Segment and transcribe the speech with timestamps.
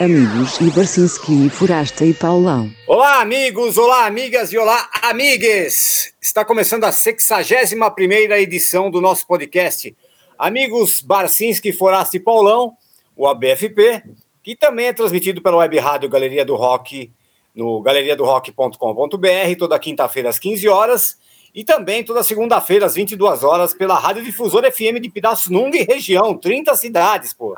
[0.00, 2.70] amigos e Barcinski, Forasta e Paulão.
[2.86, 6.14] Olá, amigos, olá, amigas e olá, amigues!
[6.20, 9.96] Está começando a 61 primeira edição do nosso podcast
[10.38, 12.76] Amigos Barcinski, Forasta e Paulão,
[13.16, 14.04] o ABFP,
[14.40, 17.10] que também é transmitido pela web rádio Galeria do Rock,
[17.52, 21.18] no galeriadorock.com.br, toda quinta-feira às 15 horas,
[21.52, 26.38] e também toda segunda-feira às 22 horas pela Rádio Difusora FM de Pirassununga e região,
[26.38, 27.56] 30 cidades, pô.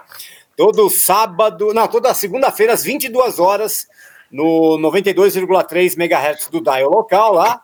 [0.60, 3.88] Todo sábado, não, toda segunda-feira às 22 horas
[4.30, 7.62] no 92,3 MHz do dial local lá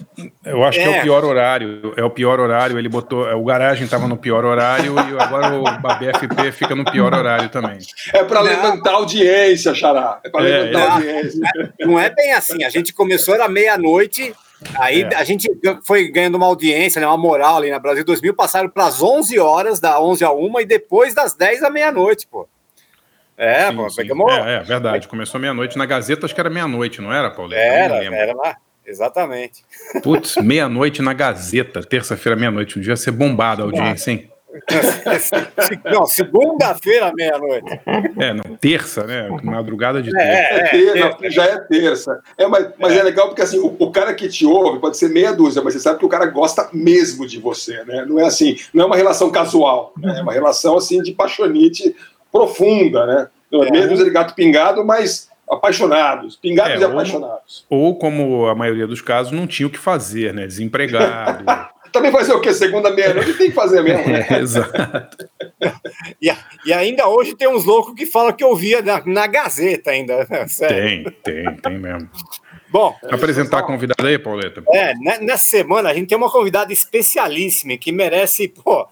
[0.45, 0.82] Eu acho é.
[0.82, 1.92] que é o pior horário.
[1.96, 2.78] É o pior horário.
[2.78, 3.27] Ele botou.
[3.34, 7.78] O garagem estava no pior horário e agora o BFP fica no pior horário também.
[8.14, 10.20] É para levantar a audiência, Xará.
[10.25, 11.41] É para é, levantar a audiência.
[11.80, 12.64] Não é bem assim.
[12.64, 14.34] A gente começou era meia-noite.
[14.78, 15.14] Aí é.
[15.14, 15.50] a gente
[15.84, 19.38] foi ganhando uma audiência, né, uma moral ali na Brasil 2000, passaram para as 11
[19.38, 22.48] horas, da 11 a 1 e depois das 10 à meia-noite, pô.
[23.36, 23.96] É, sim, pô, sim.
[23.96, 24.32] Pegamos...
[24.32, 25.08] É, é, verdade.
[25.08, 25.77] Começou meia-noite.
[25.77, 27.52] Na Gazeta acho que era meia-noite, não era, Paulo?
[27.54, 28.56] Era, era lá.
[28.86, 29.64] Exatamente.
[30.02, 32.78] Putz, meia-noite na Gazeta, terça-feira, meia-noite.
[32.78, 34.30] Um dia ser bombado a audiência, hein?
[35.91, 37.80] não, segunda-feira, meia-noite.
[38.18, 39.28] É, não, terça, né?
[39.42, 40.28] Madrugada de terça.
[40.28, 42.20] É, é, é, já é terça.
[42.38, 42.98] É, mas, mas é.
[42.98, 45.74] é legal porque assim, o, o, cara que te ouve pode ser meia dúzia, mas
[45.74, 48.04] você sabe que o cara gosta mesmo de você, né?
[48.06, 50.19] Não é assim, não é uma relação casual, né?
[50.19, 51.96] é uma relação assim de paixonite
[52.34, 53.28] profunda, né?
[53.52, 53.70] É.
[53.70, 57.64] Mesmo de gato pingado, mas apaixonados, pingados é, e apaixonados.
[57.70, 60.44] Ou, como a maioria dos casos, não tinha o que fazer, né?
[60.44, 61.44] Desempregado.
[61.92, 62.52] Também fazer o quê?
[62.52, 64.04] Segunda meia-noite tem que fazer mesmo.
[64.08, 64.26] Né?
[64.28, 65.16] É, exato.
[66.20, 66.28] e,
[66.66, 70.26] e, ainda hoje tem uns loucos que falam que eu via na, na Gazeta ainda.
[70.28, 70.48] Né?
[70.48, 71.12] Sério.
[71.22, 72.10] Tem, tem, tem mesmo.
[72.69, 74.60] Bom, apresentar a convidada aí, Pauleta.
[74.70, 78.88] É, nessa semana a gente tem uma convidada especialíssima que merece, pô,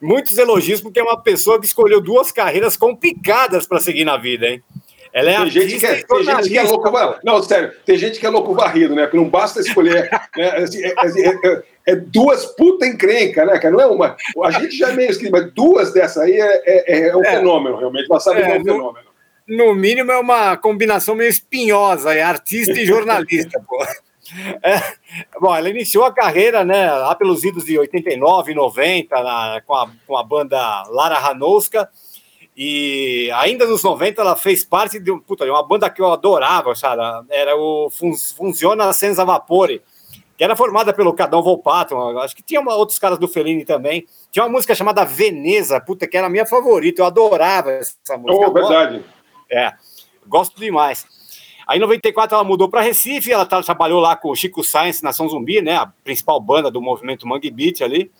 [0.00, 4.46] muitos elogios, porque é uma pessoa que escolheu duas carreiras complicadas para seguir na vida,
[4.46, 4.62] hein?
[5.12, 6.90] Ela é tem gente que é, tem gente que é louco.
[7.24, 9.02] Não, sério, tem gente que é louco varrido, né?
[9.02, 10.08] Porque não basta escolher.
[10.36, 10.54] né?
[10.56, 13.74] É, é, é, duas puta encrenca, né, cara?
[13.74, 14.16] Não é uma.
[14.44, 18.06] A gente já é meio escrito, mas duas dessa aí é, um fenômeno, realmente.
[18.20, 19.10] Sabemos que é um fenômeno.
[19.48, 23.84] No mínimo, é uma combinação meio espinhosa, é artista e jornalista, pô.
[24.62, 24.80] É,
[25.40, 29.90] bom, ela iniciou a carreira, né, lá pelos idos de 89, 90, na, com, a,
[30.06, 31.88] com a banda Lara Ranowska,
[32.56, 36.74] e ainda nos 90 ela fez parte de, puta, de uma banda que eu adorava,
[36.74, 37.02] sabe?
[37.30, 39.82] Era o Fun Funciona Senza Vapore,
[40.36, 44.06] que era formada pelo Cadão Volpato, acho que tinha uma, outros caras do Fellini também.
[44.30, 48.48] Tinha uma música chamada Veneza, puta, que era a minha favorita, eu adorava essa música.
[48.48, 49.04] Oh, verdade.
[49.50, 49.72] É,
[50.26, 51.06] gosto demais.
[51.70, 55.28] Aí em 94 ela mudou para Recife, ela trabalhou lá com o Chico Science, Nação
[55.28, 55.76] Zumbi, né?
[55.76, 58.10] A principal banda do movimento Mangue Beat ali.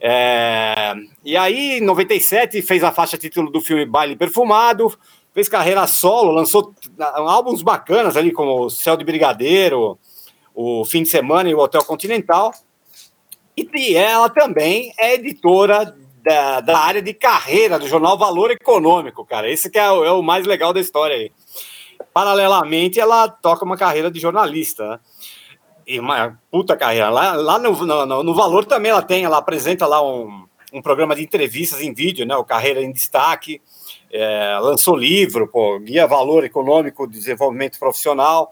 [0.00, 0.92] É...
[1.24, 4.92] E aí, em 97, fez a faixa título do filme Baile Perfumado,
[5.32, 9.96] fez carreira solo, lançou álbuns bacanas ali, como o Céu de Brigadeiro,
[10.52, 12.52] o Fim de Semana e o Hotel Continental.
[13.56, 19.48] E ela também é editora da, da área de carreira do jornal Valor Econômico, cara.
[19.48, 21.30] Esse que é é o mais legal da história aí
[22.12, 25.00] paralelamente, ela toca uma carreira de jornalista, né?
[25.86, 27.10] E uma puta carreira.
[27.10, 31.14] Lá, lá no, no, no, Valor também ela tem, ela apresenta lá um, um programa
[31.14, 32.34] de entrevistas em vídeo, né?
[32.36, 33.60] O Carreira em Destaque.
[34.10, 38.50] É, lançou livro, pô, Guia Valor Econômico de Desenvolvimento Profissional.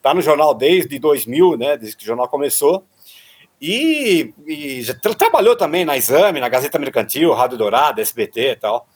[0.00, 1.76] Tá no jornal desde 2000, né?
[1.76, 2.84] Desde que o jornal começou.
[3.60, 8.88] E, e já trabalhou também na Exame, na Gazeta Mercantil, Rádio Dourado, SBT e tal.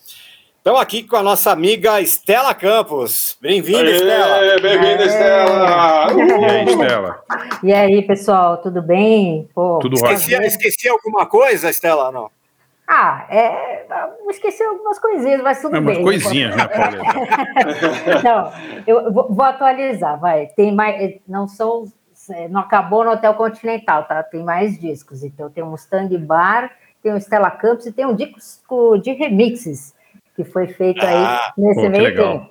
[0.67, 3.39] Estamos aqui com a nossa amiga Estela Campos.
[3.41, 4.61] Bem-vinda, Estela.
[4.61, 6.13] Bem-vinda, Estela.
[6.13, 7.25] E aí, Estela?
[7.63, 9.49] E aí, pessoal, tudo bem?
[9.55, 10.45] Pô, tudo esqueci, ótimo.
[10.45, 12.11] Esqueci alguma coisa, Estela?
[12.11, 12.33] Não.
[12.85, 13.87] Ah, é,
[14.29, 16.03] esqueci algumas coisinhas, mas tudo é, bem.
[16.03, 16.97] Umas coisinhas, né, Paulo?
[18.25, 18.53] não,
[18.89, 20.47] eu vou, vou, atualizar, vai.
[20.49, 21.85] Tem mais, não são,
[22.31, 24.21] é, não acabou no Hotel Continental, tá?
[24.21, 25.23] Tem mais discos.
[25.23, 26.73] Então tem um Mustang Bar,
[27.05, 29.95] tem um Stella Campos e tem um disco de remixes
[30.37, 32.51] que foi feito aí ah, nesse pô, meio tempo.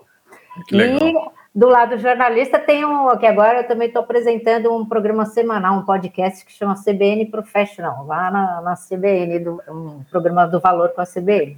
[0.71, 5.77] E do lado jornalista tem um que agora eu também estou apresentando um programa semanal,
[5.77, 10.89] um podcast que chama CBN Professional, lá na, na CBN, do, um programa do valor
[10.89, 11.55] com a CBN.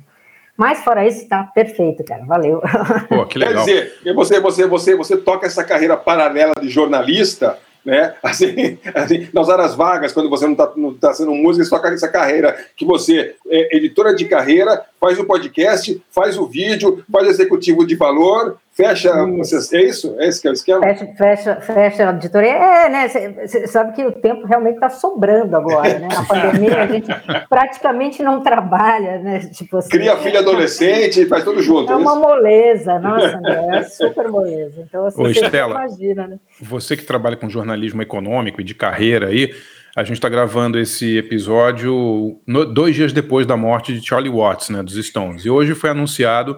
[0.56, 2.26] Mas fora isso, está perfeito, cara.
[2.26, 2.62] Valeu.
[3.10, 3.66] Pô, que legal.
[3.66, 7.58] Quer dizer, você, você, você, você toca essa carreira paralela de jornalista
[7.88, 8.16] né?
[8.22, 12.10] Assim, assim, nas horas vagas, quando você não está não tá sendo música, só essa
[12.10, 17.30] carreira que você é editora de carreira, faz o podcast, faz o vídeo, faz o
[17.30, 19.12] executivo de valor, fecha.
[19.26, 20.16] Vocês, é isso?
[20.20, 20.82] É esse que é o esquema?
[20.82, 22.52] Fecha, fecha, fecha a editoria.
[22.52, 23.08] É, né?
[23.08, 26.08] Você sabe que o tempo realmente está sobrando agora, né?
[26.08, 27.08] Na pandemia a gente
[27.50, 29.40] praticamente não trabalha, né?
[29.52, 31.92] Tipo assim, Cria filho adolescente, faz tudo junto.
[31.92, 34.86] É, é uma moleza, nossa, André, é super moleza.
[34.88, 36.40] Então, assim, Ô, Estela, imagina, né?
[36.62, 39.54] Você que trabalha com jornalismo econômico e de carreira aí,
[39.98, 44.70] a gente está gravando esse episódio no, dois dias depois da morte de Charlie Watts,
[44.70, 45.44] né, dos Stones.
[45.44, 46.56] E hoje foi anunciado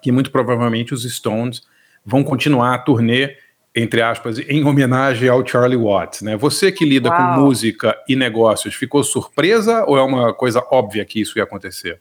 [0.00, 1.62] que muito provavelmente os Stones
[2.06, 3.34] vão continuar a turnê,
[3.74, 6.22] entre aspas, em homenagem ao Charlie Watts.
[6.22, 6.36] Né?
[6.36, 7.18] Você que lida Uau.
[7.18, 12.00] com música e negócios, ficou surpresa ou é uma coisa óbvia que isso ia acontecer?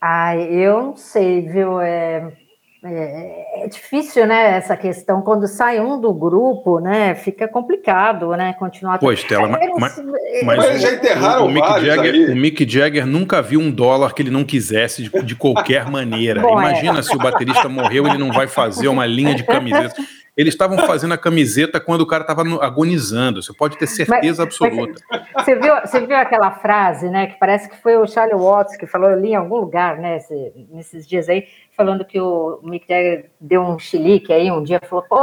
[0.00, 1.80] Ah, eu não sei, viu?
[1.80, 2.32] É,
[2.86, 5.22] é, é, difícil, né, essa questão.
[5.22, 8.98] Quando sai um do grupo, né, fica complicado, né, continuar...
[8.98, 10.02] Pois, Stella, mas, mas,
[10.44, 14.12] mas, mas já enterraram o, o, Mick Jagger, o Mick Jagger nunca viu um dólar
[14.12, 16.42] que ele não quisesse de, de qualquer maneira.
[16.42, 16.68] Bom, é.
[16.70, 17.02] Imagina é.
[17.02, 19.94] se o baterista morreu, ele não vai fazer uma linha de camiseta.
[20.36, 24.52] Eles estavam fazendo a camiseta quando o cara estava agonizando, você pode ter certeza mas,
[24.52, 25.00] absoluta.
[25.08, 28.76] Mas, você, viu, você viu aquela frase, né, que parece que foi o Charlie Watts
[28.76, 30.18] que falou, eu li em algum lugar, né,
[30.70, 31.46] nesses dias aí,
[31.76, 35.16] falando que o Mick Jagger deu um chilique aí um dia, falou, pô,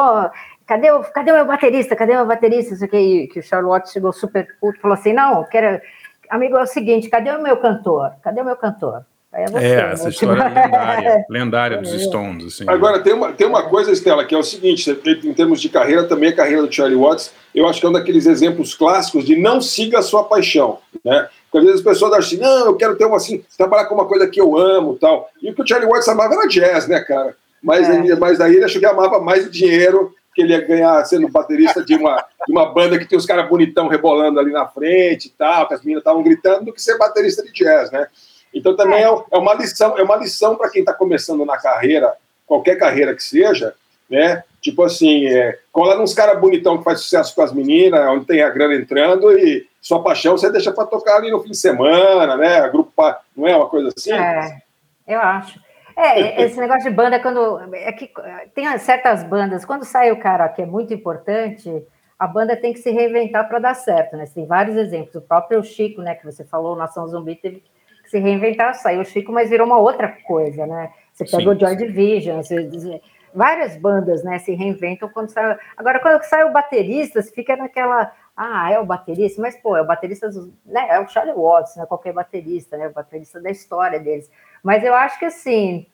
[0.66, 3.70] cadê o, cadê o meu baterista, cadê o meu baterista, isso aqui, que o Charlie
[3.70, 5.82] Watts chegou super puto, falou assim, não, quero,
[6.30, 9.06] amigo, é o seguinte, cadê o meu cantor, cadê o meu cantor?
[9.34, 10.10] É, você, é, essa né?
[10.10, 12.00] história é lendária, lendária dos é.
[12.00, 12.46] Stones.
[12.48, 12.66] Assim.
[12.68, 14.92] Agora, tem uma, tem uma coisa, Estela, que é o seguinte:
[15.24, 17.94] em termos de carreira, também a carreira do Charlie Watts, eu acho que é um
[17.94, 20.80] daqueles exemplos clássicos de não siga a sua paixão.
[21.04, 21.30] Né?
[21.50, 23.96] Porque às vezes as pessoas acham assim, não, eu quero ter uma assim, trabalhar com
[23.96, 25.30] uma coisa que eu amo tal.
[25.42, 27.36] E o que o Charlie Watts amava era jazz, né, cara?
[27.64, 27.96] Mas, é.
[27.96, 31.28] ele, mas daí ele achou que amava mais o dinheiro que ele ia ganhar sendo
[31.28, 35.28] baterista de uma, de uma banda que tem os caras bonitão rebolando ali na frente
[35.28, 38.08] e tal, que as meninas estavam gritando, do que ser baterista de jazz, né?
[38.54, 42.14] Então também é, é uma lição, é uma lição para quem está começando na carreira,
[42.46, 43.74] qualquer carreira que seja,
[44.10, 44.44] né?
[44.62, 48.44] Tipo assim, é, cola nos caras bonitão que faz sucesso com as meninas, onde tem
[48.44, 52.38] a grana entrando e sua paixão você deixa para tocar ali no fim de semana,
[52.38, 52.70] né?
[52.70, 52.92] Grupo,
[53.36, 54.12] não é uma coisa assim?
[54.12, 54.62] É,
[55.08, 55.60] eu acho.
[55.96, 57.60] É, esse negócio de banda, quando.
[57.74, 58.12] É que
[58.54, 61.84] tem certas bandas, quando sai o cara que é muito importante,
[62.20, 64.26] a banda tem que se reinventar para dar certo, né?
[64.32, 65.16] Tem vários exemplos.
[65.16, 67.64] O próprio Chico, né, que você falou, Nação Zumbi, teve
[68.12, 70.92] se reinventar, saiu o Chico, mas virou uma outra coisa, né?
[71.14, 71.50] Você pega Sim.
[71.50, 73.02] o Joy Division, você,
[73.34, 75.58] várias bandas, né, se reinventam quando sai.
[75.78, 78.12] Agora, quando sai o baterista, você fica naquela.
[78.36, 80.30] Ah, é o baterista, mas pô, é o baterista,
[80.66, 80.88] né?
[80.90, 81.86] É o Charlie Watts, né?
[81.86, 82.88] Qualquer baterista, né?
[82.90, 84.30] O baterista da história deles.
[84.62, 85.86] Mas eu acho que assim,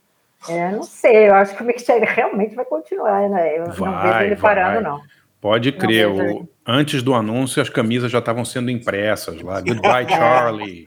[0.50, 3.60] é, não sei, eu acho que o Mick Jagger realmente vai continuar, né?
[3.60, 5.02] Eu vai, não vejo ele parando, não.
[5.40, 6.08] Pode crer.
[6.66, 9.62] Antes do anúncio, as camisas já estavam sendo impressas lá.
[9.62, 10.86] Goodbye, Charlie.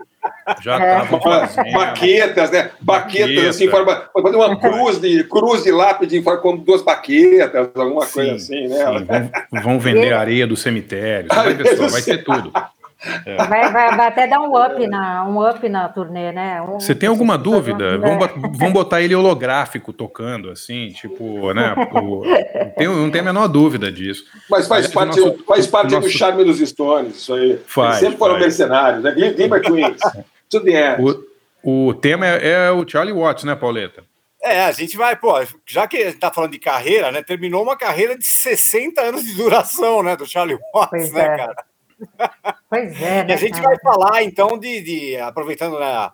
[0.61, 1.47] Já estavam é.
[1.47, 1.73] fazendo.
[1.73, 2.71] Baquetas, né?
[2.81, 8.13] Baquetas, assim, forma, fazer uma cruz de, cruz de lápide com duas baquetas, alguma sim,
[8.13, 9.31] coisa assim, né?
[9.51, 11.29] Vão, vão, vender areia do cemitério.
[11.29, 12.53] Vai, só, vai ter tudo.
[13.25, 13.37] É.
[13.37, 16.61] Vai, vai, vai, até dar um up na, um up na turnê, né?
[16.61, 17.99] Um, Você tem alguma dúvida?
[17.99, 21.75] Vamos, vamos botar ele holográfico tocando, assim, tipo, né?
[21.91, 24.25] O, não, tenho, não tenho a menor dúvida disso.
[24.49, 26.07] Mas faz Aliás, parte, nosso, faz parte nosso...
[26.07, 27.59] do charme dos Stones, isso aí.
[27.67, 28.47] Faz, Eles sempre foram faz.
[28.47, 29.13] mercenários, né?
[29.13, 30.01] Gamer Queens.
[30.53, 31.03] End.
[31.63, 34.05] O, o tema é, é o Charlie Watts, né, Pauleta?
[34.43, 35.35] É, a gente vai, pô,
[35.67, 37.23] já que a gente tá falando de carreira, né?
[37.23, 41.37] Terminou uma carreira de 60 anos de duração, né, do Charlie Watts, pois né, é.
[41.37, 41.70] cara?
[42.69, 43.25] Pois é.
[43.25, 43.69] Né, e a gente cara?
[43.69, 46.11] vai falar, então, de, de aproveitando né,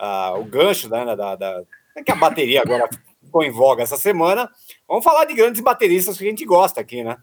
[0.00, 1.62] uh, o gancho né, da, da,
[2.04, 2.88] que a bateria agora
[3.22, 4.50] ficou em voga essa semana,
[4.86, 7.16] vamos falar de grandes bateristas que a gente gosta aqui, né?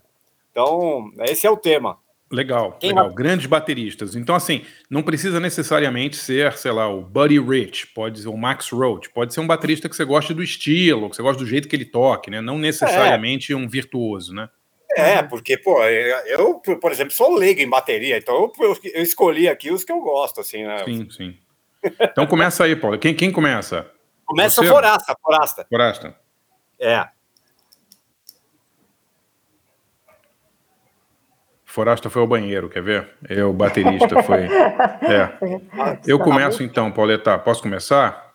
[0.50, 1.98] Então, esse é o tema.
[2.30, 3.06] Legal, Quem legal.
[3.06, 3.14] Vai...
[3.14, 4.16] Grandes bateristas.
[4.16, 8.70] Então, assim, não precisa necessariamente ser, sei lá, o Buddy Rich, pode ser o Max
[8.70, 11.68] Roach, pode ser um baterista que você goste do estilo, que você gosta do jeito
[11.68, 12.40] que ele toque, né?
[12.40, 13.56] Não necessariamente é.
[13.56, 14.48] um virtuoso, né?
[14.96, 19.70] É, porque, pô, eu, por exemplo, sou leigo em bateria, então eu, eu, escolhi aqui
[19.70, 20.84] os que eu gosto, assim, né?
[20.84, 21.38] Sim, sim.
[22.00, 22.98] Então começa aí, Paulo.
[22.98, 23.90] Quem, quem começa?
[24.24, 24.68] Começa Você?
[24.68, 25.66] Forasta, Forasta.
[25.68, 26.16] Forasta.
[26.78, 27.06] É.
[31.64, 33.08] Forasta foi ao banheiro, quer ver?
[33.28, 34.42] Eu, o baterista, foi.
[34.42, 35.32] É.
[36.06, 37.38] Eu começo então, Pauleta.
[37.38, 38.32] Posso começar?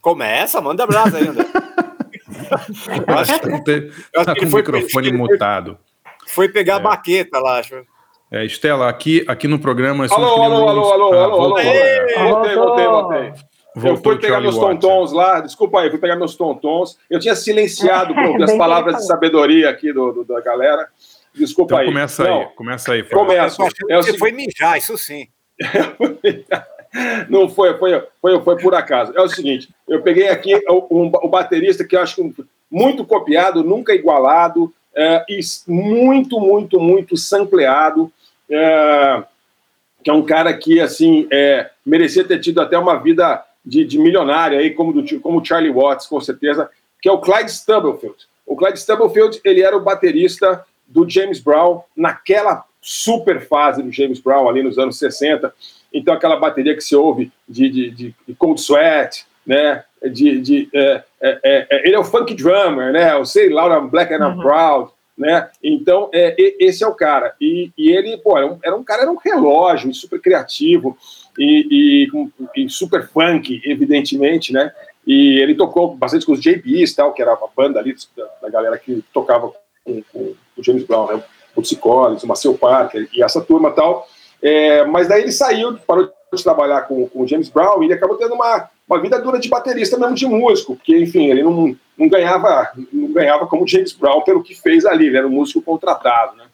[0.00, 1.44] Começa, manda abraço ainda.
[3.18, 5.78] acho que, tem, tá com o microfone mutado.
[6.26, 6.76] Foi pegar é.
[6.76, 7.84] a baqueta lá, acho.
[8.30, 10.06] É, Estela, aqui, aqui no programa.
[10.10, 13.32] Alô, alô, alô, alô, alô, alô, Voltei, voltei, voltei.
[13.76, 16.98] eu fui pegar meus tontons lá, desculpa aí, fui pegar meus tontons.
[17.08, 20.88] Eu tinha silenciado as palavras de sabedoria aqui do, do da galera.
[21.34, 21.86] Desculpa então, aí.
[21.86, 23.02] Começa Não, aí, começa aí.
[23.04, 23.62] Começa.
[23.88, 25.28] É você foi mijar, isso sim.
[27.28, 29.12] Não foi, foi, foi, foi por acaso.
[29.14, 32.34] É o seguinte, eu peguei aqui o, um, o baterista que eu acho
[32.70, 35.24] muito copiado, nunca igualado, é,
[35.68, 38.10] muito, muito, muito sampleado,
[38.50, 39.22] é,
[40.02, 43.98] que é um cara que, assim, é, merecia ter tido até uma vida de, de
[43.98, 46.70] milionário aí, como, do, como Charlie Watts, com certeza,
[47.02, 48.16] que é o Clyde Stubblefield.
[48.46, 54.20] O Clyde Stubblefield, ele era o baterista do James Brown naquela super fase do James
[54.20, 55.52] Brown ali nos anos 60.
[55.92, 59.84] Então, aquela bateria que se ouve de, de, de, de Cold Sweat, né?
[60.02, 63.14] De, de, é, é, é, ele é o funk drummer, né?
[63.16, 64.42] O Say Loud, I'm Black and I'm uhum.
[64.42, 65.48] Proud, né?
[65.62, 67.34] Então, é, esse é o cara.
[67.40, 70.96] E, e ele, pô, era um, era um, cara, era um relógio, super criativo
[71.38, 74.72] e, e, e, super funk, evidentemente, né?
[75.06, 78.50] E ele tocou bastante com os JBs, tal, que era a banda ali da, da
[78.50, 79.52] galera que tocava
[79.84, 81.22] com, com, o James Brown, né?
[81.54, 84.06] O Psycholis, o Marcel Parker e essa turma tal.
[84.42, 87.94] É, mas daí ele saiu, parou de trabalhar com, com o James Brown e ele
[87.94, 91.76] acabou tendo uma, uma vida dura de baterista mesmo de músico, porque, enfim, ele não,
[91.98, 95.60] não, ganhava, não ganhava como James Brown pelo que fez ali, ele era um músico
[95.60, 96.44] contratado, né?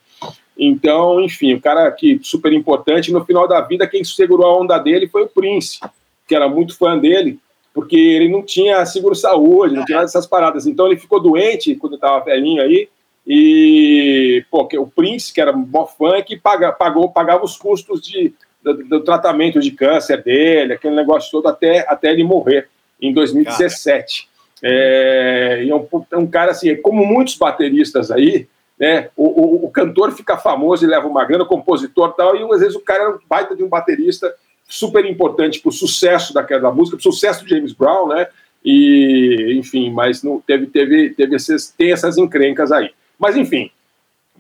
[0.57, 4.79] Então, enfim, o cara que super importante, no final da vida, quem segurou a onda
[4.79, 5.81] dele foi o Prince,
[6.27, 7.39] que era muito fã dele,
[7.75, 10.67] porque ele não tinha seguro-saúde, não tinha nada dessas paradas.
[10.67, 12.89] Então ele ficou doente quando estava velhinho aí,
[13.27, 18.75] e o Prince, que era mó fã, que paga, pagou, pagava os custos de, do,
[18.85, 22.69] do, tratamento de câncer dele, aquele negócio todo, até, até ele morrer,
[23.01, 24.29] em 2017.
[24.63, 28.47] É, e é um, é um cara assim, como muitos bateristas aí,
[28.79, 29.11] né?
[29.17, 32.55] O, o, o, cantor fica famoso e leva uma grana, o compositor e tal, e
[32.55, 34.33] às vezes o cara é um baita de um baterista
[34.69, 38.29] super importante para o sucesso daquela da música, para o sucesso do James Brown, né?
[38.65, 42.91] E, enfim, mas não teve, teve, teve esses, tem essas encrencas aí.
[43.19, 43.71] Mas, enfim,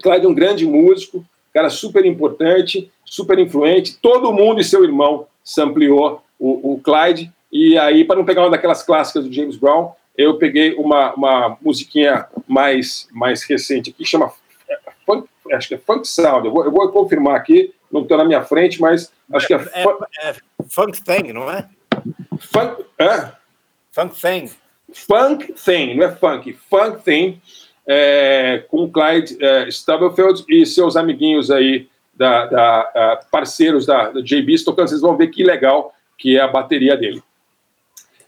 [0.00, 3.98] Clyde é um grande músico, cara super importante, super influente.
[4.00, 7.30] Todo mundo e seu irmão sampleou o, o Clyde.
[7.52, 11.58] E aí, para não pegar uma daquelas clássicas do James Brown, eu peguei uma, uma
[11.60, 14.32] musiquinha mais, mais recente aqui, chama
[14.66, 16.46] é, funk, acho que é Funk Sound.
[16.46, 19.56] Eu vou, eu vou confirmar aqui, não estou na minha frente, mas acho que é,
[19.56, 19.96] é, fun...
[20.22, 20.34] é
[20.66, 21.68] Funk Thing, não é?
[22.38, 23.32] Funk, é?
[23.90, 24.50] Funk Thing.
[24.94, 27.42] Funk Thing, não é funk, Funk Thing
[27.86, 31.88] é, com Clyde é, Stubblefield e seus amiguinhos aí,
[32.22, 36.48] da, da parceiros da, da JB tocando, vocês vão ver que legal que é a
[36.48, 37.22] bateria dele.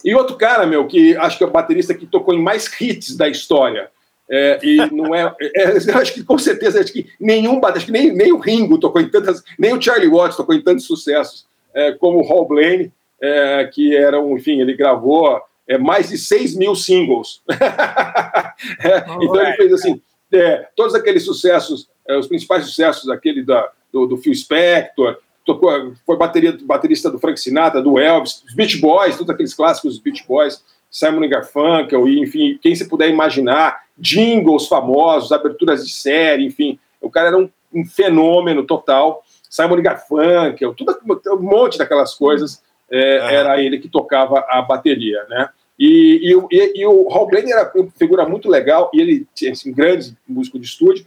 [0.04, 3.16] E outro cara, meu, que acho que é o baterista que tocou em mais hits
[3.16, 3.88] da história,
[4.28, 8.12] é, e não é, é, Acho que com certeza acho que nenhum acho que nem,
[8.12, 11.92] nem o Ringo tocou em tantas, nem o Charlie Watts tocou em tantos sucessos é,
[11.92, 16.56] como o Hall Blaine, é, que era um, enfim, ele gravou é, mais de 6
[16.56, 17.42] mil singles.
[17.48, 20.00] é, então ele fez assim,
[20.32, 25.92] é, todos aqueles sucessos, é, os principais sucessos, aquele da, do, do Phil Spector, tocou,
[26.04, 30.02] foi bateria, baterista do Frank Sinatra, do Elvis, os Beach Boys, todos aqueles clássicos dos
[30.02, 36.44] Beach Boys, Simon Garfunkel, e, enfim, quem se puder imaginar, jingles famosos, aberturas de série,
[36.44, 39.22] enfim, o cara era um, um fenômeno total.
[39.48, 40.96] Simon Garfunkel, tudo,
[41.32, 42.60] um monte daquelas coisas
[42.90, 43.34] é, é.
[43.34, 45.48] era ele que tocava a bateria, né?
[45.78, 49.52] E, e, e, e o Hal Blaine era uma figura muito legal, e ele tinha
[49.52, 51.04] assim, um grande músico de estúdio,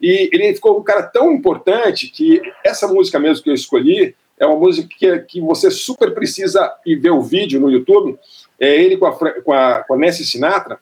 [0.00, 4.46] e ele ficou um cara tão importante que essa música mesmo que eu escolhi é
[4.46, 8.18] uma música que, que você super precisa ir ver o vídeo no YouTube,
[8.58, 10.78] é ele com a, com a, com a Nancy Sinatra,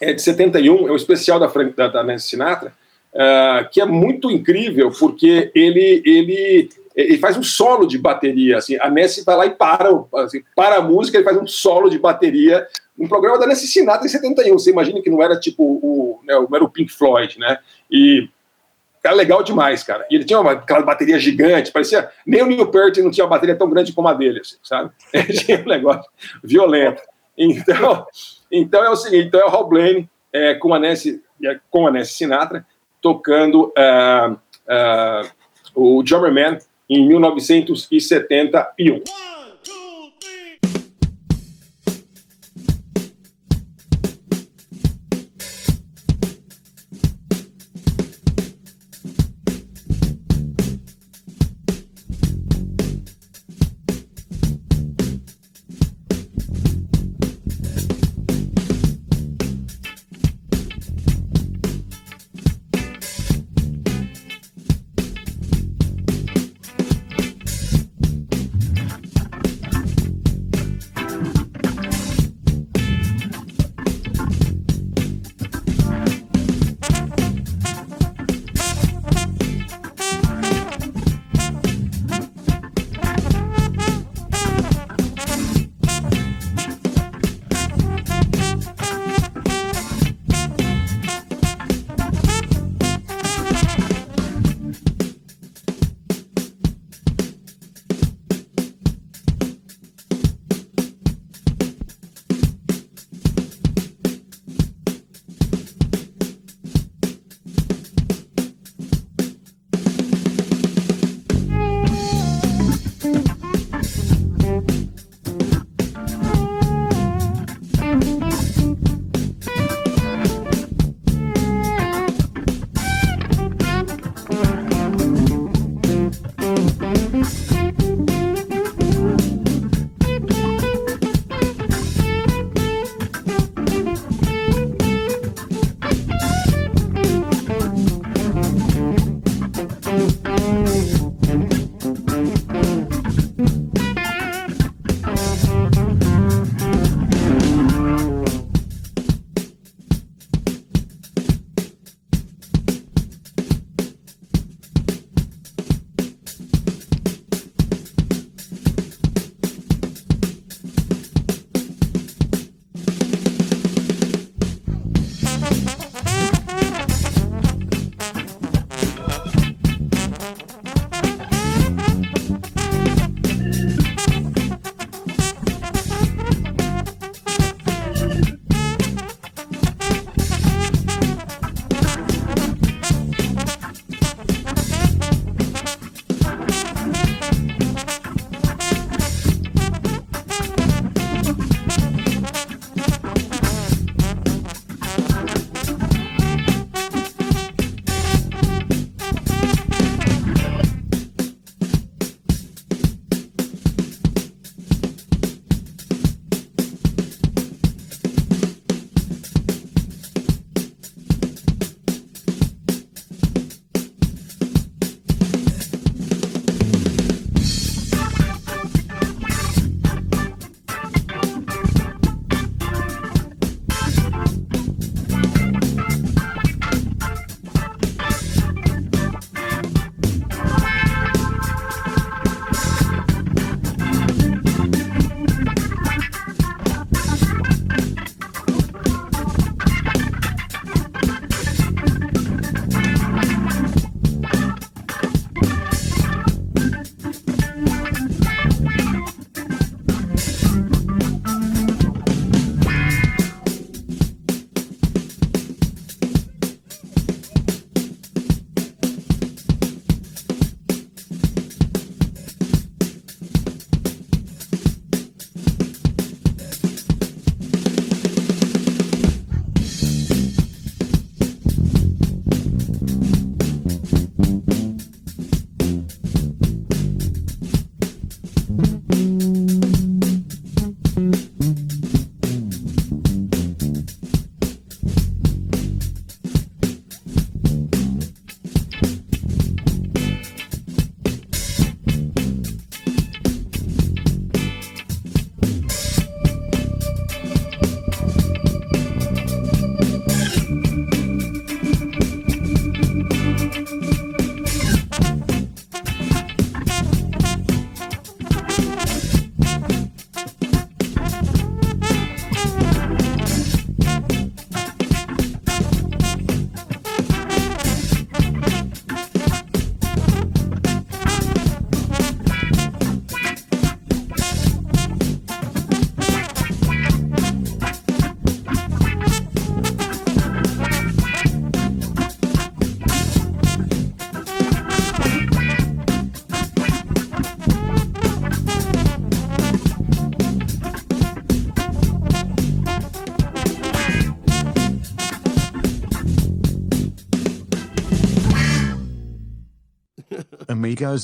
[0.00, 2.72] é de 71, é o especial da, da, da Nancy Sinatra,
[3.12, 6.70] uh, que é muito incrível, porque ele, ele
[7.02, 10.76] ele faz um solo de bateria, assim, a Nessie vai lá e para, assim, para
[10.76, 12.66] a música, ele faz um solo de bateria,
[12.98, 16.34] um programa da Nessie Sinatra em 71, você imagina que não era tipo o, né,
[16.34, 17.58] não era o Pink Floyd, né,
[17.90, 18.28] e
[19.02, 22.70] era legal demais, cara, e ele tinha uma, aquela bateria gigante, parecia, nem o Neil
[22.70, 24.90] Peart não tinha uma bateria tão grande como a dele, assim, sabe,
[25.44, 26.10] tinha um negócio
[26.42, 27.02] violento,
[27.36, 28.06] então,
[28.50, 31.22] então é o seguinte, então é o Hal Blaine é, com, a Nessie,
[31.70, 32.66] com a Nessie Sinatra,
[33.00, 35.30] tocando uh, uh,
[35.74, 36.58] o Drummer Man
[36.90, 39.02] em 1971.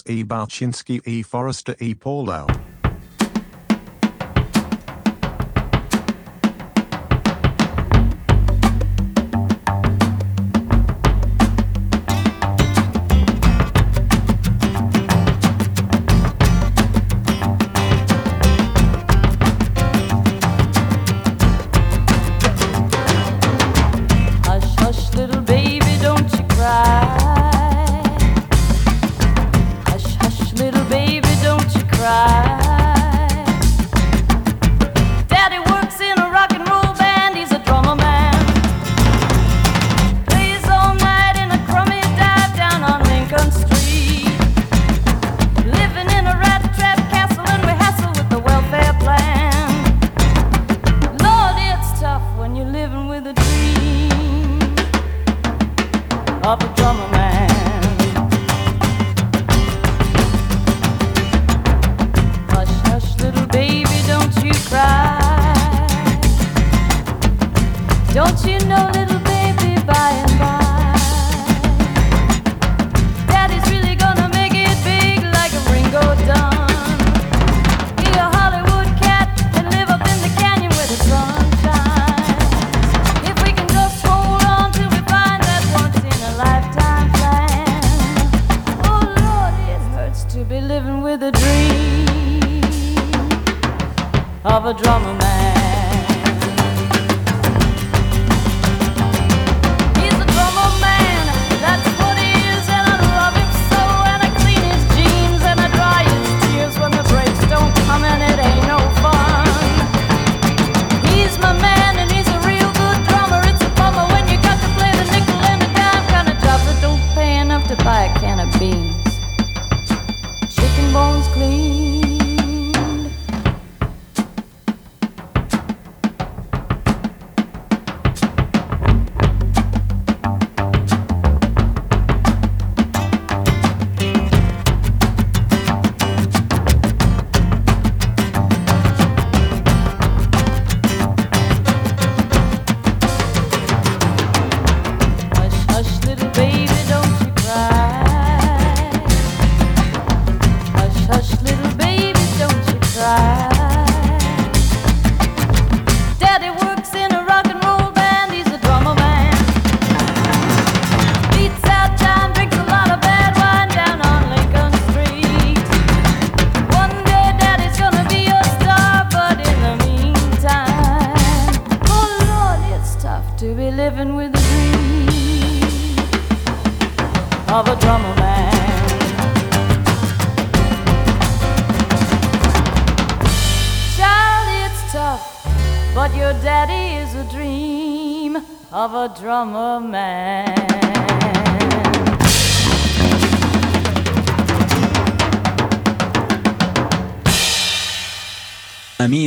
[0.07, 0.25] E.
[0.25, 1.23] Balchinski e.
[1.23, 1.95] Forrester e.
[1.95, 2.66] Paulo.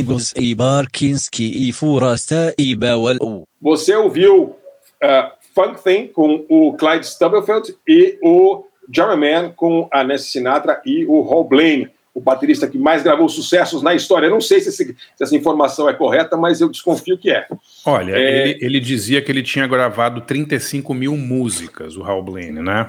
[0.00, 3.44] Amigos e Barkinski e Furasta e Bawal.
[3.60, 10.30] Você ouviu uh, Funk Thing com o Clyde Stubblefield e o German com a Nancy
[10.30, 14.26] Sinatra e o Hal Blaine, o baterista que mais gravou sucessos na história.
[14.26, 17.46] Eu não sei se, esse, se essa informação é correta, mas eu desconfio que é.
[17.84, 18.48] Olha, é...
[18.48, 22.88] Ele, ele, dizia que ele tinha gravado 35 mil músicas, o Hal Blaine, né?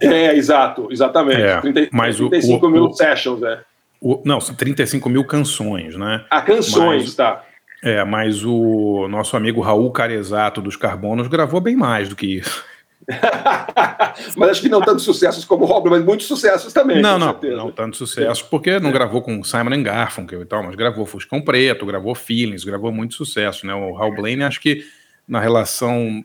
[0.00, 1.42] É, exato, exatamente.
[1.42, 3.60] É, 30, mas 35 o, mil o, sessions, é.
[4.00, 6.24] O, não, 35 mil canções, né?
[6.30, 7.44] Ah, canções, mas, tá.
[7.82, 12.64] É, mas o nosso amigo Raul Carezato dos Carbonos gravou bem mais do que isso.
[14.36, 17.00] mas acho que não tantos sucessos como o Robin, mas muitos sucessos também.
[17.00, 17.56] Não, não, certeza.
[17.56, 18.92] não tantos sucessos, porque não é.
[18.92, 23.66] gravou com Simon Garfunkel e tal, mas gravou Fuscão Preto, gravou Feelings, gravou muito sucesso,
[23.66, 23.74] né?
[23.74, 24.84] O Raul Blaine, acho que
[25.26, 26.24] na relação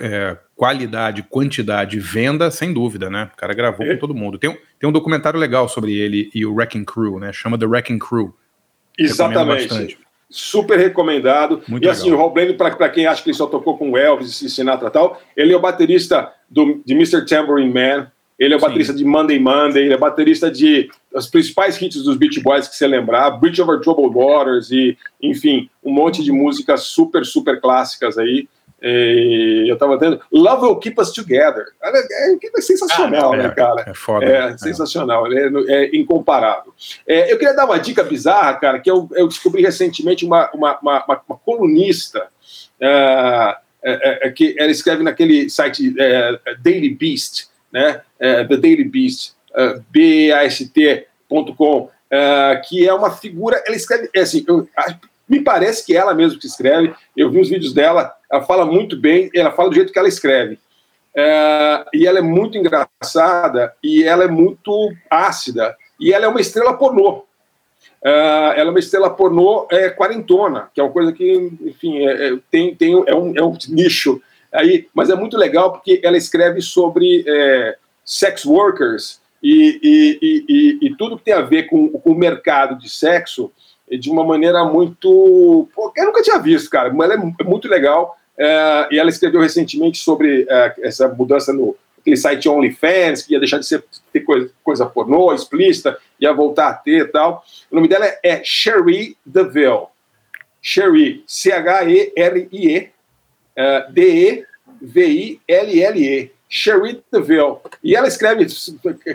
[0.00, 3.30] é, qualidade, quantidade, venda, sem dúvida, né?
[3.32, 3.94] O cara gravou é.
[3.94, 4.38] com todo mundo.
[4.38, 7.32] Tem, tem um documentário legal sobre ele e o Wrecking Crew, né?
[7.32, 8.34] Chama The Wrecking Crew.
[8.98, 9.98] Exatamente.
[10.28, 11.62] Super recomendado.
[11.68, 12.18] Muito e assim, legal.
[12.18, 14.90] o Rob Blaine, para quem acha que ele só tocou com Elvis e Sinatra e
[14.90, 17.24] tal, ele é o baterista do, de Mr.
[17.24, 18.66] Tambourine Man, ele é o Sim.
[18.66, 22.76] baterista de Monday Monday, ele é baterista de os principais hits dos Beach Boys que
[22.76, 28.18] você lembrar, Bridge Over Troubled Waters e, enfim, um monte de músicas super, super clássicas
[28.18, 28.48] aí.
[28.82, 31.64] E eu estava vendo Love Will Keep Us Together.
[31.82, 33.84] É, é sensacional, ah, é, né, cara?
[33.86, 34.26] É foda.
[34.26, 34.58] É, é.
[34.58, 36.74] sensacional, é, é incomparável.
[37.06, 40.78] É, eu queria dar uma dica bizarra, cara, que eu, eu descobri recentemente uma, uma,
[40.80, 42.26] uma, uma colunista
[42.80, 45.94] é, que ela escreve naquele site
[46.62, 48.02] Daily Beast, né?
[48.18, 49.36] The Daily Beast.
[49.56, 51.88] uh, bast.com, uh,
[52.68, 54.68] que é uma figura, ela escreve, é assim, eu,
[55.28, 58.64] me parece que é ela mesma que escreve, eu vi os vídeos dela, ela fala
[58.64, 60.54] muito bem, ela fala do jeito que ela escreve.
[61.14, 66.40] Uh, e ela é muito engraçada e ela é muito ácida e ela é uma
[66.40, 67.24] estrela pornô.
[68.02, 72.28] Uh, ela é uma estrela pornô é, quarentona, que é uma coisa que, enfim, é,
[72.28, 74.20] é, tem, tem, é, um, é um nicho
[74.52, 80.86] aí, mas é muito legal porque ela escreve sobre é, sex workers e, e, e,
[80.86, 83.50] e, tudo que tem a ver com, com o mercado de sexo
[83.90, 85.68] de uma maneira muito.
[85.74, 88.16] Pô, eu nunca tinha visto, cara, mas ela é muito legal.
[88.38, 93.40] É, e ela escreveu recentemente sobre é, essa mudança no aquele site OnlyFans, que ia
[93.40, 97.44] deixar de ser ter coisa, coisa pornô, explícita, ia voltar a ter e tal.
[97.68, 99.88] O nome dela é, é Sherry DeVille.
[100.62, 102.90] Sherry, C-H-E-R-I-E,
[103.92, 104.46] D-E-V-I-L-L-E.
[106.48, 107.56] Sherry DeVille.
[107.82, 108.46] E ela escreve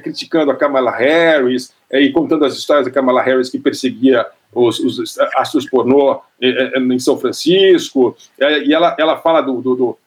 [0.03, 4.79] criticando a Kamala Harris é, e contando as histórias da Kamala Harris que perseguia os,
[4.79, 8.15] os astros pornô em, em São Francisco.
[8.39, 9.97] É, e ela, ela fala do, do, do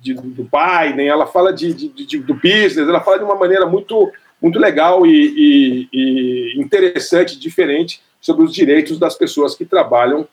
[0.00, 3.66] de, do Biden, ela fala de, de, de, do business, ela fala de uma maneira
[3.66, 4.10] muito,
[4.40, 10.26] muito legal e, e, e interessante, diferente, sobre os direitos das pessoas que trabalham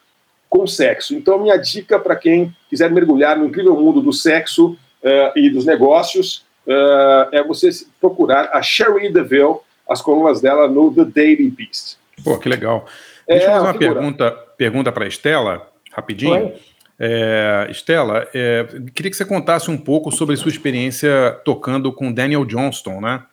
[0.49, 1.13] com sexo.
[1.13, 5.65] Então, minha dica para quem quiser mergulhar no incrível mundo do sexo uh, e dos
[5.65, 9.57] negócios uh, é você procurar a Sherry DeVille,
[9.89, 11.97] as colunas dela no The Daily Beast.
[12.23, 12.87] Pô, que legal.
[13.27, 16.47] Deixa é, eu fazer uma pergunta, pergunta para a Estela, rapidinho.
[16.47, 16.61] Oi?
[16.99, 22.45] É, Estela, é, queria que você contasse um pouco sobre sua experiência tocando com Daniel
[22.45, 23.23] Johnston, né?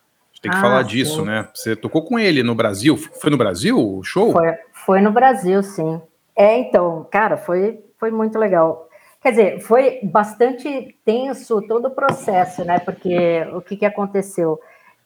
[0.45, 1.25] Tem que ah, falar disso, sim.
[1.25, 1.49] né?
[1.55, 2.95] Você tocou com ele no Brasil.
[2.95, 4.31] Foi no Brasil o show?
[4.31, 5.99] Foi, foi no Brasil, sim.
[6.35, 8.87] É, então, cara, foi, foi muito legal.
[9.23, 12.77] Quer dizer, foi bastante tenso todo o processo, né?
[12.77, 14.59] Porque o que, que aconteceu?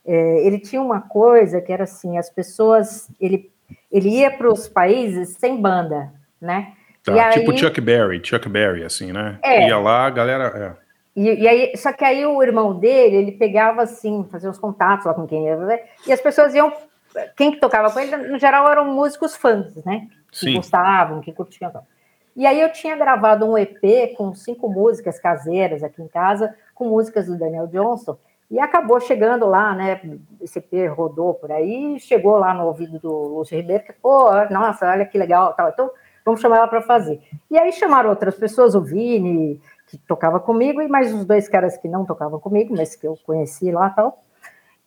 [0.06, 3.08] É, ele tinha uma coisa que era assim: as pessoas.
[3.18, 3.50] Ele,
[3.92, 6.74] ele ia para os países sem banda, né?
[7.04, 9.40] Tá, tipo aí, Chuck Berry, Chuck Berry, assim, né?
[9.42, 10.78] É, Ia lá, a galera.
[10.86, 10.90] É.
[11.16, 15.06] E, e, aí, só que aí o irmão dele, ele pegava assim, fazia uns contatos
[15.06, 15.58] lá com quem ia,
[16.08, 16.72] e as pessoas iam.
[17.36, 20.08] Quem que tocava com ele, no geral, eram músicos fãs, né?
[20.32, 20.56] Que Sim.
[20.56, 21.72] gostavam, que curtiam.
[22.36, 26.88] E aí eu tinha gravado um EP com cinco músicas caseiras aqui em casa, com
[26.88, 28.18] músicas do Daniel Johnson,
[28.50, 30.02] e acabou chegando lá, né?
[30.42, 35.06] Esse rodou por aí, chegou lá no ouvido do Lúcio Ribeiro, que, pô, nossa, olha
[35.06, 35.70] que legal, tal.
[35.70, 35.92] Então,
[36.26, 37.22] vamos chamar ela para fazer.
[37.50, 41.78] E aí chamaram outras pessoas, o Vini, que tocava comigo, e mais os dois caras
[41.78, 44.24] que não tocavam comigo, mas que eu conheci lá tal.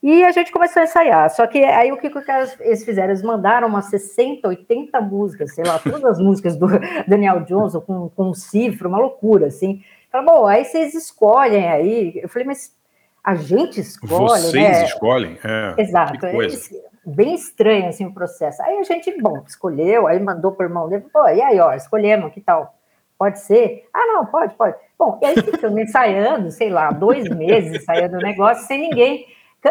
[0.03, 1.31] E a gente começou a ensaiar.
[1.31, 2.19] Só que aí o que, que
[2.59, 3.11] eles fizeram?
[3.11, 6.67] Eles mandaram umas 60, 80 músicas, sei lá, todas as músicas do
[7.07, 9.81] Daniel Johnson com, com cifra, uma loucura, assim.
[10.11, 12.21] Falaram, bom, aí vocês escolhem aí.
[12.21, 12.75] Eu falei, mas
[13.25, 14.85] a gente escolhe, Vocês né?
[14.85, 15.39] escolhem?
[15.45, 16.27] É, Exato.
[16.27, 16.71] Eles,
[17.05, 18.63] bem estranho assim o processo.
[18.63, 21.73] Aí a gente, bom, escolheu, aí mandou para o irmão dele, pô, e aí, ó,
[21.73, 22.75] escolhemos, que tal?
[23.19, 23.89] Pode ser?
[23.93, 24.75] Ah, não, pode, pode.
[24.99, 29.27] Bom, e aí ficamos ensaiando, sei lá, dois meses ensaiando o negócio, sem ninguém,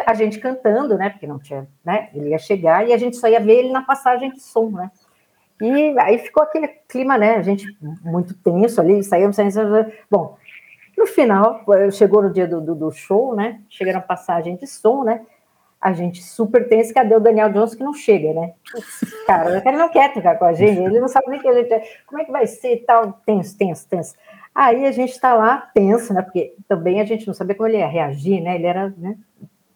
[0.06, 3.28] a gente cantando, né, porque não tinha, né, ele ia chegar e a gente só
[3.28, 4.90] ia ver ele na passagem de som, né.
[5.62, 7.66] E aí ficou aquele clima, né, a gente
[8.02, 9.56] muito tenso ali, saímos, saímos,
[10.10, 10.38] bom,
[11.02, 15.04] no final, chegou no dia do, do, do show, né, chega na passagem de som,
[15.04, 15.22] né,
[15.82, 18.54] a gente super tenso, cadê o Daniel Johnson que não chega, né?
[19.26, 21.54] cara, o cara não quer tocar com a gente, ele não sabe nem que a
[21.54, 24.14] gente é, como é que vai ser e tal, tenso, tenso, tenso.
[24.54, 26.22] Aí a gente está lá tenso, né?
[26.22, 28.56] Porque também a gente não sabia como ele ia reagir, né?
[28.56, 29.18] Ele era, né?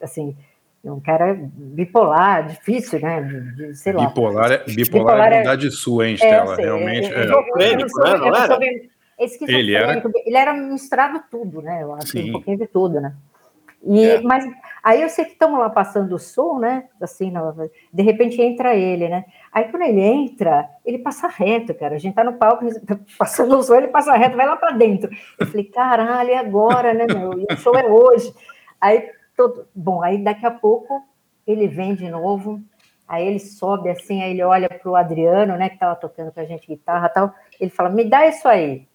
[0.01, 0.35] Assim,
[0.83, 3.21] um cara bipolar, difícil, né?
[3.21, 4.07] De, de, sei lá.
[4.07, 6.55] Bipolar é, bipolar, bipolar é verdade é, sua, hein, Stella?
[6.55, 7.11] É, realmente.
[7.11, 8.94] É, é.
[9.53, 10.03] Ele era...
[10.25, 11.83] ele era misturado tudo, né?
[11.83, 12.29] Eu acho, Sim.
[12.29, 13.15] um pouquinho de tudo, né?
[13.85, 14.21] E, é.
[14.21, 14.43] Mas
[14.83, 16.85] aí eu sei que estamos lá passando o som, né?
[16.99, 17.31] Assim,
[17.93, 19.25] de repente entra ele, né?
[19.51, 21.95] Aí quando ele entra, ele passa reto, cara.
[21.95, 22.65] A gente tá no palco
[23.17, 25.09] passando o som, ele passa reto, vai lá para dentro.
[25.39, 27.39] Eu falei, caralho, é agora, né, meu?
[27.39, 28.33] E o show é hoje.
[28.81, 29.67] Aí, todo...
[29.73, 31.03] bom, aí daqui a pouco
[31.45, 32.59] ele vem de novo,
[33.07, 36.45] aí ele sobe assim, aí ele olha pro Adriano, né, que tava tocando com a
[36.45, 37.35] gente guitarra e tal.
[37.59, 38.87] Ele fala, me dá isso aí.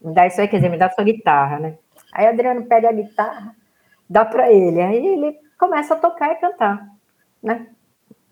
[0.00, 1.74] Me dá isso aí, quer dizer, me dá sua guitarra, né?
[2.12, 3.54] Aí Adriano pega a guitarra,
[4.08, 4.80] dá para ele.
[4.80, 6.88] Aí ele começa a tocar e cantar,
[7.42, 7.66] né?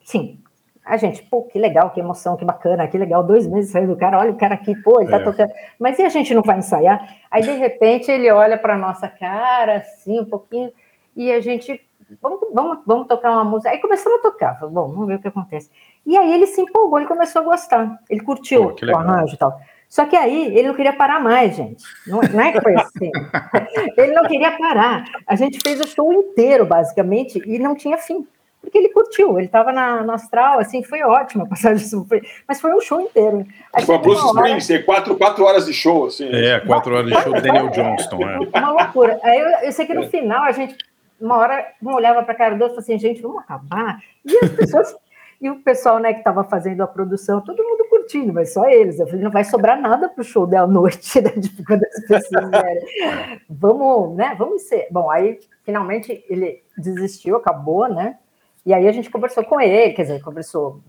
[0.05, 0.39] Sim.
[0.85, 3.99] A gente, pô, que legal, que emoção, que bacana, que legal, dois meses saindo do
[3.99, 5.23] cara, olha o cara aqui, pô, ele tá é.
[5.23, 5.53] tocando.
[5.79, 7.17] Mas e a gente não vai ensaiar?
[7.31, 10.73] Aí, de repente, ele olha para nossa cara, assim, um pouquinho,
[11.15, 11.81] e a gente,
[12.21, 13.71] vamos, vamos, vamos tocar uma música.
[13.71, 15.71] Aí começamos a tocar, falou, bom, vamos ver o que acontece.
[16.05, 19.39] E aí ele se empolgou, ele começou a gostar, ele curtiu pô, o arranjo e
[19.39, 19.61] tal.
[19.91, 21.83] Só que aí ele não queria parar mais, gente.
[22.07, 23.11] Não, não é que foi assim.
[23.99, 25.05] ele não queria parar.
[25.27, 28.25] A gente fez o show inteiro, basicamente, e não tinha fim.
[28.61, 32.61] porque ele curtiu, ele estava na, na astral, assim, foi ótimo a passagem, foi, mas
[32.61, 33.45] foi um show inteiro.
[33.75, 36.29] Aí foi a Bruce Springsteen, quatro, quatro horas de show, assim.
[36.33, 38.39] É, quatro horas de show do Daniel Johnston, é.
[38.59, 39.19] Uma loucura.
[39.25, 40.77] Aí eu, eu sei que no final a gente,
[41.21, 43.99] uma hora, um olhava para a cara do outro e falou assim, gente, vamos acabar?
[44.25, 44.97] E as pessoas...
[45.41, 48.99] E o pessoal né, que estava fazendo a produção, todo mundo curtindo, mas só eles.
[48.99, 51.31] Eu falei, não vai sobrar nada para o show da noite, né,
[51.67, 53.41] quando as pessoas vierem.
[53.49, 54.35] Vamos, né?
[54.39, 54.89] Vamos ser.
[54.91, 58.17] Bom, aí finalmente ele desistiu, acabou, né?
[58.65, 60.81] E aí a gente conversou com ele, quer dizer, conversou.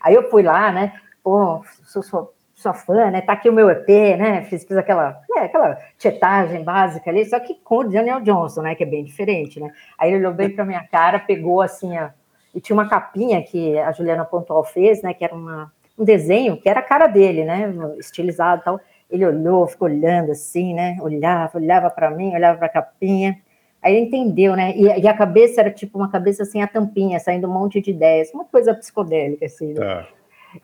[0.00, 0.92] Aí eu fui lá, né?
[1.22, 3.20] Pô, sou, sou, sou fã, né?
[3.20, 4.42] Tá aqui o meu EP, né?
[4.44, 8.74] Fiz, fiz aquela, né, aquela tietagem básica ali, só que com o Daniel Johnson, né?
[8.74, 9.70] Que é bem diferente, né?
[9.98, 12.14] Aí ele olhou bem para minha cara, pegou assim a
[12.54, 16.56] e tinha uma capinha que a Juliana Pontual fez, né, que era uma, um desenho
[16.56, 18.80] que era a cara dele, né, estilizado e tal.
[19.10, 23.38] Ele olhou, ficou olhando assim, né, olhava, olhava para mim, olhava para a capinha.
[23.82, 27.18] Aí ele entendeu, né, e, e, a cabeça era tipo uma cabeça sem a tampinha,
[27.18, 29.72] saindo um monte de ideias, uma coisa psicodélica, assim.
[29.72, 29.80] Né?
[29.80, 30.06] Tá.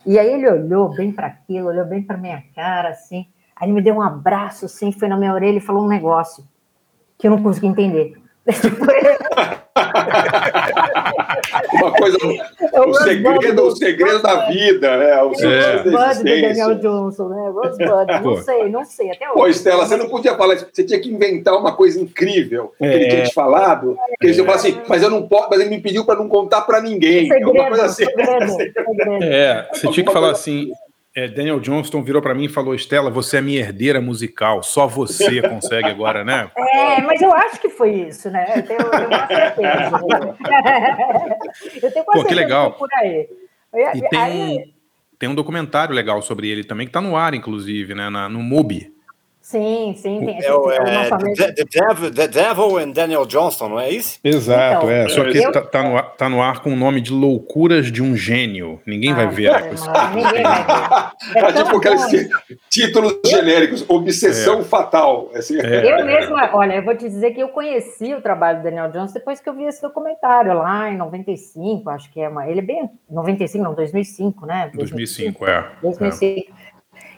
[0.05, 3.27] E aí ele olhou bem para aquilo, olhou bem para minha cara, assim.
[3.57, 6.44] Aí ele me deu um abraço, assim, foi na minha orelha e falou um negócio
[7.18, 8.14] que eu não consegui entender.
[11.72, 12.18] Uma coisa,
[12.72, 15.22] é o, segredo, o segredo da vida, né?
[15.22, 15.92] O segredo é.
[15.92, 16.48] da existência.
[16.48, 17.50] Daniel Johnson, né?
[17.50, 19.35] Rosebud, não sei, não sei, até hoje.
[19.35, 22.85] Pô, Estela, você não podia falar isso, você tinha que inventar uma coisa incrível que
[22.85, 25.80] ele tinha te falado, que ele falou assim, mas eu não posso, mas ele me
[25.80, 27.28] pediu para não contar para ninguém.
[27.28, 28.04] Segredo, é uma coisa assim.
[28.04, 29.24] Segredo, segredo.
[29.24, 30.70] É, você tinha que falar assim,
[31.14, 34.87] é, Daniel Johnston virou para mim e falou: Estela, você é minha herdeira musical, só
[34.87, 36.50] você consegue agora, né?
[36.74, 38.46] É, mas eu acho que foi isso, né?
[38.57, 40.05] Eu tenho, eu tenho certeza.
[41.83, 42.72] eu tenho Pô, que legal.
[42.72, 43.29] por aí.
[43.94, 44.74] E tem, aí...
[45.18, 48.11] tem um documentário legal sobre ele também, que está no ar, inclusive, né?
[48.11, 48.93] Na, no MUBI.
[49.44, 50.24] Sim, sim.
[50.24, 54.18] Tem, é, o, é, the, the, Devil, the Devil and Daniel Johnston, não é isso?
[54.24, 55.09] Exato, então, é.
[55.11, 55.52] Só que eu...
[55.52, 58.80] tá, tá, no, tá no ar com o nome de Loucuras de um Gênio.
[58.87, 59.52] Ninguém ah, vai ver.
[59.52, 59.70] Né,
[60.14, 61.37] ninguém vai ver.
[61.37, 62.30] É, é tipo aqueles
[62.70, 64.64] títulos genéricos, Obsessão é.
[64.64, 65.30] Fatal.
[65.35, 65.61] Assim.
[65.61, 65.92] É.
[65.92, 69.18] Eu mesma, olha, eu vou te dizer que eu conheci o trabalho do Daniel Johnston
[69.18, 72.48] depois que eu vi esse documentário lá em 95, acho que é uma.
[72.48, 72.90] Ele é bem.
[73.11, 74.70] 95, não, 2005, né?
[74.72, 75.68] 2005, 2005 é.
[75.83, 76.63] 2005.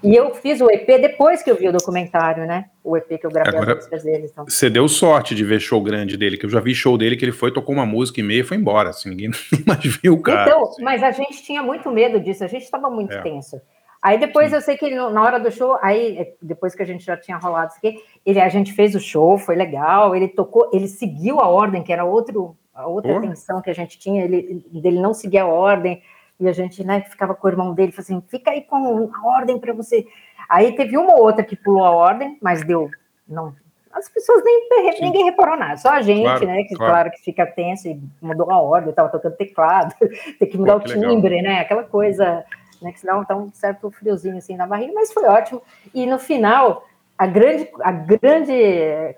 [0.02, 2.66] E eu fiz o EP depois que eu vi o documentário, né?
[2.84, 4.28] O EP que eu gravei Agora, as músicas dele.
[4.30, 4.44] Então.
[4.44, 7.24] Você deu sorte de ver show grande dele, que eu já vi show dele que
[7.24, 8.90] ele foi, tocou uma música e meia e foi embora.
[8.90, 9.30] Assim, ninguém
[9.66, 10.50] mais viu o cara.
[10.50, 10.82] Então, assim.
[10.82, 13.22] mas a gente tinha muito medo disso, a gente estava muito é.
[13.22, 13.60] tenso.
[14.02, 14.56] Aí depois Sim.
[14.56, 17.38] eu sei que ele, na hora do show, aí depois que a gente já tinha
[17.38, 21.40] rolado isso aqui, ele, a gente fez o show, foi legal, ele tocou, ele seguiu
[21.40, 23.20] a ordem, que era outro, a outra oh.
[23.20, 26.00] tensão que a gente tinha, ele, dele não seguir a ordem,
[26.38, 29.58] e a gente, né, ficava com o irmão dele, assim, fica aí com a ordem
[29.58, 30.06] para você.
[30.48, 32.90] Aí teve uma ou outra que pulou a ordem, mas deu.
[33.26, 33.54] Não,
[33.96, 34.68] as pessoas nem
[35.00, 36.62] ninguém reparou nada, só a gente, claro, né?
[36.64, 36.92] Que claro.
[36.92, 37.10] claro.
[37.10, 39.94] que fica tenso e mudou a ordem, estava tocando teclado,
[40.38, 41.52] tem que mudar Pô, o timbre, legal.
[41.54, 41.60] né?
[41.60, 42.44] Aquela coisa,
[42.82, 42.92] né?
[42.92, 45.62] Que senão dá um certo friozinho assim na barriga, mas foi ótimo.
[45.94, 46.84] E no final,
[47.16, 48.52] a grande, a grande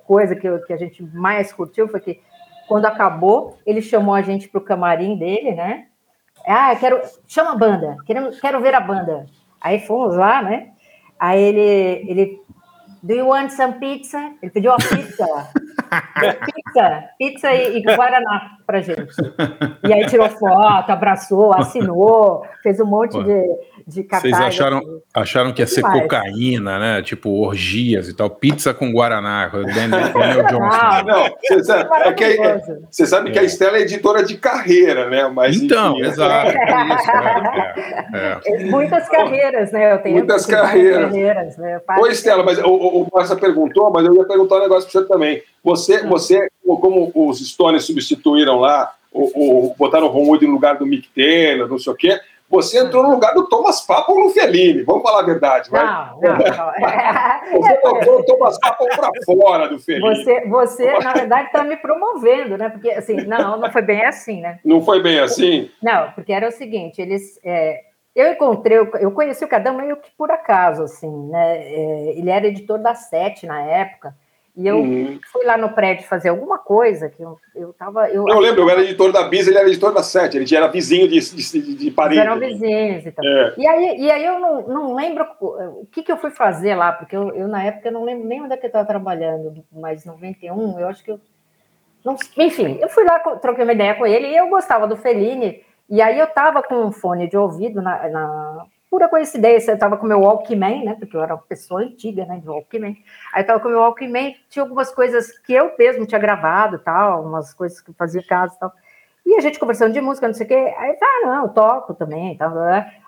[0.07, 2.21] coisa que, eu, que a gente mais curtiu foi que
[2.69, 5.88] quando acabou, ele chamou a gente para o camarim dele, né?
[6.47, 7.01] Ah, quero.
[7.27, 9.27] Chama a banda, quero, quero ver a banda.
[9.61, 10.71] Aí fomos lá, né?
[11.19, 12.43] Aí ele, ele,
[13.03, 14.33] do you want some pizza?
[14.41, 15.27] Ele pediu uma pizza.
[16.47, 19.15] pizza, pizza e, e Guaraná pra gente.
[19.87, 23.43] E aí tirou foto, abraçou, assinou, fez um monte Pô, de,
[23.89, 24.83] de Vocês acharam,
[25.15, 26.03] acharam que ia ser demais.
[26.03, 27.03] cocaína, né?
[27.03, 28.29] Tipo, orgias e tal.
[28.29, 29.49] Pizza com Guaraná.
[29.49, 31.07] Daniel, Daniel Johnson.
[31.07, 35.09] Não, você sabe, é que, é, você sabe que a Estela é editora de carreira,
[35.09, 35.27] né?
[35.29, 36.51] Mas, então, enfim, exato.
[36.51, 37.11] É isso,
[38.15, 38.65] é, é.
[38.67, 39.95] Muitas carreiras, né?
[39.95, 41.05] Eu tenho Muitas carreiras.
[41.07, 41.81] carreiras né?
[41.99, 45.01] Ô, Estela, mas o, o, o Márcia perguntou, mas eu ia perguntar um negócio para
[45.01, 45.43] você também.
[45.65, 46.11] Você, hum.
[46.11, 50.87] você, como os Stones substituíram lá, o, o, botaram o Ron Wood no lugar do
[50.87, 52.21] Mick Taylor, não sei o quê,
[52.51, 55.85] você entrou no lugar do Thomas Papa ou no Fellini, vamos falar a verdade, vai.
[55.85, 57.59] Não, não, não.
[57.63, 60.17] Você botou o Thomas Papa para fora do Fellini.
[60.17, 62.71] Você, você na verdade, está me promovendo, né?
[62.71, 64.59] Porque, assim, não, não foi bem assim, né?
[64.65, 65.71] Não foi bem assim?
[65.83, 67.39] Não, porque era o seguinte, eles...
[67.45, 67.83] É,
[68.15, 71.59] eu encontrei, eu conheci o Cadão meio que por acaso, assim, né?
[71.59, 74.15] É, ele era editor da Sete na época,
[74.59, 75.21] e eu uhum.
[75.31, 78.11] fui lá no prédio fazer alguma coisa que eu, eu tava.
[78.11, 80.67] Eu, eu lembro, eu era editor da Bis, ele era editor da Sete, ele era
[80.67, 82.23] vizinho de, de, de parede.
[82.23, 83.25] Eram vizinhos e tal.
[83.25, 83.55] É.
[83.57, 86.91] E, aí, e aí eu não, não lembro o que, que eu fui fazer lá,
[86.91, 89.65] porque eu, eu na época eu não lembro nem onde é que eu estava trabalhando,
[89.71, 91.21] mas 91, eu acho que eu.
[92.05, 95.63] Não, enfim, eu fui lá, troquei uma ideia com ele e eu gostava do Fellini.
[95.89, 99.97] E aí eu tava com um fone de ouvido na, na pura coincidência, eu estava
[99.97, 100.97] com meu Walkman, né?
[100.99, 102.39] Porque eu era uma pessoa antiga, né?
[102.39, 102.97] De Walkman.
[103.33, 107.25] Aí eu estava com meu Walkman, tinha algumas coisas que eu mesmo tinha gravado, tal,
[107.25, 108.73] umas coisas que eu fazia casa e tal.
[109.27, 110.75] E a gente conversando de música, não sei o quê.
[110.79, 112.37] Aí, tá, não, eu toco também.
[112.37, 112.51] Tá,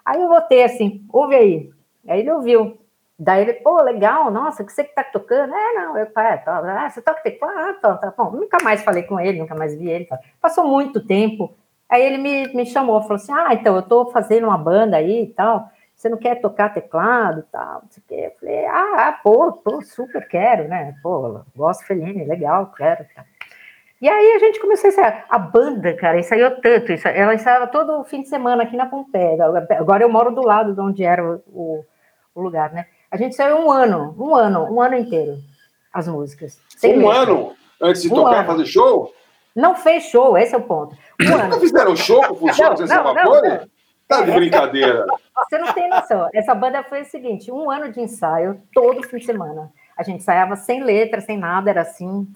[0.04, 1.70] aí eu botei assim, ouve aí.
[2.06, 2.78] Aí ele ouviu.
[3.18, 5.54] Daí ele, pô, legal, nossa, que você que tá tocando?
[5.54, 7.54] É, não, eu, é, tá, ah, você toca teclado?
[7.54, 10.06] Ah, tá, tá, bom, nunca mais falei com ele, nunca mais vi ele.
[10.06, 10.18] Tá.
[10.40, 11.54] Passou muito tempo,
[11.90, 15.24] aí ele me, me chamou, falou assim, ah, então, eu tô fazendo uma banda aí
[15.24, 18.26] e tal, você não quer tocar teclado e tal, não sei o quê.
[18.26, 23.24] Eu falei, ah, ah, pô, pô, super quero, né, pô, gosto Feline, legal, quero, tá.
[24.00, 25.26] E aí a gente começou a ensaiar.
[25.28, 29.44] A banda, cara, ensaiou tanto, ela ensaiava todo fim de semana aqui na Pompeia,
[29.78, 31.84] agora eu moro do lado de onde era o, o,
[32.34, 35.36] o lugar, né, a gente saiu um ano, um ano, um ano inteiro,
[35.92, 36.58] as músicas.
[36.84, 37.22] um letra.
[37.22, 37.52] ano?
[37.82, 38.46] Antes de um tocar, ano.
[38.46, 39.12] fazer show?
[39.54, 40.96] Não fez show, esse é o ponto.
[41.18, 41.60] Nunca ano.
[41.60, 43.68] fizeram show com Funciona Sem Salvador?
[44.06, 45.06] Tá de brincadeira.
[45.36, 46.28] Você não tem noção.
[46.34, 49.70] Essa banda foi o seguinte: um ano de ensaio, todo fim de semana.
[49.96, 52.26] A gente ensaiava sem letra, sem nada, era assim,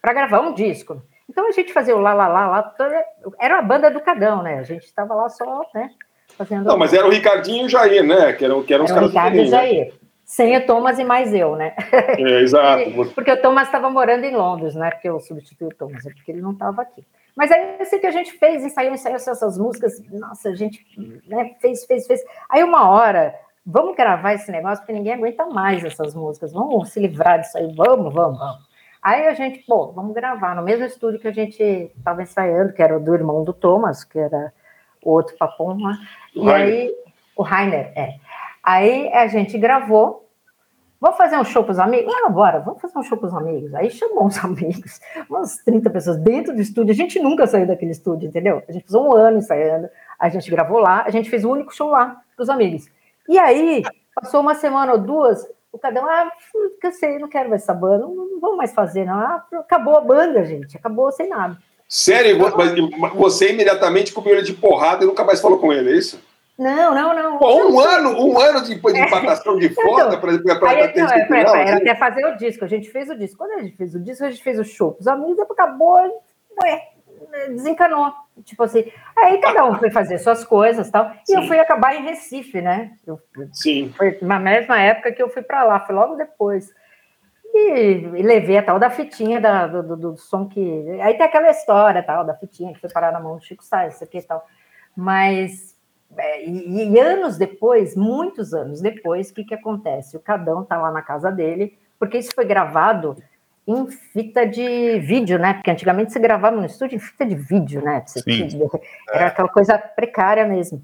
[0.00, 1.02] para gravar um disco.
[1.28, 2.74] Então a gente fazia o lá, lá, lá, lá.
[3.38, 4.58] Era a banda do Cadão, né?
[4.58, 5.90] A gente estava lá só, né?
[6.36, 6.64] Fazendo.
[6.64, 8.32] Não, mas era o Ricardinho e o Jair, né?
[8.32, 9.86] Que eram, que eram era os caras o Ricardo e o Jair.
[9.86, 9.97] Né?
[10.28, 11.74] Sem o Thomas e mais eu, né?
[11.90, 12.84] É, exato.
[13.16, 14.90] porque o Thomas estava morando em Londres, né?
[14.90, 17.02] Porque eu substituí o Thomas, é porque ele não estava aqui.
[17.34, 20.84] Mas aí assim que a gente fez, ensaiou, ensaiou essas músicas, nossa, a gente
[21.26, 22.20] né, fez, fez, fez.
[22.50, 27.00] Aí uma hora, vamos gravar esse negócio, porque ninguém aguenta mais essas músicas, vamos se
[27.00, 28.68] livrar disso aí, vamos, vamos, vamos.
[29.02, 31.62] Aí a gente, pô, vamos gravar no mesmo estúdio que a gente
[31.96, 34.52] estava ensaiando, que era o do irmão do Thomas, que era
[35.02, 35.96] o outro papão lá.
[36.34, 36.66] E Rainer.
[36.66, 36.94] aí,
[37.34, 38.16] o Rainer, é.
[38.68, 40.28] Aí a gente gravou.
[41.00, 42.12] Vamos fazer um show para os amigos?
[42.14, 43.74] Ah, bora, vamos fazer um show para os amigos.
[43.74, 46.92] Aí chamou os amigos, umas 30 pessoas dentro do estúdio.
[46.92, 48.62] A gente nunca saiu daquele estúdio, entendeu?
[48.68, 49.88] A gente fez um ano ensaiando,
[50.18, 52.90] a gente gravou lá, a gente fez o único show lá para os amigos.
[53.26, 56.30] E aí, passou uma semana ou duas, o Cadão, ah,
[56.78, 59.18] cansei, não quero mais essa banda, não, não mais fazer, não.
[59.18, 61.56] Ah, acabou a banda, gente, acabou sem nada.
[61.88, 62.38] Sério?
[62.98, 66.27] Mas você imediatamente comeu ele de porrada e nunca mais falou com ele, é isso?
[66.58, 67.38] Não, não, não.
[67.38, 71.62] Pô, um ano, um ano de, de empatação de foda então, para ter não, é,
[71.62, 71.82] Era assim?
[71.82, 72.64] até fazer o disco.
[72.64, 73.38] A gente fez o disco.
[73.38, 74.96] Quando a gente fez o disco, a gente fez o show.
[74.98, 75.96] Os amigos acabou,
[76.60, 76.88] ué,
[77.50, 78.12] desencanou.
[78.44, 81.12] Tipo assim, aí cada um foi fazer suas coisas tal.
[81.22, 81.36] E Sim.
[81.36, 82.90] eu fui acabar em Recife, né?
[83.06, 83.20] Eu,
[83.52, 83.92] Sim.
[83.96, 86.68] Foi na mesma época que eu fui para lá, foi logo depois.
[87.54, 91.00] E, e, levei a tal da fitinha da, do, do, do, som que.
[91.00, 93.94] Aí tem aquela história tal, da fitinha que foi parar na mão do Chico Sainz,
[93.94, 94.44] isso aqui e tal.
[94.94, 95.67] Mas é,
[96.44, 100.16] e, e, anos depois, muitos anos depois, o que, que acontece?
[100.16, 103.16] O Cadão está lá na casa dele, porque isso foi gravado
[103.66, 105.52] em fita de vídeo, né?
[105.52, 108.00] Porque antigamente você gravava no estúdio em fita de vídeo, né?
[108.00, 108.48] Tinha,
[109.12, 110.82] era aquela coisa precária mesmo.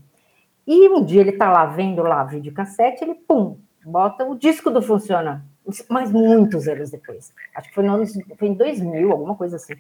[0.67, 4.83] E um dia ele está lá vendo lá videocassete, ele pum, bota o disco do
[4.83, 5.45] Funciona,
[5.89, 7.33] mas muitos anos depois.
[7.55, 8.07] Acho que foi, no,
[8.37, 9.75] foi em 2000, alguma coisa assim.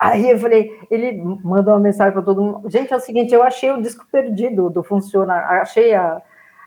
[0.00, 1.12] Aí eu falei, ele
[1.44, 2.70] mandou uma mensagem para todo mundo.
[2.70, 6.22] Gente, é o seguinte, eu achei o disco perdido do Funciona, achei a.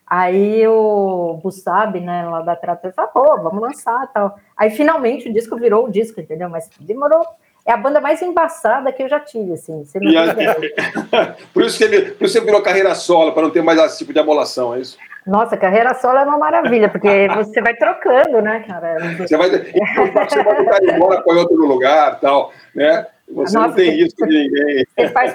[0.05, 4.37] Aí o Bussab, né, lá da Trator, falou, pô, vamos lançar tal.
[4.55, 6.47] Aí finalmente o disco virou o disco, entendeu?
[6.47, 7.25] Mas demorou.
[7.65, 9.85] É a banda mais embaçada que eu já tive, assim.
[9.85, 10.11] Você não
[11.53, 13.99] por, isso que ele, por isso que virou carreira solo, para não ter mais esse
[13.99, 14.97] tipo de amolação, é isso?
[15.25, 19.15] Nossa, carreira solo é uma maravilha, porque você vai trocando, né, cara?
[19.17, 23.07] Você vai, você vai tentar ir embora para outro lugar tal, né?
[23.29, 24.85] Você Nossa, não tem isso de ninguém.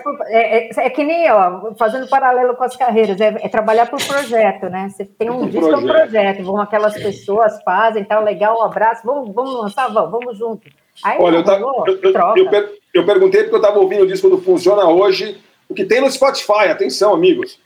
[0.02, 3.86] Por, é, é, é, que nem, ó, fazendo paralelo com as carreiras, é, é trabalhar
[3.86, 4.90] por projeto, né?
[4.90, 5.84] Você tem um, um disco, projeto.
[5.84, 10.38] um projeto, vão aquelas pessoas, fazem, tal, legal, um abraço, vamos, vamos lançar, vamos, vamos
[10.38, 10.68] junto.
[11.04, 14.28] Aí, Olha, eu, tava, eu, eu, eu, eu, perguntei porque eu estava ouvindo o disco
[14.28, 17.60] do Funciona hoje, o que tem no Spotify, atenção, amigos.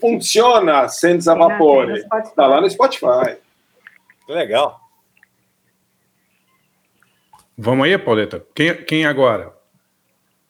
[0.00, 2.04] Funciona Senza Vapore.
[2.24, 3.38] Está lá no Spotify.
[4.28, 4.80] Legal.
[7.56, 8.46] Vamos aí, Pauleta.
[8.54, 9.52] Quem, quem agora?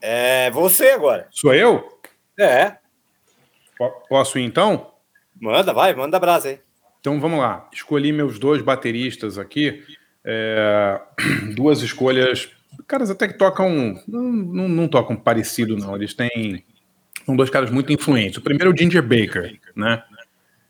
[0.01, 1.27] É você agora.
[1.31, 1.89] Sou eu?
[2.39, 2.77] É.
[4.09, 4.93] Posso ir então?
[5.41, 6.61] Manda, vai, manda a brasa aí.
[7.01, 7.69] Então vamos lá.
[7.73, 9.83] Escolhi meus dois bateristas aqui.
[10.25, 11.01] É,
[11.55, 12.49] duas escolhas.
[12.87, 14.01] Caras até que tocam.
[14.07, 15.95] Não, não, não, tocam parecido, não.
[15.97, 16.65] Eles têm.
[17.25, 18.39] São dois caras muito influentes.
[18.39, 20.03] O primeiro é o Ginger Baker, né?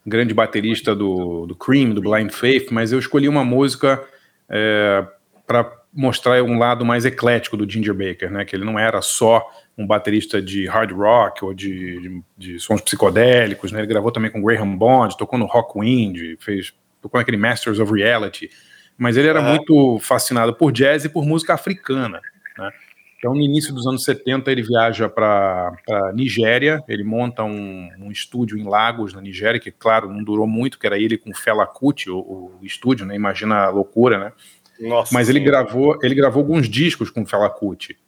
[0.06, 4.02] Grande baterista do, do Cream, do Blind Faith, mas eu escolhi uma música
[4.48, 5.06] é,
[5.46, 8.44] para mostrar um lado mais eclético do Ginger Baker, né?
[8.44, 9.46] Que ele não era só
[9.76, 13.80] um baterista de hard rock ou de, de, de sons psicodélicos, né?
[13.80, 18.50] Ele gravou também com Graham Bond, tocou no Rockwind, fez tocou naquele Masters of Reality,
[18.98, 22.20] mas ele era muito fascinado por jazz e por música africana,
[22.58, 22.70] né?
[23.18, 25.72] Então, no início dos anos 70, ele viaja para
[26.14, 30.78] Nigéria, ele monta um, um, estúdio em Lagos, na Nigéria, que, claro, não durou muito,
[30.78, 33.16] que era ele com Fela Kuti, o, o estúdio, né?
[33.16, 34.32] Imagina a loucura, né?
[34.78, 37.98] Nossa, Mas ele gravou, ele gravou alguns discos com Fela Kuti.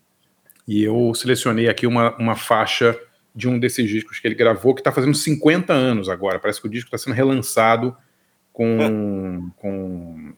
[0.66, 2.96] E eu selecionei aqui uma, uma faixa
[3.34, 6.38] de um desses discos que ele gravou, que está fazendo 50 anos agora.
[6.38, 7.96] Parece que o disco está sendo relançado
[8.52, 10.32] com, com,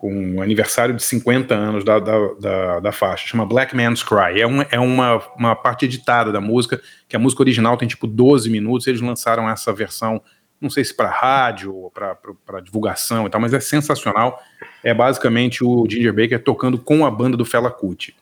[0.00, 3.28] com o aniversário de 50 anos da, da, da, da, faixa.
[3.28, 4.40] Chama Black Man's Cry.
[4.40, 8.06] É, um, é uma, uma parte editada da música, que a música original tem tipo
[8.06, 10.22] 12 minutos, eles lançaram essa versão
[10.58, 14.42] não sei se para rádio ou para divulgação e tal, mas é sensacional.
[14.82, 18.14] É basicamente o Ginger Baker tocando com a banda do Fela Kuti.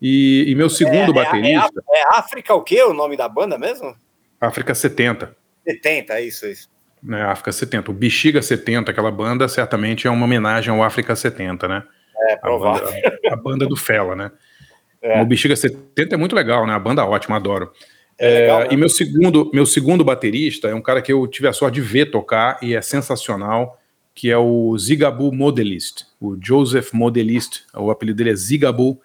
[0.00, 1.82] E, e meu segundo é, é baterista.
[1.90, 2.82] É, é, África o quê?
[2.82, 3.94] O nome da banda mesmo?
[4.38, 5.34] África 70.
[5.66, 6.68] 70, é isso, é isso.
[7.02, 7.90] Né, África 70.
[7.90, 11.82] O Bexiga 70, aquela banda, certamente é uma homenagem ao África 70, né?
[12.28, 12.88] É, provável.
[12.88, 14.30] A banda, a banda do Fela, né?
[15.00, 15.22] É.
[15.22, 16.72] O Bexiga 70 é muito legal, né?
[16.72, 17.70] A banda ótima, adoro.
[18.18, 18.68] É legal, né?
[18.70, 21.80] E meu segundo, meu segundo baterista é um cara que eu tive a sorte de
[21.82, 23.78] ver tocar e é sensacional,
[24.14, 29.00] que é o Zigabu Modelist, o Joseph Modelist, o apelido dele é Zigabu,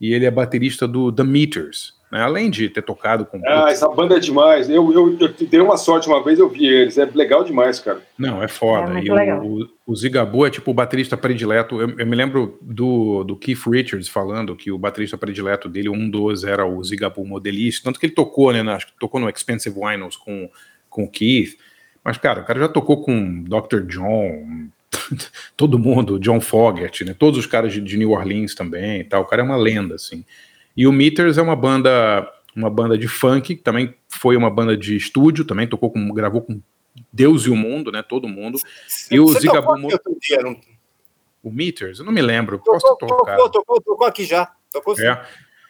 [0.00, 2.20] e ele é baterista do The Meters, né?
[2.20, 3.40] além de ter tocado com.
[3.46, 4.68] Ah, essa banda é demais.
[4.68, 6.98] Eu, eu, eu dei uma sorte uma vez, eu vi eles.
[6.98, 8.02] É legal demais, cara.
[8.18, 8.98] Não, é foda.
[8.98, 11.80] É e o, o, Zigabu é tipo o baterista predileto.
[11.80, 16.10] Eu, eu, me lembro do, do Keith Richards falando que o baterista predileto dele, um
[16.10, 17.84] dos, era o Zigabu modelista.
[17.84, 18.60] Tanto que ele tocou, né?
[18.72, 20.50] Acho que tocou no Expensive Vinyls com,
[20.90, 21.56] com o Keith.
[22.04, 23.86] Mas, cara, o cara já tocou com Dr.
[23.86, 24.68] John,
[25.56, 27.14] todo mundo, John Fogerty, né?
[27.18, 29.22] Todos os caras de, de, New Orleans também e tal.
[29.22, 30.24] O cara é uma lenda, assim.
[30.76, 34.76] E o Meters é uma banda, uma banda de funk, que também foi uma banda
[34.76, 36.60] de estúdio, também tocou com, gravou com
[37.12, 38.02] Deus e o mundo, né?
[38.02, 38.58] Todo mundo.
[39.10, 39.72] e o Zigabu.
[41.42, 42.58] O Meters, eu não me lembro.
[42.58, 43.36] Tocou, posso tocar.
[43.36, 44.50] Tocou, tocou, tocou aqui já.
[44.72, 45.06] Tocou sim.
[45.06, 45.20] É.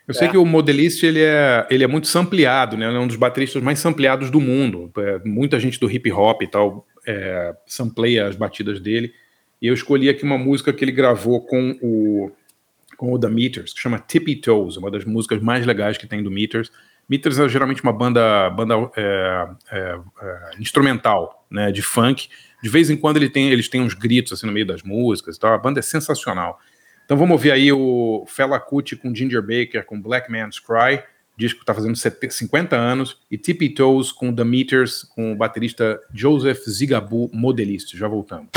[0.07, 0.31] Eu sei é.
[0.31, 2.89] que o Modelist ele é, ele é muito sampleado, né?
[2.89, 4.91] Ele é um dos bateristas mais sampleados do mundo.
[4.99, 9.15] É, muita gente do hip hop e tal é, sampleia as batidas dele.
[9.61, 12.31] E eu escolhi aqui uma música que ele gravou com o,
[13.03, 16.23] com o The Meters, que chama Tippy Toes, uma das músicas mais legais que tem
[16.23, 16.71] do Meters.
[17.09, 22.29] Meters é geralmente uma banda, banda é, é, é, instrumental, né, de funk.
[22.63, 25.37] De vez em quando ele tem, eles têm uns gritos assim no meio das músicas.
[25.37, 26.61] Então a banda é sensacional.
[27.05, 31.03] Então vamos ouvir aí o Fela Kuti com Ginger Baker, com Black Man's Cry
[31.35, 35.99] disco que está fazendo 50 anos, e Tippy Toes com The Meters, com o baterista
[36.13, 37.97] Joseph Zigabu, modelista.
[37.97, 38.51] Já voltamos.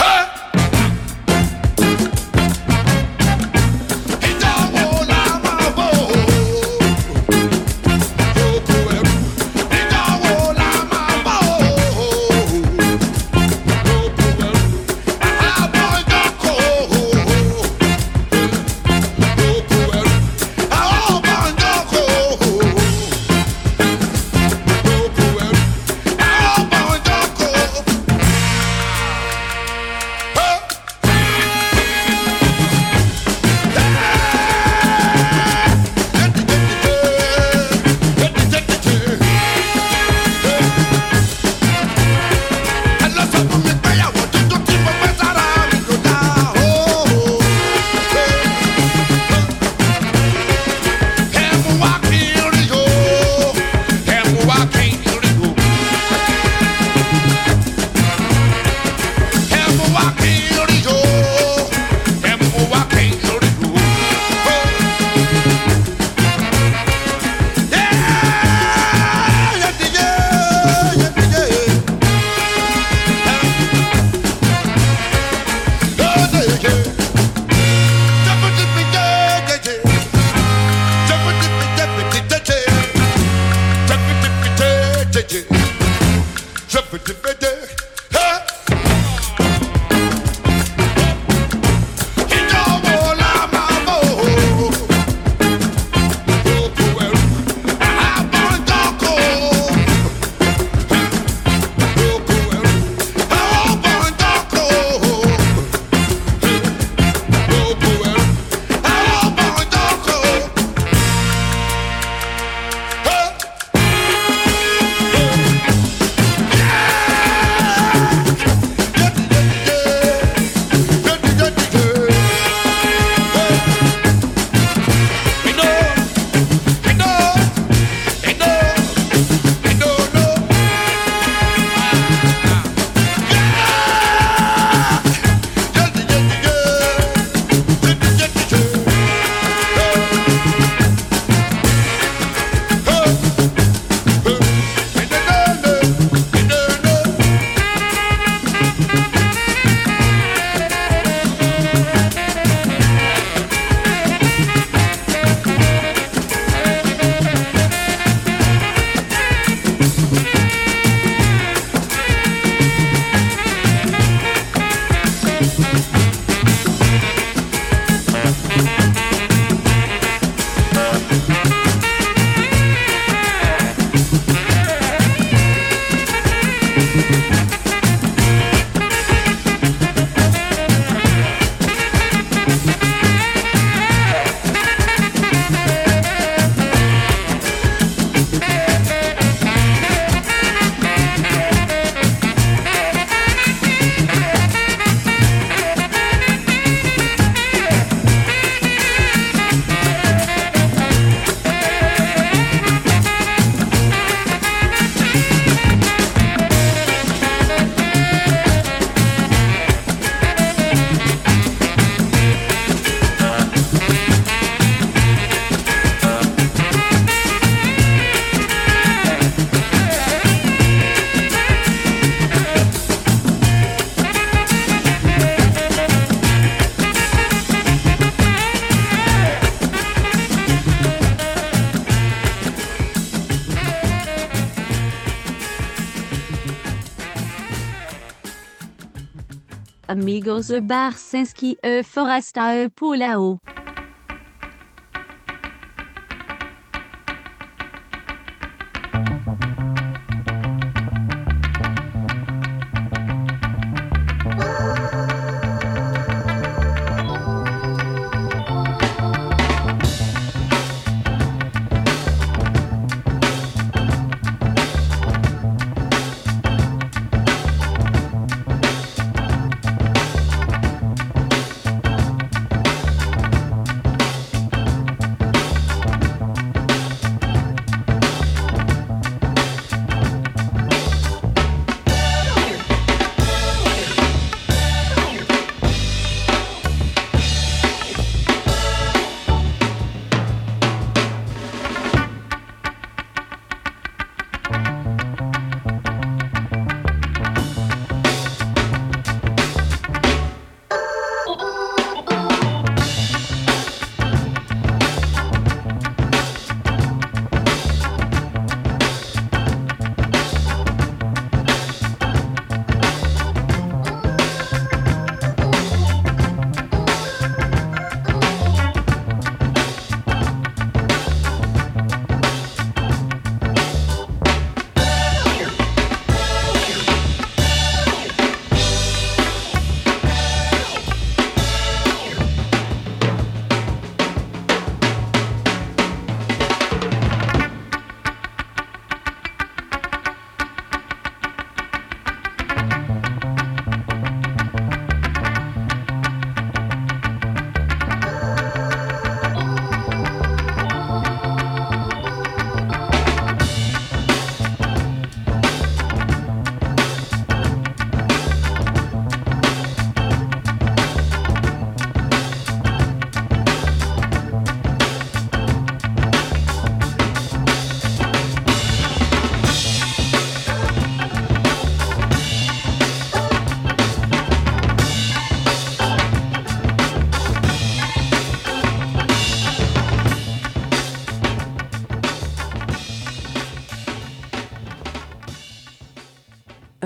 [240.26, 243.40] Amigos e Barsinski e Foresta e Pulao.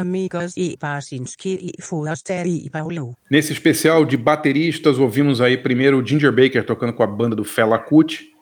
[0.09, 3.15] Amigos e Barsinski e e Paulo.
[3.29, 7.43] Nesse especial de bateristas, ouvimos aí primeiro o Ginger Baker tocando com a banda do
[7.43, 8.33] Fela Kuti,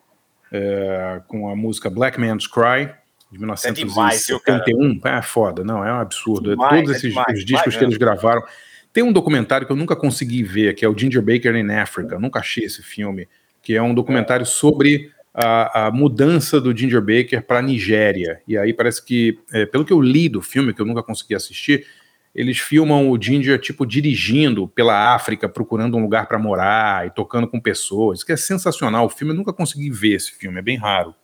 [0.50, 2.88] é, com a música Black Man's Cry,
[3.30, 5.00] de 1971.
[5.04, 6.50] É, é foda, não, é um absurdo.
[6.50, 8.42] Demais, Todos é esses demais, os discos demais que eles gravaram.
[8.90, 12.14] Tem um documentário que eu nunca consegui ver, que é o Ginger Baker in Africa.
[12.14, 13.28] Eu nunca achei esse filme,
[13.62, 18.40] que é um documentário sobre a, a mudança do Ginger Baker para a Nigéria.
[18.46, 21.34] E aí parece que, é, pelo que eu li do filme, que eu nunca consegui
[21.34, 21.86] assistir,
[22.34, 27.48] eles filmam o Ginger, tipo, dirigindo pela África, procurando um lugar para morar e tocando
[27.48, 28.18] com pessoas.
[28.18, 29.06] Isso que é sensacional.
[29.06, 31.14] O filme, eu nunca consegui ver esse filme, é bem raro.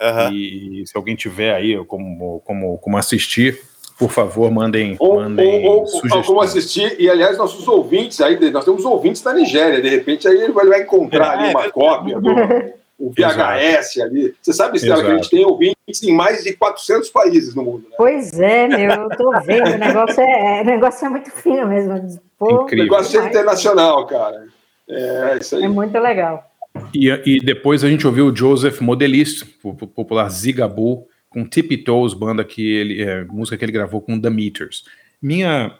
[0.00, 0.32] Aham.
[0.32, 3.60] E se alguém tiver aí como, como, como assistir,
[3.98, 8.64] por favor, mandem, Ou, mandem ou, ou, como assistir, e aliás, nossos ouvintes aí, nós
[8.64, 11.70] temos ouvintes da Nigéria, de repente aí ele vai, vai encontrar ali É, uma é.
[11.70, 12.30] cópia do
[13.08, 14.34] o VHS ali.
[14.40, 15.36] Você sabe, Stella, que a gente Exato.
[15.36, 17.86] tem ouvintes em mais de 400 países no mundo.
[17.90, 17.94] Né?
[17.96, 22.20] Pois é, meu, eu tô vendo, o negócio é, o negócio é muito fino mesmo.
[22.38, 22.84] Pô, O Incrível.
[22.84, 24.46] negócio é internacional, cara.
[24.88, 25.64] É isso aí.
[25.64, 26.50] É muito legal.
[26.94, 31.78] E, e depois a gente ouviu o Joseph Modelist, o po- popular Zigaboo, com Tippy
[31.78, 34.84] Toes, banda que ele, é, música que ele gravou com The Meters.
[35.22, 35.72] Minha,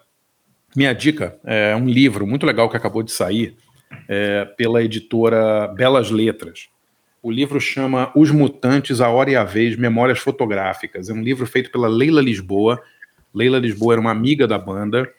[0.77, 3.57] minha dica é um livro muito legal que acabou de sair
[4.09, 6.69] é, pela editora Belas Letras.
[7.25, 11.09] O livro chama Os Mutantes, a Hora e a Vez, Memórias Fotográficas.
[11.09, 12.83] É um livro feito pela Leila Lisboa.
[13.35, 15.11] Leila Lisboa era uma amiga da banda,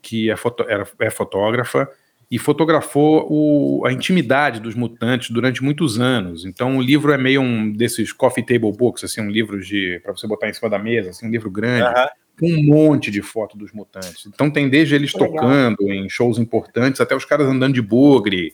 [0.00, 1.90] que é, foto- era- é fotógrafa,
[2.30, 6.44] e fotografou o- a intimidade dos mutantes durante muitos anos.
[6.44, 10.12] Então o livro é meio um desses coffee table books, assim, um livro de para
[10.12, 11.92] você botar em cima da mesa, assim, um livro grande,
[12.38, 14.26] com um monte de foto dos mutantes.
[14.26, 15.30] Então tem desde eles Legal.
[15.32, 18.52] tocando em shows importantes até os caras andando de bugre,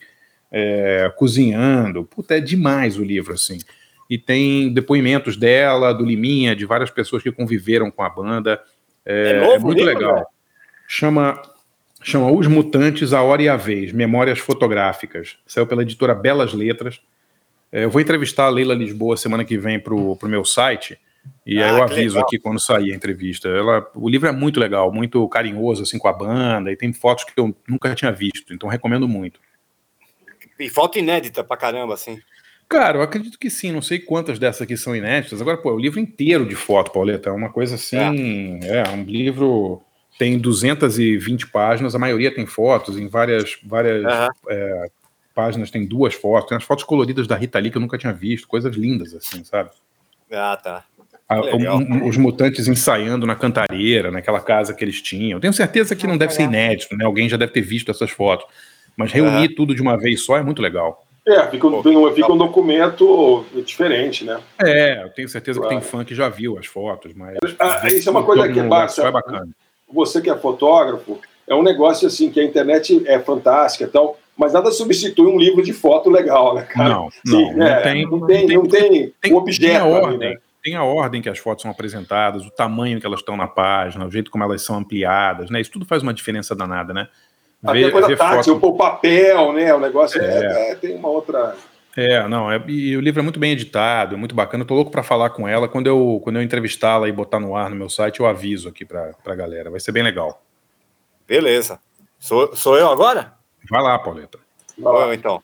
[0.57, 2.05] é, cozinhando.
[2.05, 3.59] Puta, é demais o livro, assim.
[4.09, 8.61] E tem depoimentos dela, do Liminha, de várias pessoas que conviveram com a banda.
[9.05, 10.15] É, É novo é muito o livro, legal.
[10.15, 10.27] velho?
[10.87, 11.43] Chama,
[12.03, 15.37] chama Os Mutantes, a Hora e a Vez, Memórias Fotográficas.
[15.45, 17.01] Saiu pela editora Belas Letras.
[17.73, 20.97] É, eu vou entrevistar a Leila Lisboa semana que vem pro, pro meu site.
[21.45, 22.23] E aí Ah, eu que aviso legal.
[22.29, 23.49] aqui quando sair a entrevista.
[23.49, 27.25] Ela, o livro é muito legal, muito carinhoso assim com a banda e tem fotos
[27.25, 29.41] que eu nunca tinha visto, então recomendo muito.
[30.59, 32.21] E foto inédita pra caramba, assim.
[32.69, 35.41] Cara, eu acredito que sim, não sei quantas dessas aqui são inéditas.
[35.41, 37.97] Agora, pô, é o livro inteiro de foto, Pauleta, é uma coisa assim.
[38.65, 39.83] É, um livro.
[40.19, 44.29] tem 220 páginas, a maioria tem fotos, em várias, várias Aham.
[44.49, 44.87] é,
[45.35, 48.13] páginas tem duas fotos, tem as fotos coloridas da Rita Lee que eu nunca tinha
[48.13, 49.71] visto, coisas lindas assim, sabe?
[50.33, 50.85] Ah, tá.
[51.29, 55.41] A- um- um- os mutantes ensaiando na cantareira, naquela casa que eles tinham.
[55.41, 57.05] Tenho certeza que não deve ser inédito, né?
[57.05, 58.47] Alguém já deve ter visto essas fotos.
[58.97, 61.05] Mas reunir tudo de uma vez só é muito legal.
[61.27, 61.83] É, fica, um-
[62.13, 64.39] fica um documento diferente, né?
[64.63, 65.81] É, eu tenho certeza que Claro.
[65.81, 67.39] tem fã que já viu as fotos, mas.
[67.59, 69.49] Ah, isso é uma coisa que é é bacana.
[69.93, 71.19] Você que é fotógrafo,
[71.49, 75.39] é um negócio assim que a internet é fantástica e tal, mas nada substitui um
[75.39, 76.89] livro de foto legal, né, cara?
[76.91, 79.85] Não, Sim, não, não é, tem- não tem, não tem, Tem, um objeto tem a
[79.85, 80.19] ali, ordem.
[80.31, 80.37] né?
[80.63, 84.07] Tem a ordem que as fotos são apresentadas, o tamanho que elas estão na página,
[84.07, 85.61] o jeito como elas são ampliadas, né?
[85.61, 87.07] Isso tudo faz uma diferença danada, né?
[87.65, 89.75] Até coisa tátil, o papel, né?
[89.75, 91.57] O negócio é, é, tem uma outra.
[91.97, 94.63] É, não, é- e o livro é muito bem editado, é muito bacana.
[94.63, 95.69] Eu tô louco para falar com ela.
[95.69, 98.85] Quando eu, quando eu entrevistá-la e botar no ar no meu site, eu aviso aqui
[98.85, 99.71] pra, pra galera.
[99.71, 100.43] Vai ser bem legal.
[101.27, 101.79] Beleza.
[102.19, 103.35] Sou, sou eu agora?
[103.71, 104.39] Vai lá, Pauleta.
[104.81, 105.43] Sou eu, então.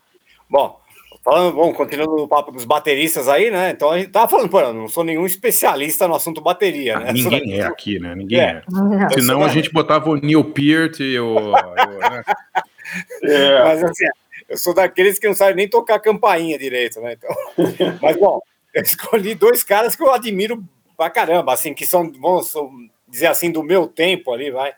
[0.49, 0.80] Bom,
[1.23, 3.71] falando, bom, continuando o papo dos bateristas aí, né?
[3.71, 7.07] Então a gente tava falando, pô, eu não sou nenhum especialista no assunto bateria, né?
[7.17, 8.15] Sou Ninguém daqui- é aqui, né?
[8.15, 8.63] Ninguém É.
[9.05, 9.09] é.
[9.21, 11.37] Senão a gente botava o Neil Peart e o.
[11.37, 12.23] o- né?
[13.23, 13.63] É.
[13.63, 14.05] Mas assim,
[14.49, 17.13] eu sou daqueles que não sabem nem tocar campainha direito, né?
[17.17, 17.31] Então,
[18.03, 18.41] mas bom,
[18.75, 20.63] eu escolhi dois caras que eu admiro
[20.97, 22.53] pra caramba, assim, que são, vamos
[23.09, 24.73] dizer assim, do meu tempo ali, vai.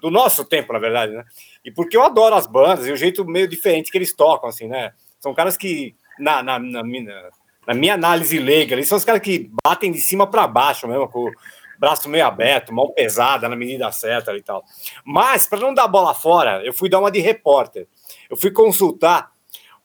[0.00, 1.24] Do nosso tempo, na verdade, né?
[1.64, 4.68] E porque eu adoro as bandas e o jeito meio diferente que eles tocam, assim,
[4.68, 4.92] né?
[5.20, 7.28] São caras que, na, na, na minha,
[7.66, 11.08] na minha análise leiga, eles são os caras que batem de cima para baixo mesmo,
[11.08, 11.32] com o
[11.78, 14.64] braço meio aberto, mão pesada na medida certa e tal.
[15.04, 17.86] Mas, para não dar bola fora, eu fui dar uma de repórter.
[18.28, 19.30] Eu fui consultar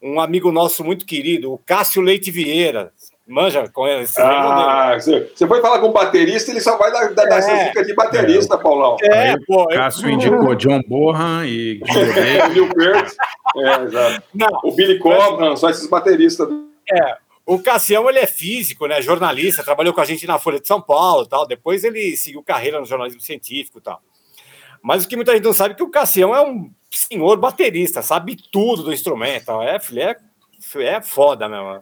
[0.02, 2.92] um amigo nosso muito querido, o Cássio Leite Vieira.
[3.26, 4.06] Manja dele?
[4.18, 7.38] Ah, você foi falar com o baterista, ele só vai dar, dar É.
[7.38, 8.98] essas dicas de baterista, Paulão.
[9.00, 11.80] É, Aí pô, eu- Cássio indicou John Bohan e
[12.52, 13.14] Gil Peart,
[13.56, 14.22] é, exato.
[14.34, 16.48] Não, O Billy Cobham, só esses bateristas.
[16.92, 19.02] É, o Cassião ele é físico, né?
[19.02, 21.46] Jornalista, trabalhou com a gente na Folha de São Paulo, tal.
[21.46, 24.00] Depois ele seguiu carreira no jornalismo científico, tal.
[24.82, 28.02] Mas o que muita gente não sabe é que o Cassião é um senhor baterista,
[28.02, 29.46] sabe tudo do instrumento.
[29.46, 29.62] tal.
[29.62, 30.16] É, filho, é,
[30.76, 31.80] é foda mesmo.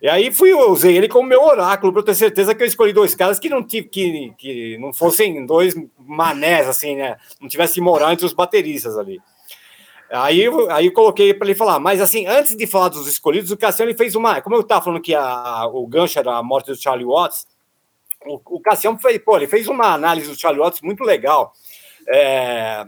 [0.00, 2.66] E aí fui, eu usei ele como meu oráculo para eu ter certeza que eu
[2.66, 7.16] escolhi dois caras que não tive que, que não fossem dois manés assim, né?
[7.40, 9.20] Não tivesse moral entre os bateristas ali.
[10.10, 13.56] Aí, aí eu coloquei para ele falar, mas assim, antes de falar dos escolhidos, o
[13.56, 14.40] Cassiano ele fez uma.
[14.40, 17.46] Como eu estava falando que a, o gancho era a morte do Charlie Watts,
[18.24, 21.52] o, o Cassiano fez, pô, ele fez uma análise do Charlie Watts muito legal.
[22.08, 22.86] É,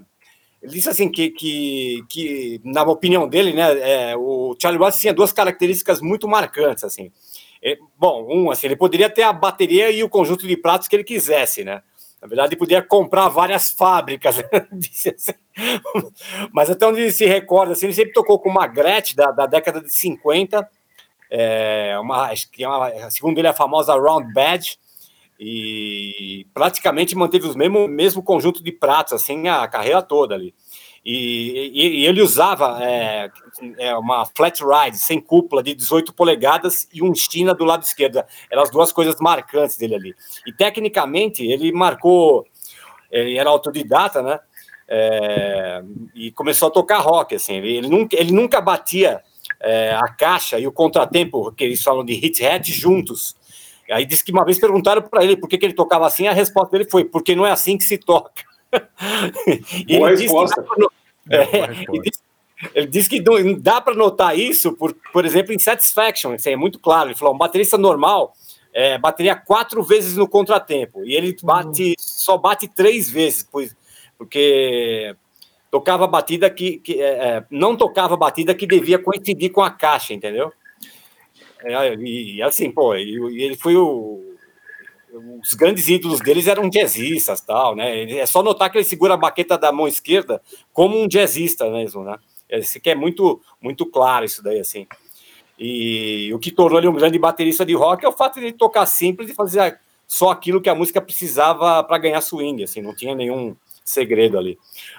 [0.62, 5.14] ele disse assim que, que, que, na opinião dele, né, é, o Charlie Watts tinha
[5.14, 7.12] duas características muito marcantes, assim.
[7.62, 10.96] É, bom, um, assim, ele poderia ter a bateria e o conjunto de pratos que
[10.96, 11.82] ele quisesse, né?
[12.20, 14.36] Na verdade, ele poderia comprar várias fábricas,
[15.14, 15.32] assim.
[16.52, 19.46] mas até onde ele se recorda, assim, ele sempre tocou com uma Gretsch da, da
[19.46, 20.68] década de 50,
[21.30, 24.78] é, uma, que é uma, segundo ele, a famosa Round Badge,
[25.42, 30.54] e praticamente manteve os mesmo, mesmo conjunto de pratos, assim, a carreira toda ali.
[31.05, 33.30] E, e- e ele usava é,
[33.78, 38.22] é, uma flat ride sem cúpula de 18 polegadas e um China do lado esquerdo.
[38.51, 40.14] Eram as duas coisas marcantes dele ali.
[40.46, 42.46] E tecnicamente ele marcou,
[43.11, 44.38] ele era autodidata, né?
[44.86, 45.82] É,
[46.14, 47.55] e começou a tocar rock, assim.
[47.57, 49.22] Ele, nunca, ele nunca batia
[49.61, 53.36] é, a caixa e o contratempo, que eles falam de hit hat, juntos.
[53.90, 56.32] Aí disse que uma vez perguntaram para ele por que, que ele tocava assim, a
[56.32, 58.49] resposta dele foi: porque não é assim que se toca.
[59.88, 60.62] Boa ele disse que resposta.
[60.62, 60.92] dá pra no-
[61.28, 62.10] É, boa é, resposta.
[62.74, 63.20] ele disse- que
[63.60, 67.08] dá para notar isso, por, por exemplo, em Satisfaction, isso aí é muito claro.
[67.08, 68.34] Ele falou: um baterista normal
[68.72, 73.74] é, bateria quatro vezes no contratempo, e ele bate, só bate três vezes, pois,
[74.16, 75.14] porque
[75.70, 77.06] tocava batida que, que é,
[77.38, 80.52] é, não tocava a batida que devia coincidir com a caixa, entendeu?
[81.62, 84.30] É, e, assim, pô, ele foi o.
[85.42, 88.11] Os grandes ídolos deles eram jazzistas, tal, né?
[88.12, 90.40] É só notar que ele segura a baqueta da mão esquerda
[90.72, 92.16] como um jazzista mesmo, né?
[92.48, 94.86] Esse que é muito, muito claro isso daí, assim.
[95.58, 98.52] E o que tornou ele um grande baterista de rock é o fato de ele
[98.52, 102.94] tocar simples e fazer só aquilo que a música precisava para ganhar swing, assim, não
[102.94, 103.54] tinha nenhum
[103.91, 104.59] segredo ali.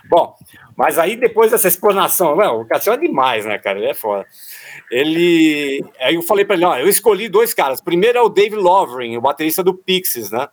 [0.10, 0.36] Bom,
[0.76, 3.80] mas aí depois dessa explanação, não, o Cassiano é demais, né, cara?
[3.80, 4.26] Ele é foda.
[4.90, 5.84] Ele.
[6.00, 7.82] Aí eu falei para ele: ó, eu escolhi dois caras.
[7.82, 10.48] Primeiro é o Dave Lovering, o baterista do Pixies, né?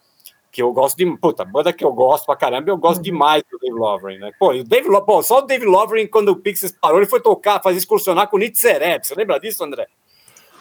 [0.50, 1.06] Que eu gosto de.
[1.18, 4.30] Puta, banda que eu gosto pra caramba, eu gosto demais do Dave Lovering, né?
[4.38, 7.20] Pô, o Dave, Lo- pô, só o Dave Lovering, quando o Pixies parou, ele foi
[7.20, 9.04] tocar, fazer excursionar com o Nietzsche Sereb.
[9.06, 9.86] Você lembra disso, André?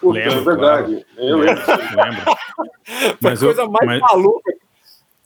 [0.01, 1.05] Puta, Lembro, é verdade.
[1.17, 1.63] Eu lembro.
[1.65, 2.36] Lembro.
[2.88, 4.53] Foi Mas a coisa mais mas- maluca.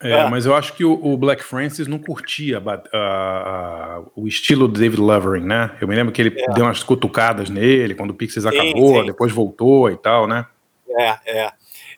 [0.03, 2.61] É, é, mas eu acho que o, o Black Francis não curtia
[2.93, 5.71] a, o estilo do David Lovering, né?
[5.79, 6.53] Eu me lembro que ele é.
[6.53, 9.05] deu umas cutucadas nele quando o Pixies acabou, sim.
[9.05, 10.45] depois voltou e tal, né?
[10.89, 11.51] É, é.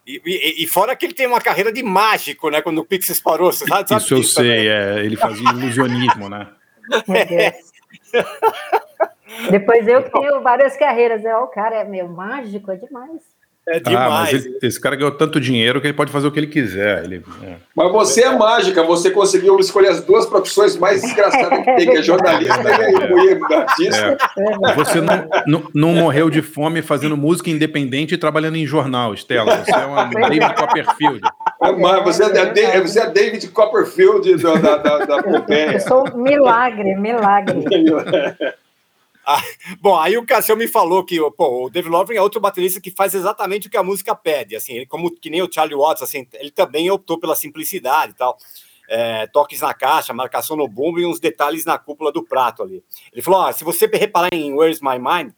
[0.05, 2.61] E, e, e, fora que ele tem uma carreira de mágico, né?
[2.61, 6.47] Quando o Pixies parou, você sabe, sabe Isso eu sei, é, ele fazia ilusionismo, né?
[7.07, 7.55] É.
[9.49, 13.32] Depois eu que tenho várias carreiras, é, o cara é meio mágico, é demais.
[13.67, 13.95] É demais.
[13.95, 16.47] Ah, mas ele, esse cara ganhou tanto dinheiro que ele pode fazer o que ele
[16.47, 17.05] quiser.
[17.05, 17.55] Ele, é.
[17.73, 21.97] Mas você é mágica, você conseguiu escolher as duas profissões mais desgraçadas que tem, que
[21.97, 22.91] é jornalista é.
[22.91, 24.17] e artista.
[24.37, 24.73] É.
[24.75, 29.63] Você não, não, não, morreu de fome fazendo música independente e trabalhando em jornal, Stella.
[29.63, 31.21] Você é uma David Copperfield.
[31.61, 35.73] É, mas você é, você é David Copperfield da, da, da, da Pompeia.
[35.73, 37.63] Eu sou milagre, milagre.
[39.25, 39.41] Ah,
[39.79, 42.91] bom, aí o Cassião me falou que pô, o David Lovren é outro baterista que
[42.91, 46.03] faz exatamente o que a música pede, assim, ele, como que nem o Charlie Watts,
[46.03, 48.37] assim, ele também optou pela simplicidade e tal,
[48.89, 52.83] é, toques na caixa, marcação no bumbo e uns detalhes na cúpula do prato ali.
[53.13, 55.31] Ele falou, se você reparar em Where's My Mind,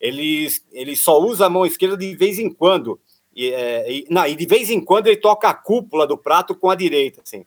[0.00, 3.00] ele, ele só usa a mão esquerda de vez em quando,
[3.34, 6.56] e, é, e, não, e de vez em quando ele toca a cúpula do prato
[6.56, 7.44] com a direita, assim.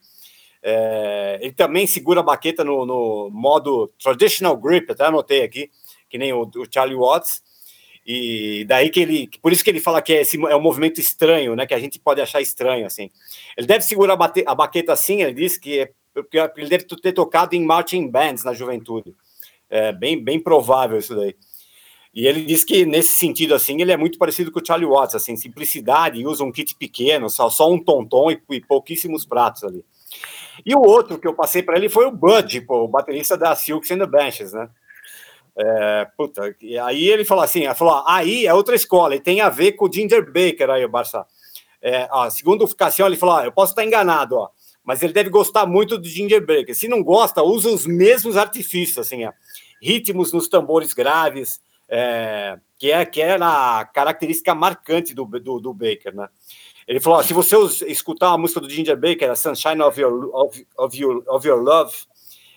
[0.64, 5.72] É, ele também segura a baqueta no, no, modo traditional grip, até anotei aqui,
[6.12, 7.42] que nem o, o, Charlie Watts.
[8.06, 11.00] E daí que ele, por isso que ele fala que é, esse, é um movimento
[11.00, 11.66] estranho, né?
[11.66, 13.10] Que a gente pode achar estranho assim.
[13.58, 15.22] Ele deve segurar a, bate, a baqueta assim.
[15.22, 15.92] Ele disse que é,
[16.58, 19.16] ele deve ter tocado em marching bands na juventude.
[19.70, 21.34] É bem, bem provável isso daí.
[22.14, 25.16] E ele diz que nesse sentido assim ele é muito parecido com o Charlie Watts,
[25.16, 29.86] assim simplicidade, usa um kit pequeno, só, só um tonton e, e pouquíssimos pratos ali.
[30.66, 33.56] E o outro que eu passei para ele foi o Bud, pô, o baterista da
[33.56, 34.70] Silks and the Benches, né?
[35.58, 39.42] É, puta, e aí ele falou assim, ele falou, aí é outra escola, e tem
[39.42, 41.26] a ver com o Ginger Baker aí, o Barça.
[41.82, 44.50] É, ó, segundo o Cassião, ele falou, ó, eu posso estar enganado, ó,
[44.84, 46.74] mas ele deve gostar muito do Ginger Baker.
[46.74, 49.32] Se não gosta, usa os mesmos artifícios, assim, ó,
[49.82, 55.74] ritmos nos tambores graves, é, que é que é a característica marcante do, do, do
[55.74, 56.30] Baker, né?
[56.88, 57.56] Ele falou: se você
[57.88, 61.62] escutar a música do Ginger Baker, a Sunshine of Your, of, of your, of your
[61.62, 61.94] Love,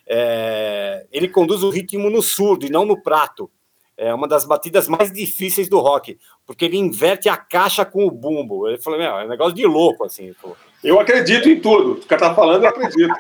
[0.06, 3.50] é, ele conduz o ritmo no surdo e não no prato.
[3.96, 8.10] É uma das batidas mais difíceis do rock, porque ele inverte a caixa com o
[8.10, 8.68] bumbo.
[8.68, 10.34] Ele falou: Meu, é um negócio de louco, assim.
[10.82, 11.92] Eu acredito em tudo.
[11.92, 13.14] O cara tá falando, eu acredito.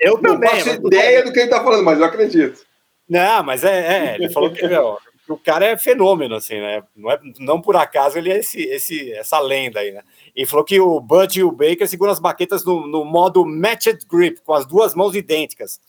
[0.00, 0.50] eu não também.
[0.50, 2.64] Não faço ideia do que ele tá falando, mas eu acredito.
[3.06, 4.96] Não, mas é, é ele falou que meu,
[5.28, 6.82] o cara é fenômeno, assim, né?
[6.94, 10.02] Não, é, não por acaso ele é esse, esse, essa lenda aí, né?
[10.34, 14.06] E falou que o Bud e o Baker seguram as baquetas no, no modo matched
[14.06, 15.80] grip, com as duas mãos idênticas.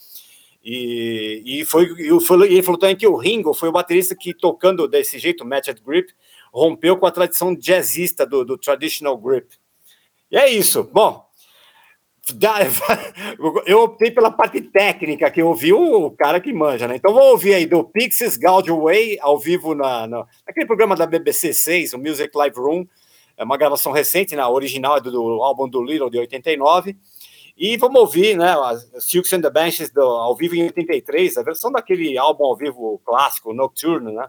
[0.68, 4.88] E, e, foi, e ele falou também que o Ringo foi o baterista que, tocando
[4.88, 6.12] desse jeito, matched grip,
[6.52, 9.48] rompeu com a tradição jazzista do, do traditional grip.
[10.32, 10.90] E é isso.
[10.92, 11.24] Bom,
[13.68, 16.96] eu optei pela parte técnica, que eu ouvi o cara que manja, né?
[16.96, 21.54] Então vou ouvir aí do Pixies Way, ao vivo na, na, naquele programa da BBC
[21.54, 22.88] 6, o Music Live Room.
[23.38, 24.42] É uma gravação recente, né?
[24.42, 26.98] A original é do, do álbum do Little de 89.
[27.58, 28.54] E vamos ouvir, né?
[29.00, 33.02] Silks and the Benches do, ao vivo em 83, a versão daquele álbum ao vivo
[33.06, 34.28] clássico, Nocturne, né?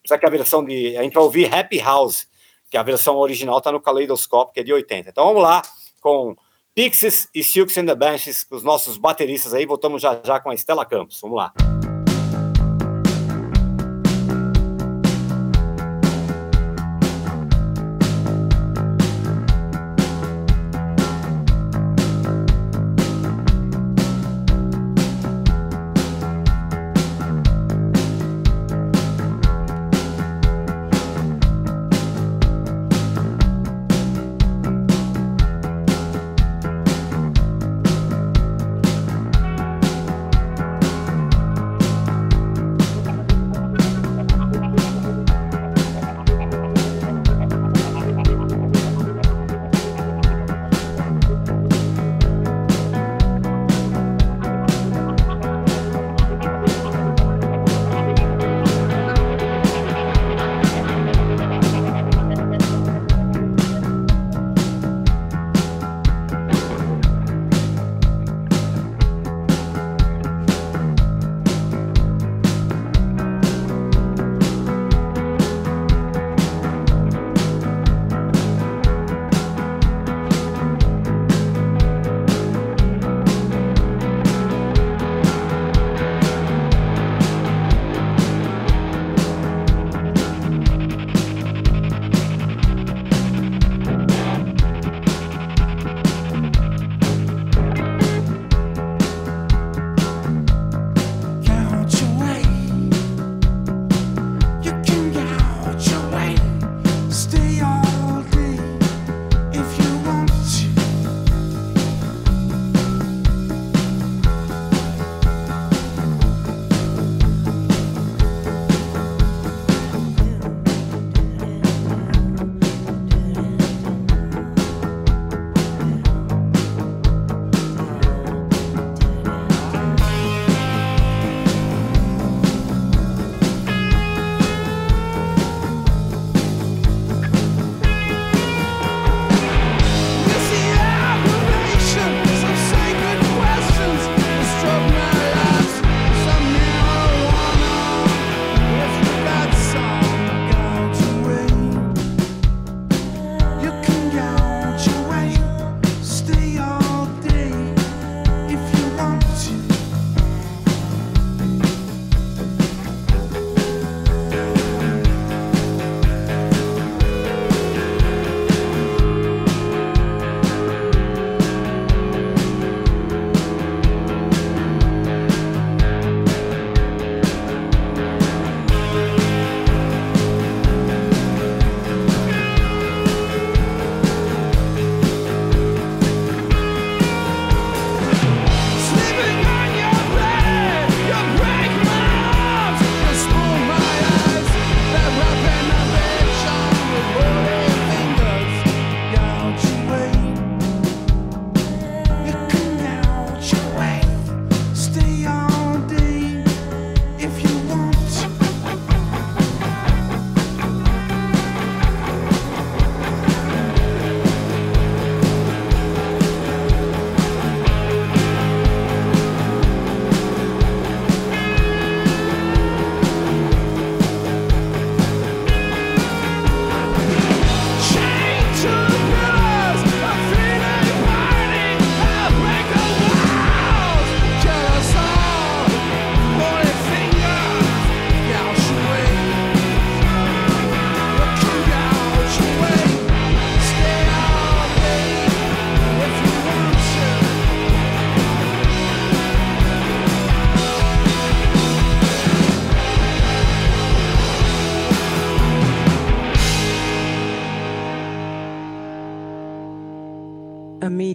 [0.00, 0.96] Apesar que a versão de.
[0.96, 2.26] A gente vai ouvir Happy House,
[2.68, 5.10] que a versão original está no Kaleidoscope, que é de 80.
[5.10, 5.62] Então vamos lá
[6.00, 6.36] com
[6.74, 9.64] Pixies e Silks and the Benches, os nossos bateristas aí.
[9.64, 11.20] Voltamos já já com a Estela Campos.
[11.20, 11.83] Vamos lá.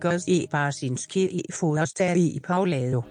[0.10, 3.03] Amigos i Barsinski i Forstad i Paulado.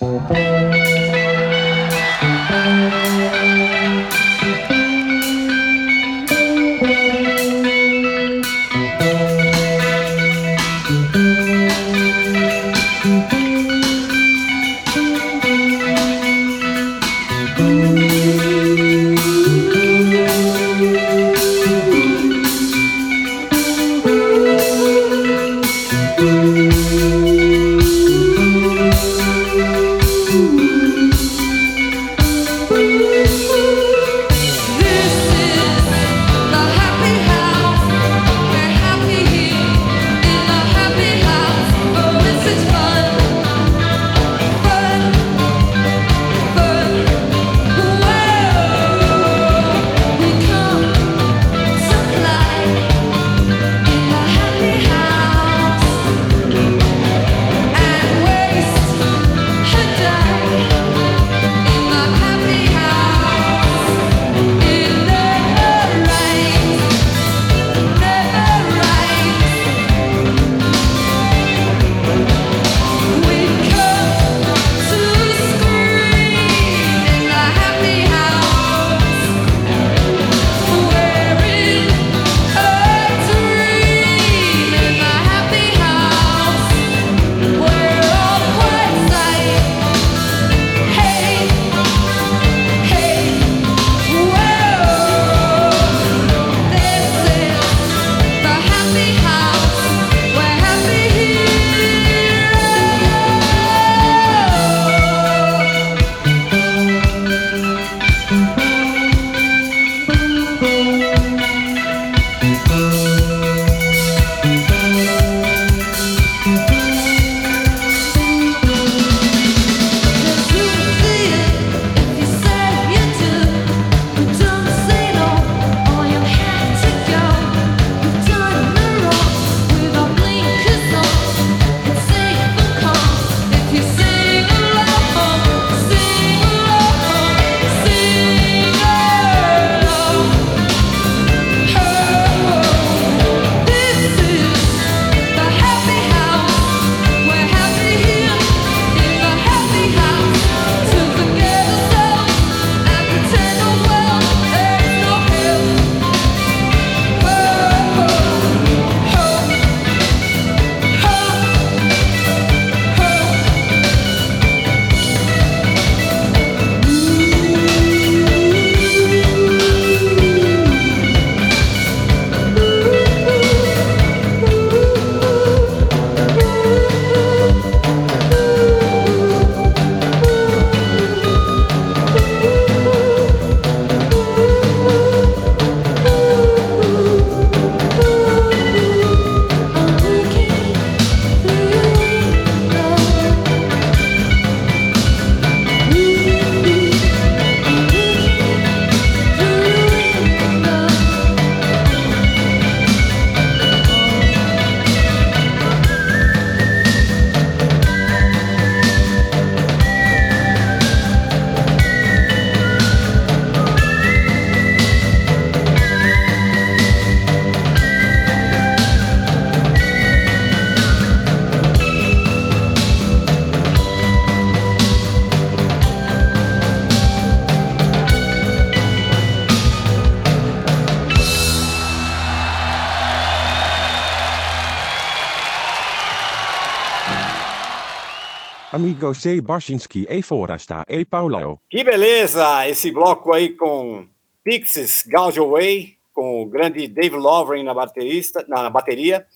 [239.40, 241.60] Barsinski e Forasta e Paulo.
[241.70, 242.68] Que beleza!
[242.68, 244.06] Esse bloco aí com
[244.42, 249.26] Pixies, Away, com o grande Dave Lovren na, baterista, na, bateria,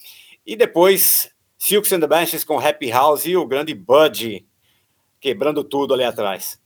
[0.46, 4.46] e depois Silks and the Benches com Happy House e o grande Buddy
[5.20, 6.60] quebrando tudo ali atrás.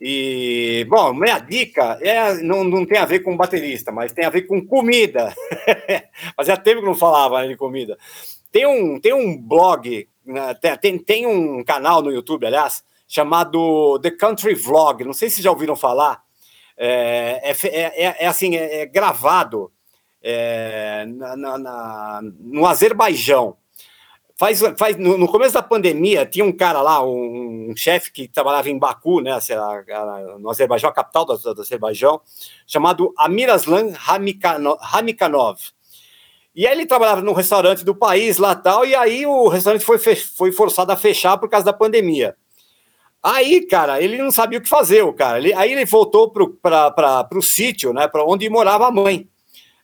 [0.00, 4.30] E, bom, minha dica é, não, não tem a ver com baterista, mas tem a
[4.30, 5.34] ver com comida.
[6.34, 7.98] Fazia tempo que não falava né, de comida.
[8.50, 10.08] Tem um, tem um blog,
[10.80, 15.04] tem, tem um canal no YouTube, aliás, chamado The Country Vlog.
[15.04, 16.22] Não sei se já ouviram falar.
[16.76, 19.70] É, é, é, é assim, é, gravado
[21.06, 23.56] na, na, na, no Azerbaijão.
[24.38, 28.26] Faz, faz, no, no, começo da pandemia, tinha um cara lá, um, um chefe que
[28.26, 29.38] trabalhava em Baku, né,
[30.38, 32.22] no Azerbaijão, a capital do, do Azerbaijão,
[32.66, 35.58] chamado Amiraslan Hamikanov.
[36.54, 39.98] E aí ele trabalhava num restaurante do país lá tal, e aí o restaurante foi,
[39.98, 42.36] foi forçado a fechar por causa da pandemia.
[43.22, 45.38] Aí, cara, ele não sabia o que fazer, o cara.
[45.38, 49.28] Ele, aí ele voltou para o sítio, né, para onde morava a mãe.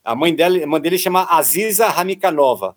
[0.03, 2.77] A mãe dele, a mãe dele chama Aziza Ramikanova.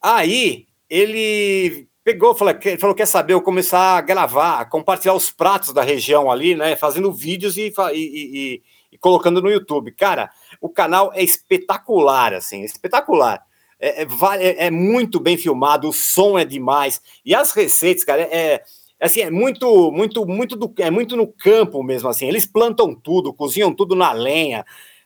[0.00, 5.72] Aí ele pegou, falou, falou, quer saber, eu começar a gravar, a compartilhar os pratos
[5.72, 9.90] da região ali, né, fazendo vídeos e, e, e, e colocando no YouTube.
[9.92, 10.30] Cara,
[10.60, 13.44] o canal é espetacular, assim, espetacular.
[13.78, 14.06] É, é,
[14.38, 18.62] é, é, muito bem filmado, o som é demais, e as receitas, cara, é,
[18.98, 22.94] é assim, é muito, muito, muito do, é muito no campo mesmo, assim, eles plantam
[22.94, 24.64] tudo, cozinham tudo na lenha,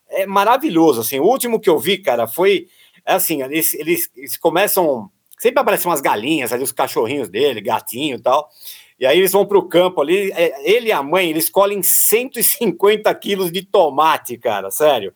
[0.08, 2.68] é maravilhoso, assim, o último que eu vi, cara, foi,
[3.04, 5.10] assim, eles, eles, eles começam
[5.40, 8.50] sempre aparecem umas galinhas ali, os cachorrinhos dele, gatinho e tal.
[9.00, 11.82] E aí eles vão para o campo ali, é, ele e a mãe, eles colhem
[11.82, 15.14] 150 quilos de tomate, cara, sério.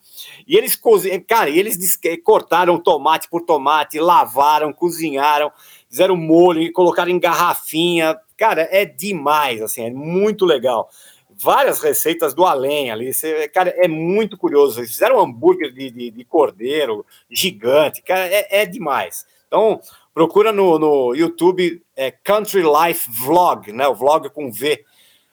[0.48, 5.52] E eles cozinham, cara, e eles cortaram tomate por tomate, lavaram, cozinharam,
[5.86, 8.16] fizeram molho colocaram em garrafinha.
[8.38, 10.88] Cara, é demais, assim, é muito legal.
[11.28, 13.10] Várias receitas do além ali,
[13.52, 14.80] cara, é muito curioso.
[14.80, 19.26] Eles fizeram um hambúrguer de, de, de cordeiro gigante, cara, é, é demais.
[19.46, 19.78] Então,
[20.14, 23.86] Procura no, no YouTube é, Country Life Vlog, né?
[23.88, 24.84] O vlog com V.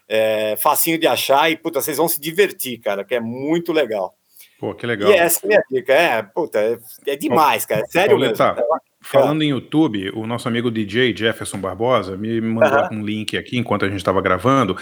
[0.10, 4.14] É, facinho de achar e, puta, vocês vão se divertir, cara, que é muito legal.
[4.60, 5.10] Pô, que legal.
[5.10, 5.94] E essa é a minha dica.
[5.94, 6.78] É, puta, é,
[7.08, 7.82] é demais, cara.
[7.82, 8.68] É sério Pauleta, mesmo.
[9.00, 13.86] Falando em YouTube, o nosso amigo DJ Jefferson Barbosa me mandou um link aqui enquanto
[13.86, 14.78] a gente estava gravando.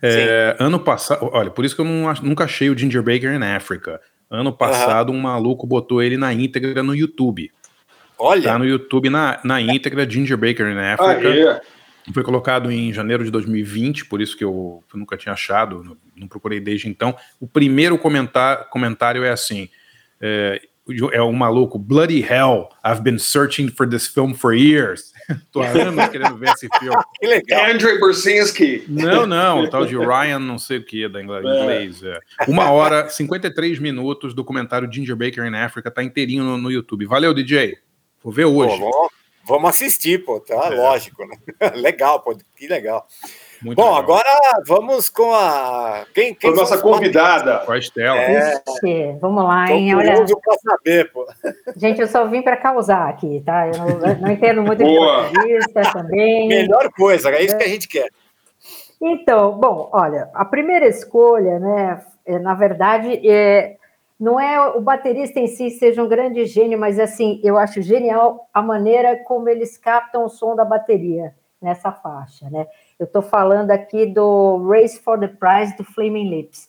[0.00, 3.42] É, ano passado, olha, por isso que eu não, nunca achei o Ginger Baker in
[3.42, 4.00] Africa.
[4.30, 7.50] Ano passado, um maluco botou ele na íntegra no YouTube.
[8.18, 8.42] Olha.
[8.42, 11.28] Tá no YouTube na, na íntegra, Ginger Baker in Africa.
[11.28, 11.60] Ah, yeah.
[12.12, 16.26] Foi colocado em janeiro de 2020, por isso que eu, eu nunca tinha achado, não,
[16.26, 17.14] procurei desde então.
[17.38, 19.68] O primeiro comentar, comentário é assim:
[20.20, 20.60] é,
[21.12, 25.12] é um maluco, Bloody Hell, I've been searching for this film for years.
[25.52, 26.96] Tô há anos querendo ver esse filme.
[27.20, 27.70] que legal.
[27.70, 28.84] Andrei Bursinski.
[28.88, 32.02] Não, não, o tal de Ryan, não sei o que, da inglês.
[32.02, 32.18] É.
[32.48, 37.04] Uma hora, 53 minutos do comentário Ginger Baker in Africa, tá inteirinho no, no YouTube.
[37.04, 37.76] Valeu, DJ.
[38.22, 38.78] Vou ver hoje.
[38.78, 39.10] Pô,
[39.44, 40.76] vamos assistir, pô, tá é.
[40.76, 41.36] lógico, né?
[41.76, 43.06] legal, pô, que legal.
[43.62, 43.98] Muito Bom, legal.
[43.98, 44.30] agora
[44.66, 46.06] vamos com a.
[46.14, 47.58] Quem, quem a nossa convidada.
[47.58, 48.16] Com a Estela.
[48.16, 48.62] É...
[49.20, 49.94] vamos lá, hein?
[49.96, 50.14] Olha...
[50.62, 51.26] saber, pô.
[51.76, 53.66] Gente, eu só vim para causar aqui, tá?
[53.66, 56.48] Eu não, não entendo muito de entrevista também.
[56.48, 58.08] Melhor coisa, é isso que a gente quer.
[59.00, 63.76] Então, bom, olha, a primeira escolha, né, é, na verdade, é,
[64.18, 68.48] não é o baterista em si seja um grande gênio, mas assim, eu acho genial
[68.52, 72.66] a maneira como eles captam o som da bateria nessa faixa, né?
[72.98, 76.68] Eu estou falando aqui do Race for the Prize do Flaming Lips.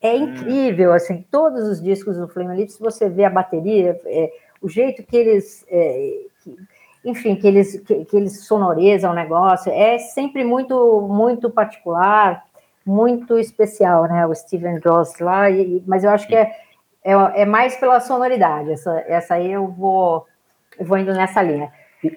[0.00, 0.24] É hum.
[0.24, 5.02] incrível, assim, todos os discos do Flaming Lips, você vê a bateria, é, o jeito
[5.02, 6.56] que eles, é, que,
[7.04, 12.44] enfim, que eles, que, que eles sonorizam o negócio, é sempre muito, muito particular,
[12.86, 14.26] muito especial, né?
[14.26, 16.63] O Steven Joss lá, e, mas eu acho que é
[17.04, 18.72] é, é mais pela sonoridade.
[18.72, 20.26] Essa, essa aí eu vou,
[20.78, 21.70] eu vou indo nessa linha.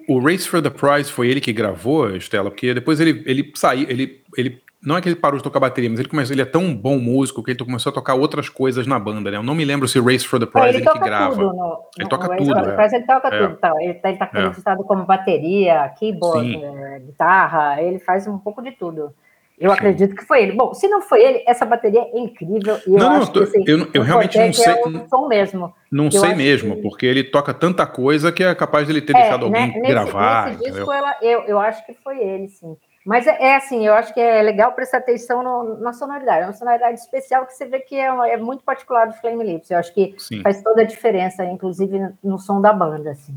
[0.08, 3.52] O, o Race for the Prize foi ele que gravou, Estela, porque depois ele, ele
[3.56, 6.42] saiu, ele, ele não é que ele parou de tocar bateria, mas ele começou, ele
[6.42, 9.38] é tão bom músico que ele começou a tocar outras coisas na banda, né?
[9.38, 11.36] Eu não me lembro se Race for the Prize ele, ele que grava.
[11.36, 12.76] Tudo no, ele toca tudo, é.
[12.76, 13.40] Prize, ele toca é.
[13.40, 13.74] tudo, tá?
[13.80, 14.86] Ele, tá, ele tá acreditado é.
[14.86, 19.14] como bateria, keyboard, é, guitarra, ele faz um pouco de tudo.
[19.60, 19.76] Eu Sim.
[19.76, 20.52] acredito que foi ele.
[20.52, 22.78] Bom, se não foi ele, essa bateria é incrível.
[22.86, 24.72] E eu não, acho que, assim, eu, eu realmente não sei.
[24.72, 25.74] É o som mesmo.
[25.92, 26.82] Não sei mesmo, que...
[26.84, 29.82] porque ele toca tanta coisa que é capaz de ele ter é, deixado né, alguém
[29.82, 30.52] nesse, gravar.
[30.52, 32.78] Nesse disco, ela, eu, eu acho que foi ele, sim.
[33.04, 36.42] Mas é, é, assim, eu acho que é legal prestar atenção no, na sonoridade.
[36.42, 39.72] É uma sonoridade especial que você vê que é, é muito particular do Flame Lips.
[39.72, 40.42] Eu acho que sim.
[40.44, 43.34] faz toda a diferença, inclusive no som da banda, assim.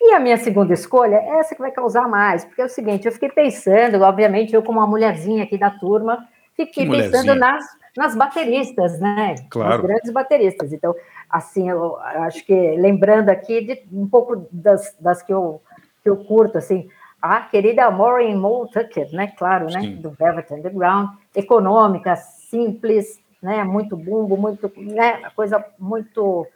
[0.00, 3.06] E a minha segunda escolha é essa que vai causar mais, porque é o seguinte,
[3.06, 7.64] eu fiquei pensando, obviamente, eu como uma mulherzinha aqui da turma, fiquei pensando nas,
[7.96, 9.34] nas bateristas, né?
[9.50, 9.70] Claro.
[9.70, 10.72] Nas grandes bateristas.
[10.72, 10.94] Então,
[11.28, 15.60] assim, eu acho que lembrando aqui de um pouco das, das que, eu,
[16.02, 16.88] que eu curto, assim,
[17.20, 19.32] a querida Maureen Moe Tucker, né?
[19.36, 19.80] Claro, né?
[19.80, 19.96] Sim.
[19.96, 23.64] Do Velvet Underground, econômica, simples, né?
[23.64, 25.22] Muito bumbo, muito, né?
[25.34, 26.46] Coisa muito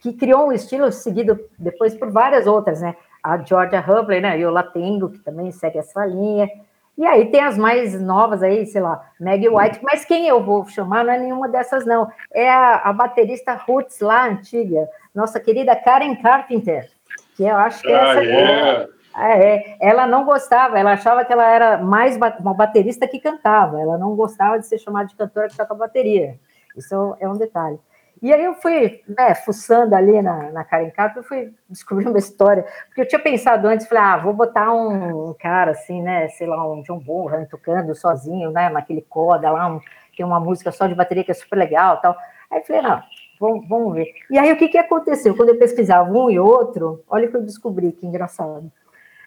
[0.00, 2.96] que criou um estilo seguido depois por várias outras, né?
[3.22, 4.38] A Georgia Hubbler, né?
[4.38, 6.48] E o Latengo, que também segue essa linha.
[6.96, 10.66] E aí tem as mais novas aí, sei lá, Maggie White, mas quem eu vou
[10.66, 12.10] chamar não é nenhuma dessas, não.
[12.32, 16.88] É a, a baterista Roots lá, antiga, nossa querida Karen Carpenter,
[17.36, 18.88] que eu acho que ah, essa yeah.
[19.18, 23.78] é, é, ela não gostava, ela achava que ela era mais uma baterista que cantava,
[23.78, 26.38] ela não gostava de ser chamada de cantora que toca bateria.
[26.74, 27.78] Isso é um detalhe.
[28.22, 32.18] E aí eu fui, né, fuçando ali na, na Karen Carpenter, eu fui descobrir uma
[32.18, 36.28] história, porque eu tinha pensado antes, falei, ah, vou botar um, um cara assim, né,
[36.28, 39.80] sei lá, um John Bonham tocando sozinho, né, naquele coda lá, um,
[40.16, 42.16] tem uma música só de bateria que é super legal tal.
[42.50, 43.02] Aí eu falei, não,
[43.38, 44.12] vamos, vamos ver.
[44.30, 45.36] E aí o que, que aconteceu?
[45.36, 48.72] Quando eu pesquisava um e outro, olha o que eu descobri, que engraçado.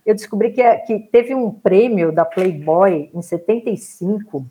[0.06, 4.44] Eu descobri que, que teve um prêmio da Playboy em 75,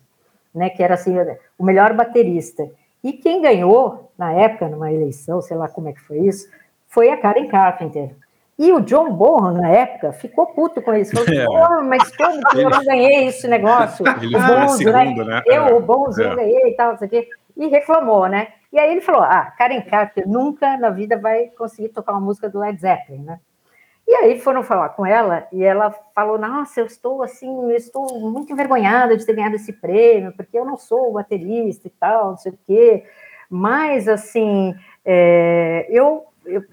[0.55, 1.15] né, que era assim,
[1.59, 2.69] o melhor baterista.
[3.03, 6.49] E quem ganhou, na época, numa eleição, sei lá como é que foi isso,
[6.87, 8.15] foi a Karen Carpenter.
[8.59, 11.15] E o John Bonham, na época, ficou puto com isso.
[11.15, 11.83] Falou, é.
[11.85, 14.05] mas como que eu não ganhei esse negócio?
[14.21, 15.37] Ele o Bonzo, segundo, né?
[15.37, 15.43] né?
[15.47, 15.73] Eu, é.
[15.73, 16.27] o Bonzo, é.
[16.27, 17.29] eu ganhei e tal, não sei o quê.
[17.57, 18.49] E reclamou, né?
[18.73, 22.49] E aí ele falou, ah, Karen Carpenter nunca na vida vai conseguir tocar uma música
[22.49, 23.41] do Led Zeppelin, né?
[24.09, 28.19] E aí foram falar com ela e ela falou: Nossa, eu estou assim, eu estou
[28.19, 32.39] muito envergonhada de ter ganhado esse prêmio, porque eu não sou baterista e tal, não
[32.39, 33.05] sei o quê.
[33.51, 34.75] Mas, assim,
[35.05, 36.65] é, eu, eu,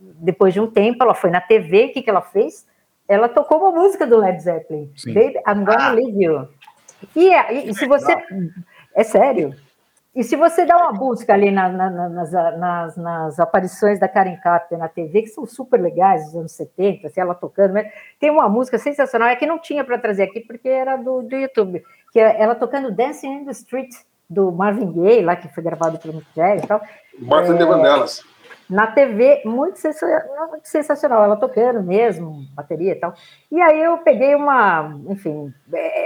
[0.00, 2.66] depois de um tempo, ela foi na TV, o que, que ela fez?
[3.06, 5.14] Ela tocou uma música do Led Zeppelin, Sim.
[5.14, 5.92] Baby, I'm Gonna ah.
[5.92, 6.48] Leave You.
[7.14, 8.16] E, e, e se você.
[8.96, 9.54] É sério.
[10.14, 14.36] E se você dá uma busca ali na, na, nas, nas, nas, aparições da Karen
[14.38, 17.74] Carpenter na TV, que são super legais, dos anos 70, assim, ela tocando,
[18.18, 21.36] tem uma música sensacional, é que não tinha para trazer aqui, porque era do, do
[21.36, 23.90] YouTube, que é ela tocando Dancing in the Street,
[24.28, 26.80] do Marvin Gaye, lá que foi gravado pelo Mick Jagger e tal.
[27.18, 28.22] Martin é, Vanellas
[28.70, 29.78] na TV, muito
[30.62, 33.12] sensacional, ela tocando mesmo, bateria e tal.
[33.50, 35.52] E aí eu peguei uma, enfim,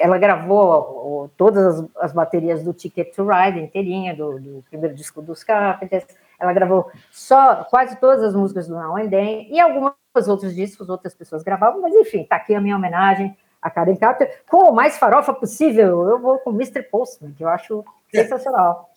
[0.01, 5.21] ela gravou todas as, as baterias do Ticket to Ride inteirinha, do, do, primeiro disco
[5.21, 6.07] dos Carpenters,
[6.41, 9.93] ela gravou só quase todas as músicas do Now and Then, e alguns
[10.27, 14.43] outros discos outras pessoas gravavam, mas enfim, tá aqui a minha homenagem a Karen Carter,
[14.49, 16.83] com o mais farofa possível, eu vou com Mr.
[16.83, 18.91] Postman, que eu acho sensacional.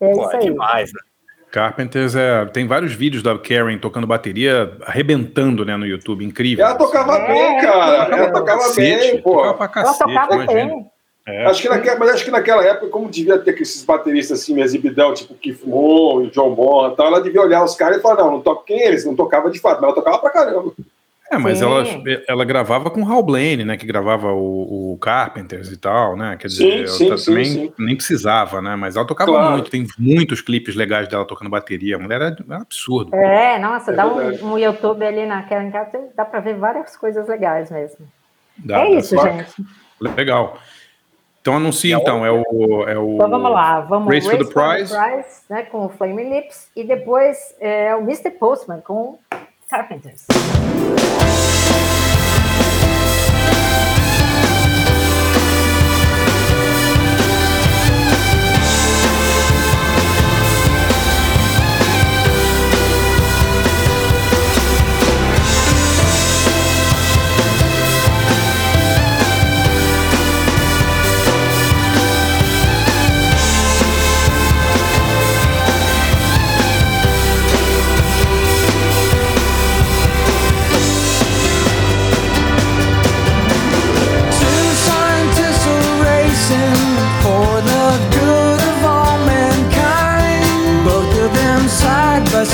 [0.00, 0.42] É Pô, isso aí.
[0.44, 1.00] demais, né?
[1.54, 6.66] Carpenters é, tem vários vídeos da Karen tocando bateria, arrebentando, né, no YouTube, incrível.
[6.66, 8.16] Ela tocava é, bem, cara.
[8.16, 9.34] Ela tocava cacete, bem, pô.
[9.34, 10.74] Tocava pra cacete, ela tocava imagina.
[10.74, 10.86] bem.
[11.28, 11.46] É.
[11.46, 15.14] Acho que naquela, mas acho que naquela época, como devia ter esses bateristas assim, exibidão,
[15.14, 18.32] tipo Keith Moon, John Bonham e tal, ela devia olhar os caras e falar, não,
[18.32, 20.72] não toco quem eles, não tocava de fato, mas ela tocava pra caramba.
[21.30, 21.84] É, mas ela,
[22.28, 23.76] ela gravava com Hal Blaine, né?
[23.76, 26.36] Que gravava o, o Carpenters e tal, né?
[26.38, 28.76] Quer dizer, sim, ela sim, também sim, nem precisava, né?
[28.76, 29.52] Mas ela tocava claro.
[29.52, 31.96] muito, tem muitos clipes legais dela tocando bateria.
[31.96, 33.14] A mulher é, é absurdo.
[33.14, 36.96] É, nossa, é dá um, um, YouTube ali na Karen Carter, dá pra ver várias
[36.96, 38.06] coisas legais mesmo.
[38.58, 39.64] Dá, é dá isso, gente.
[40.00, 40.58] Legal.
[41.40, 43.14] Então anuncia, então, é o, é o.
[43.16, 46.70] Então vamos lá, vamos Race, Race for the Prize, prize né, com o Flaming Lips,
[46.74, 48.30] e depois é o Mr.
[48.30, 49.18] Postman com
[49.68, 50.26] Carpenters.
[50.96, 51.34] We'll be.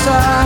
[0.03, 0.40] side.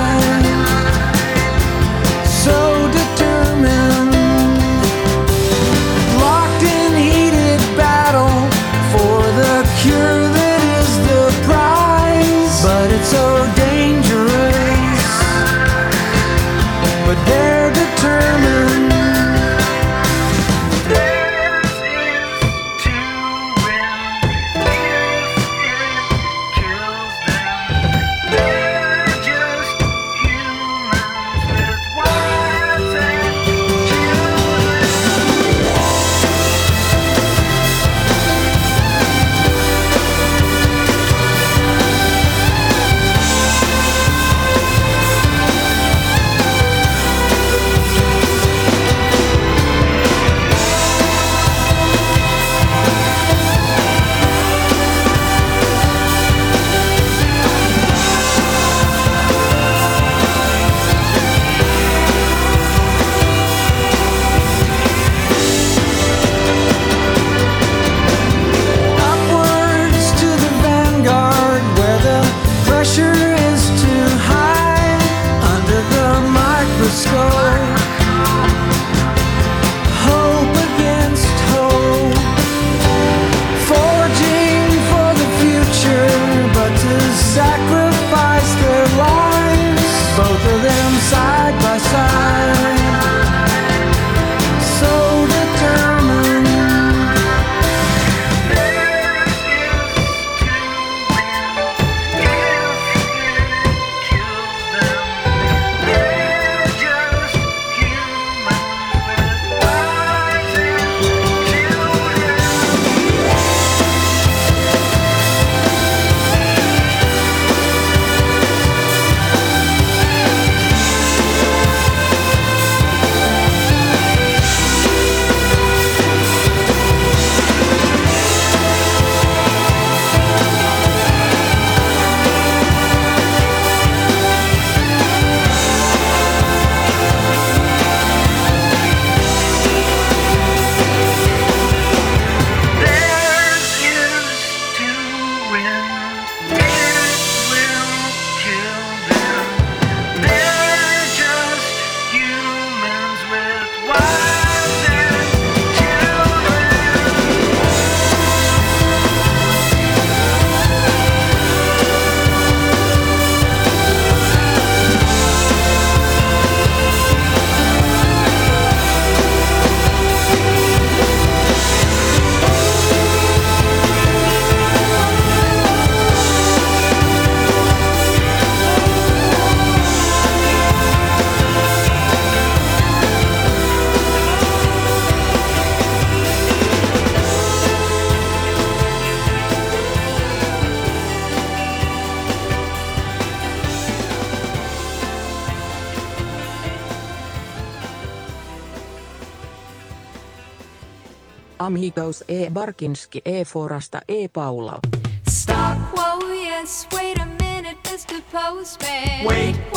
[201.76, 204.80] Amigos e Barkinski e Forasta e Paula.
[205.28, 208.22] Stop, whoa, yes, wait a minute, Mr.
[208.32, 209.26] Postman.
[209.26, 209.75] Wait, wait,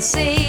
[0.00, 0.39] see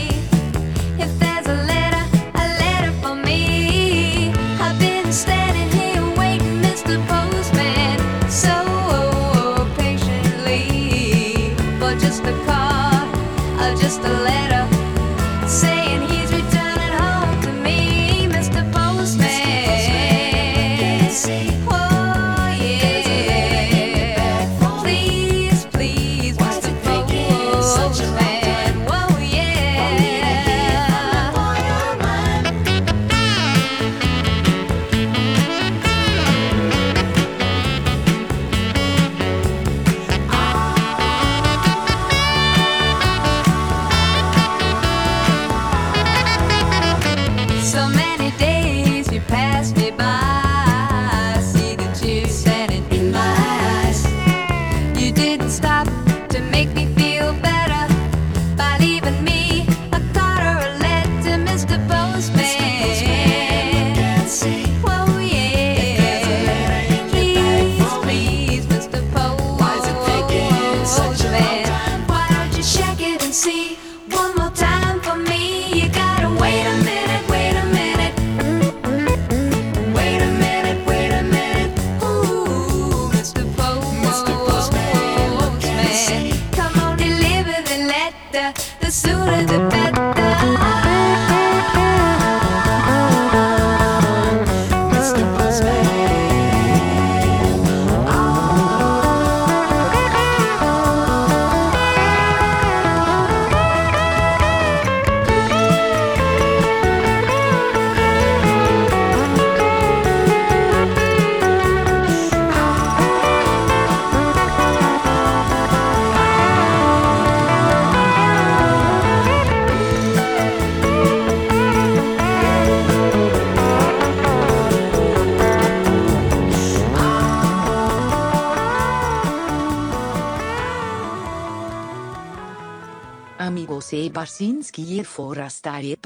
[134.42, 135.98] Amigos e Barsinski e Forasta e.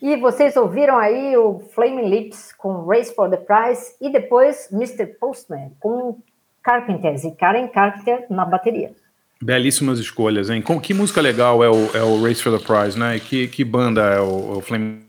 [0.00, 5.06] E vocês ouviram aí o Flaming Lips com Race for the Prize e depois Mr.
[5.20, 6.18] Postman com
[6.62, 8.92] Carpenters e Karen Carpenter na bateria.
[9.42, 10.62] Belíssimas escolhas, hein?
[10.62, 13.16] Com que música legal é o, é o Race for the Prize, né?
[13.16, 15.02] E que, que banda é o, o Flame?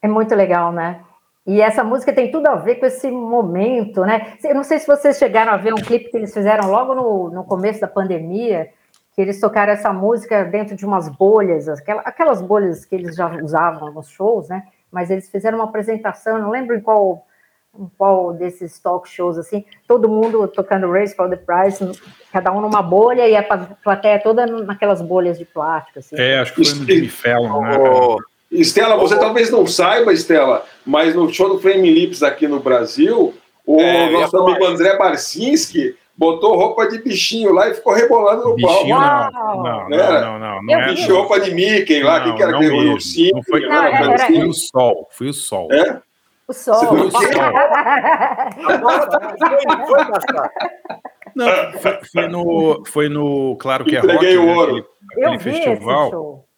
[0.00, 1.02] É muito legal, né?
[1.46, 4.32] E essa música tem tudo a ver com esse momento, né?
[4.42, 7.30] Eu não sei se vocês chegaram a ver um clipe que eles fizeram logo no,
[7.30, 8.68] no começo da pandemia,
[9.16, 13.26] que eles tocaram essa música dentro de umas bolhas, aquela- aquelas bolhas que eles já
[13.42, 14.64] usavam nos shows, né?
[14.92, 17.24] Mas eles fizeram uma apresentação, não lembro em qual,
[17.78, 21.98] em qual desses talk shows, assim, todo mundo tocando Race for the Prize,
[22.30, 23.42] cada um numa bolha e a
[23.82, 26.14] plateia toda naquelas bolhas de plástico, assim.
[26.18, 27.78] É, acho que foi no Jimmy Fallon, né?
[27.78, 28.18] Ô,
[28.50, 33.34] Estela, você talvez não saiba, Estela, mas no show do Flame Lips aqui no Brasil,
[33.64, 38.56] o É, nosso amigo André Barcinski botou roupa de bichinho lá e ficou rebolando no
[38.60, 38.78] palco.
[38.84, 39.62] Bichinho não, Uau!
[39.62, 39.96] não, Né?
[39.98, 40.88] não, não, não, não Eu é.
[40.88, 40.94] vi.
[40.96, 42.92] Bicho, roupa de Mickey lá, o que, que era Não, aquele mesmo.
[42.92, 43.30] ursinho?
[43.34, 44.42] Não foi, que Não, era era- assim?
[44.44, 45.68] o sol, fui o sol.
[45.72, 46.00] É?
[46.48, 46.74] O sol.
[46.74, 47.20] Você Fui o sol.
[47.22, 47.30] Foi,
[49.86, 50.48] foi.
[51.34, 54.76] Não, foi, foi no, foi no Claro que é Entreguei Rock, o né, ouro.
[55.10, 56.48] aquele, Eu aquele vi festival.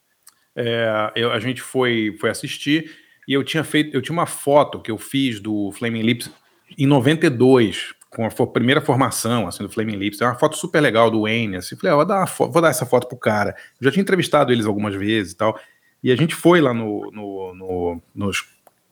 [0.57, 2.91] É, eu- a gente foi, foi assistir
[3.27, 6.31] e eu tinha feito, eu tinha uma foto que eu fiz do Flaming Lips
[6.77, 10.21] em 92, com a primeira formação assim, do Flaming Lips.
[10.21, 11.57] É uma foto super legal do Wayne.
[11.57, 13.55] Assim, falei, ah, vou, dar vou dar essa foto pro cara.
[13.81, 15.59] Eu já tinha entrevistado eles algumas vezes e tal.
[16.03, 18.47] E a gente foi lá no, no, no, nos-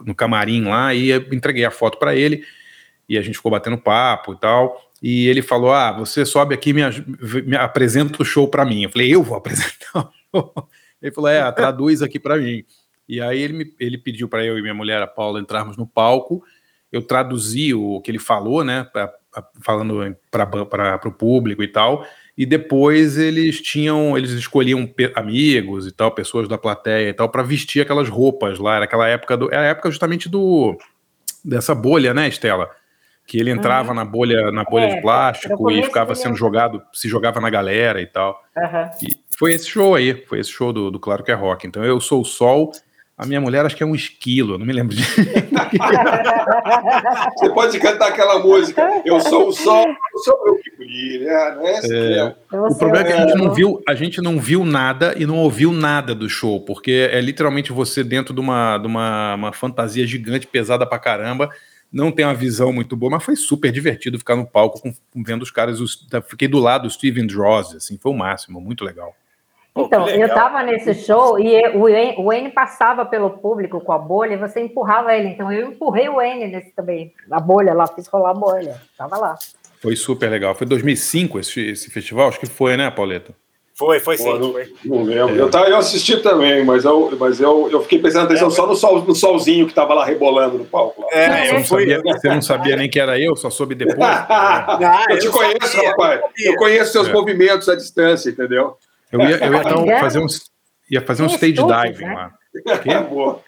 [0.04, 2.44] no camarim lá e entreguei a foto para ele.
[3.08, 4.90] E a gente ficou batendo papo e tal.
[5.02, 6.82] E ele falou: Ah, você sobe aqui e me,
[7.44, 8.82] me apresenta o show para mim.
[8.84, 10.10] Eu falei: Eu vou apresentar.
[11.00, 12.64] Ele falou: É, traduz aqui para mim.
[13.08, 15.86] E aí ele, me, ele pediu para eu e minha mulher, a Paula, entrarmos no
[15.86, 16.42] palco.
[16.92, 18.86] Eu traduzi o que ele falou, né?
[18.92, 19.12] pra-
[19.60, 22.06] falando para o público e tal.
[22.38, 27.42] E depois eles tinham, eles escolhiam amigos e tal, pessoas da plateia e tal, para
[27.42, 28.76] vestir aquelas roupas lá.
[28.76, 29.52] Era aquela época do.
[29.52, 30.76] Era a época justamente do
[31.44, 32.70] dessa bolha, né, Estela?
[33.26, 37.08] Que ele entrava na bolha, na bolha É, de plástico e ficava sendo jogado, se
[37.08, 38.40] jogava na galera e tal.
[38.56, 38.90] Aham.
[39.02, 41.66] E foi esse show aí, foi esse show do, do Claro que é Rock.
[41.66, 42.70] Então eu sou o sol,
[43.18, 45.02] a minha mulher acho que é um esquilo, eu não me lembro de.
[47.36, 49.02] Você pode cantar aquela música.
[49.04, 51.54] Eu sou o sol, eu sou o meu que brilha.
[51.54, 52.34] Não é É, é.
[52.58, 55.36] o problema é que a gente não viu, a gente não viu nada e não
[55.38, 60.06] ouviu nada do show, porque é literalmente você dentro de uma, de uma, uma fantasia
[60.06, 61.48] gigante, pesada pra caramba.
[61.92, 64.92] Não tem uma visão muito boa, mas foi super divertido ficar no palco com,
[65.24, 65.80] vendo os caras.
[65.80, 69.14] os- fiquei do lado do Steven Dross, assim, foi o máximo, muito legal.
[69.76, 70.34] Então, que eu legal.
[70.36, 74.36] tava nesse show e o Wayne, o Wayne passava pelo público com a bolha e
[74.38, 75.28] você empurrava ele.
[75.28, 78.76] Então eu empurrei o Wayne nesse também, a bolha lá, fiz rolar a bolha.
[78.96, 79.34] Tava lá.
[79.82, 80.54] Foi super legal.
[80.54, 82.28] Foi 2005 esse, esse festival?
[82.28, 83.34] Acho que foi, né, Pauleta?
[83.78, 84.38] Foi, foi Pô, sim.
[84.38, 84.72] não, Foi.
[84.86, 85.36] não lembro.
[85.36, 88.74] Eu, tava, eu assisti também, mas, eu, mas eu, eu fiquei prestando atenção só no,
[88.74, 91.02] sol, no solzinho que tava lá rebolando no palco.
[91.02, 91.08] lá.
[91.12, 91.80] É, Você eu não, fui.
[91.90, 93.98] sabia, você não sabia nem que era eu, só soube depois.
[94.00, 96.20] Ah, eu te eu conheço, sabia, rapaz.
[96.38, 96.52] eu.
[96.52, 97.12] Eu conheço seus É.
[97.12, 98.78] movimentos à distância, entendeu?
[99.22, 100.26] Eu ia, eu ia um- fazer um,
[100.90, 102.14] ia fazer um stage estúdios, diving né?
[102.14, 102.34] lá.
[102.86, 103.42] É boa.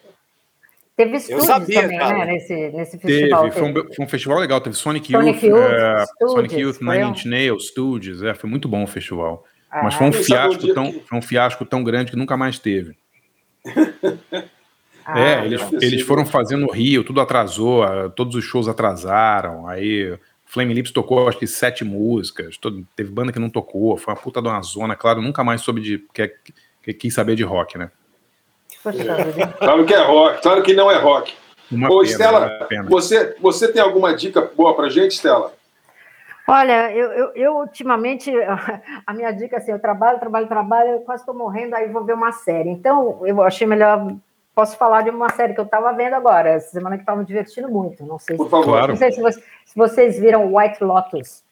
[0.97, 2.19] Teve estúdios sabia, também, cara.
[2.19, 2.24] né?
[2.27, 3.45] Nesse, nesse festival.
[3.45, 6.55] Teve, foi um, foi um festival legal, teve Sonic, Sonic Youth, Youth, é, Studios, Sonic
[6.57, 9.45] Youth, Nine Inch Nails, Studios, é, foi muito bom o festival.
[9.70, 12.59] Ah, Mas foi um fiasco tão, que- foi um fiasco tão grande que nunca mais
[12.59, 12.97] teve.
[15.07, 18.45] ah, é, eles, deve ter eles foram fazendo no Rio, tudo atrasou, ah, todos os
[18.45, 20.19] shows atrasaram, aí
[20.49, 24.20] Flame Lips tocou acho que sete músicas, todo- teve banda que não tocou, foi uma
[24.20, 26.33] puta de uma zona, claro, nunca mais soube de, que,
[26.83, 27.91] que, quis saber de rock, né?
[29.59, 31.35] Claro que é rock, claro que não é rock.
[31.70, 32.89] Uma Ô, pena, Estela, uma pena.
[32.89, 35.53] você, você tem alguma dica boa pra gente, Estela?
[36.47, 38.33] Olha, eu, eu, eu ultimamente,
[39.07, 42.05] a minha dica é assim, eu trabalho, trabalho, trabalho, eu quase estou morrendo, aí vou
[42.05, 42.70] ver uma série.
[42.70, 44.15] Então, eu achei melhor,
[44.59, 47.24] posso falar de uma série que eu estava vendo agora, essa semana que estava me
[47.24, 48.05] divertindo muito.
[48.05, 48.72] Não sei, Por se, favor.
[48.72, 48.89] Claro.
[48.89, 51.44] não sei se, vocês, se vocês viram White Lotus.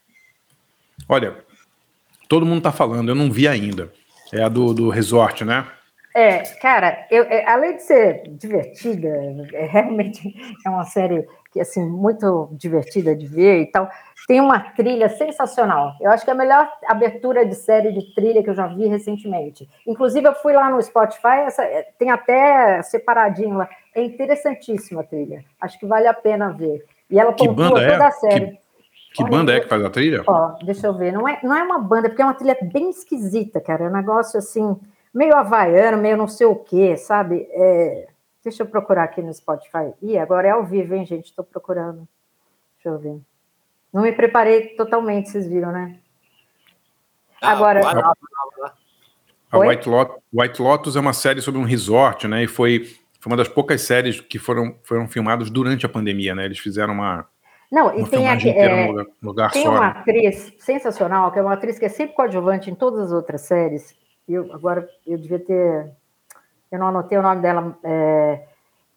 [1.08, 1.36] Olha,
[2.28, 3.92] todo mundo tá falando, eu não vi ainda.
[4.34, 5.64] É a do, do resort, né?
[6.16, 9.06] É, cara, eu, é, além de ser divertida,
[9.52, 10.34] é, realmente
[10.66, 13.88] é uma série que assim muito divertida de ver e tal.
[14.28, 15.94] Tem uma trilha sensacional.
[16.00, 18.86] Eu acho que é a melhor abertura de série de trilha que eu já vi
[18.86, 19.66] recentemente.
[19.86, 23.68] Inclusive, eu fui lá no Spotify, essa- é, tem até separadinho lá.
[23.94, 25.44] É interessantíssima a trilha.
[25.60, 26.84] Acho que vale a pena ver.
[27.08, 27.92] E ela Que pontua banda é?
[27.92, 28.46] toda a série.
[28.46, 28.58] Que,
[29.14, 30.22] que Olha, banda é que faz a trilha?
[30.26, 31.12] Ó, deixa eu ver.
[31.12, 33.84] Não é, não é uma banda, porque é uma trilha bem esquisita, cara.
[33.84, 34.76] É um negócio assim,
[35.14, 37.46] meio havaiano, meio não sei o quê, sabe?
[37.52, 38.08] É,
[38.46, 39.92] deixa eu procurar aqui no Spotify.
[40.00, 41.26] Ih, agora é ao vivo, hein, gente?
[41.26, 42.06] Estou procurando.
[42.76, 43.20] Deixa eu ver.
[43.92, 45.98] Não me preparei totalmente, vocês viram, né?
[47.42, 48.74] Ah, Agora- lá, lá.
[49.50, 49.58] A?
[49.58, 52.44] White Lotus, White Lotus é uma série sobre um resort, né?
[52.44, 52.84] E foi,
[53.20, 56.44] foi uma das poucas séries que foram, foram filmadas durante a pandemia, né?
[56.44, 57.26] Eles fizeram uma,
[57.70, 58.48] Não, e uma tem aqui.
[58.50, 59.70] é, num lugar, Tem só.
[59.70, 59.86] uma né?
[60.00, 63.96] atriz sensacional, que é uma atriz que é sempre coadjuvante em todas as outras séries.
[64.28, 65.90] E Eu, agora, eu devia ter.
[66.70, 67.76] Eu não anotei o nome dela.
[67.84, 68.40] é,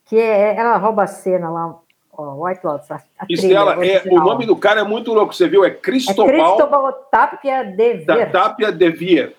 [0.06, 1.76] que é, ela rouba a cena lá.
[2.18, 2.91] Ó, White Lotus.
[2.91, 5.64] A, a trilha Estela, é, o nome do cara é muito louco, você viu?
[5.64, 8.32] É É Cristobal Tapia de da Ver.
[8.32, 9.34] Tapia de Via.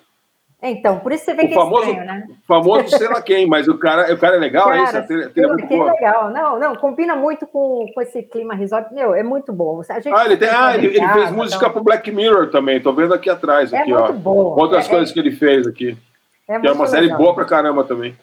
[0.63, 2.27] Então, por isso você vê O que famoso- é estranho, né?
[2.47, 4.95] Famoso sei lá quem, mas o cara, o cara é legal, é isso?
[4.97, 5.91] A trilha- a trilha é muito que boa.
[5.91, 6.29] legal.
[6.29, 8.93] Não, não, combina muito com, com esse clima resort.
[8.93, 9.81] Meu, é muito bom.
[9.89, 11.71] A gente Ah, ele, tem, ah, ele, ele fez música então.
[11.73, 14.11] pro Black Mirror também, tô vendo aqui atrás, É aqui, muito ó.
[14.13, 14.33] bom.
[14.59, 15.97] Outras É- coisas que ele fez aqui.
[16.47, 17.17] É que é uma muito série legal.
[17.19, 18.17] boa pra caramba também.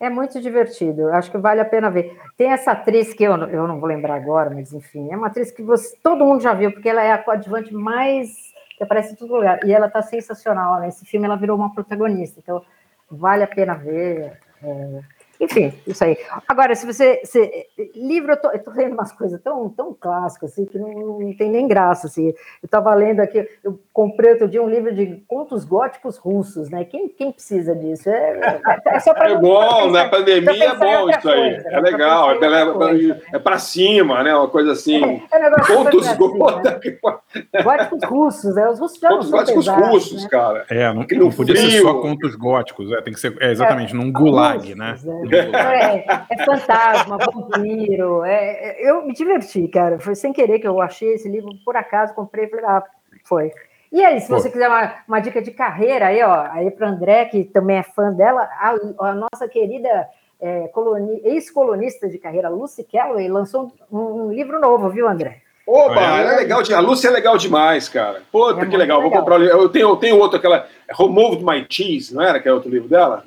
[0.00, 2.18] É muito divertido, acho que vale a pena ver.
[2.36, 5.28] Tem essa atriz que eu, não- eu não vou lembrar agora, mas enfim, é uma
[5.28, 9.12] atriz que você, todo mundo já viu, porque ela é a coadjuvante mais que aparece
[9.12, 9.60] em todo lugar.
[9.64, 10.80] E ela tá sensacional.
[10.80, 12.64] Nesse filme ela virou uma protagonista, então
[13.08, 14.38] vale a pena ver.
[14.64, 15.00] é,
[15.42, 16.16] Enfim, isso aí.
[16.46, 17.20] Agora, se você.
[17.24, 17.66] se-
[17.96, 21.36] livro, eu tô, eu tô lendo umas coisas tão, tão clássicas, assim, que não, não
[21.36, 22.06] tem nem graça.
[22.06, 22.28] Assim.
[22.28, 26.84] Eu estava lendo aqui, eu comprei outro dia um livro de contos góticos russos, né?
[26.84, 28.08] Quem, quem precisa disso?
[28.08, 31.54] É, é só pra É bom, na pandemia é bom isso aí.
[31.54, 31.80] coisa, É né?
[31.80, 33.20] legal, Pra é, em é, coisa, né?
[33.34, 34.34] é pra cima, né?
[34.36, 35.22] Uma coisa assim.
[35.32, 37.62] É um negócio Contos assim, né?
[37.64, 38.68] Góticos russos, né?
[38.68, 40.28] Os russos já não Contos são góticos pesados, russos, né?
[40.30, 40.64] cara.
[40.70, 44.12] É, não, não podia ser só contos góticos, é, tem que ser é, exatamente num
[44.12, 44.92] gulag, né?
[44.92, 45.96] Russos, Num é.
[45.96, 48.24] É, é fantasma, vampiro.
[48.24, 49.98] é- é- eu me diverti, cara.
[49.98, 52.82] Foi sem querer que eu achei esse livro, por acaso, comprei e falei, ah,
[53.24, 53.50] foi.
[53.90, 54.38] E aí, se Pô.
[54.38, 57.82] você quiser uma, uma dica de carreira aí, ó, aí para André, que também é
[57.82, 60.08] fã dela, a, a nossa querida
[60.40, 65.38] é, coloni- ex-colunista de carreira, Lucy Calloway, lançou um, um livro novo, viu, André?
[65.64, 66.20] Oba, É.
[66.20, 66.60] ela é legal.
[66.74, 68.22] A Lúcia é legal demais, cara.
[68.32, 68.96] Puta, É que muito legal.
[69.00, 69.22] Vou legal.
[69.22, 69.56] comprar o livro.
[69.60, 70.66] Eu tenho, eu tenho outro, aquela
[70.98, 72.40] Removed My Cheese, não era?
[72.40, 73.24] Que é outro livro dela?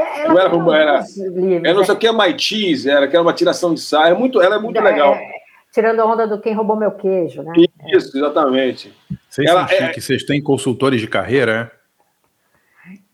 [0.00, 2.88] É, Não era tem como era- livros, É não sei o que é My Cheese,
[2.88, 4.12] era que era uma tiração de saia.
[4.12, 5.14] É muito, ela é muito É, legal.
[5.14, 5.30] é,
[5.72, 7.52] tirando a onda do quem roubou meu queijo, né?
[7.94, 8.92] Isso, exatamente.
[9.28, 11.80] Vocês Ela são é- chiques, vocês têm consultores de carreira, é?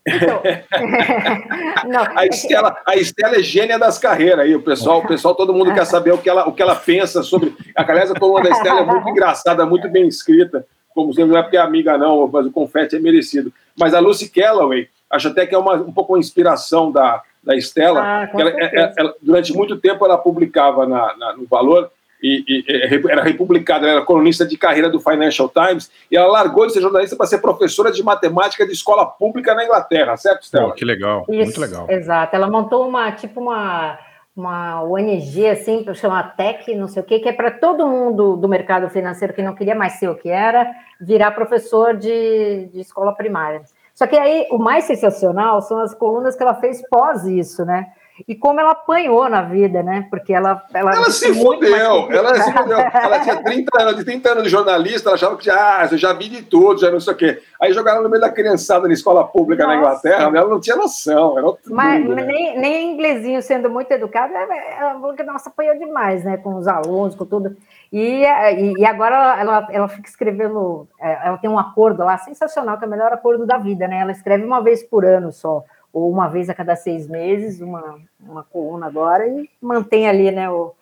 [1.87, 5.53] Não, A Estela, a Estela é gênia das carreiras aí, o pessoal, o pessoal, todo
[5.53, 7.53] mundo quer saber o que ela, o que ela pensa sobre.
[7.75, 10.65] Aliás, a coluna da Estela é muito engraçada, muito bem escrita,
[10.95, 13.51] como sempre, não é porque é amiga, não, mas o confete é merecido.
[13.77, 17.55] Mas a Lucy Calloway, acho até que é uma, um pouco uma inspiração da, da
[17.55, 18.01] Estela.
[18.01, 18.75] Ah, Ela- certeza.
[18.75, 21.89] ela- ela- durante muito tempo ela publicava na, na- no Valor.
[22.21, 26.25] E, e- e era republicada, ela era colunista de carreira do Financial Times, e ela
[26.31, 30.41] largou de ser jornalista para ser professora de matemática de escola pública na Inglaterra, certo,
[30.41, 30.69] Estela?
[30.69, 31.85] Pô, que legal, Isso, muito legal.
[31.87, 32.35] Exato.
[32.35, 33.99] Ela montou uma, tipo uma,
[34.35, 38.35] uma ONG, assim, para chamar Tech, não sei o quê, que é para todo mundo
[38.35, 40.67] do mercado financeiro que não queria mais ser o que era,
[40.99, 43.61] virar professor de, de escola primária.
[43.97, 47.87] Só que aí o mais sensacional são as colunas que ela fez pós isso, né?
[48.27, 50.05] E como ela apanhou na vida, né?
[50.07, 50.63] Porque ela.
[50.71, 52.77] Ela, Ela se mais fudeu, ela se fudeu.
[52.77, 56.13] Ela tinha 30 anos, de 30 anos de jornalista, ela achava que ah, eu já
[56.13, 57.41] vi de tudo, já não sei o quê.
[57.59, 60.07] Aí jogaram no meio da criançada na escola pública na Nossa.
[60.07, 62.23] Inglaterra, ela não tinha noção, era Mas né?
[62.23, 66.37] nem, nem inglesinho sendo muito educada, ela falou que nossa, apanhou demais, né?
[66.37, 67.57] Com os alunos, com tudo.
[67.91, 72.17] E, e, e agora ela, ela, ela fica escrevendo, é, ela tem um acordo lá
[72.17, 73.99] sensacional, que é o melhor acordo da vida, né?
[73.99, 77.99] Ela escreve uma vez por ano só, ou uma vez a cada seis meses, uma,
[78.19, 80.49] uma coluna agora, e mantém ali, né?
[80.49, 80.73] O,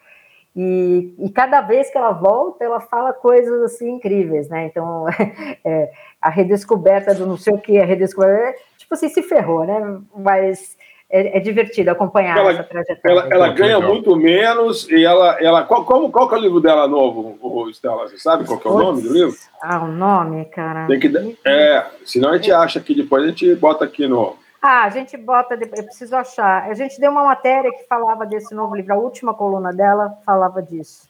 [0.56, 4.66] e, e cada vez que ela volta, ela fala coisas assim incríveis, né?
[4.66, 5.06] Então,
[5.64, 5.92] é,
[6.22, 10.00] a redescoberta do não sei o que, a redescoberta, tipo assim, se ferrou, né?
[10.16, 10.78] Mas
[11.10, 13.20] é, é divertido acompanhar Ela- essa trajetória.
[13.22, 13.94] Ela, ela Pô, que ganha legal.
[13.94, 15.38] muito menos e ela.
[15.40, 18.08] ela qual, como, qual que é o livro dela novo, ô, Estela?
[18.08, 19.36] Você sabe qual que é o nome do livro?
[19.62, 20.88] Ah, o nome, cara.
[20.88, 24.36] Tem que, é, senão a gente acha que depois a gente bota aqui no.
[24.62, 26.64] Ah, a gente bota, eu preciso achar.
[26.70, 30.60] A gente deu uma matéria que falava desse novo livro, a última coluna dela falava
[30.62, 31.08] disso.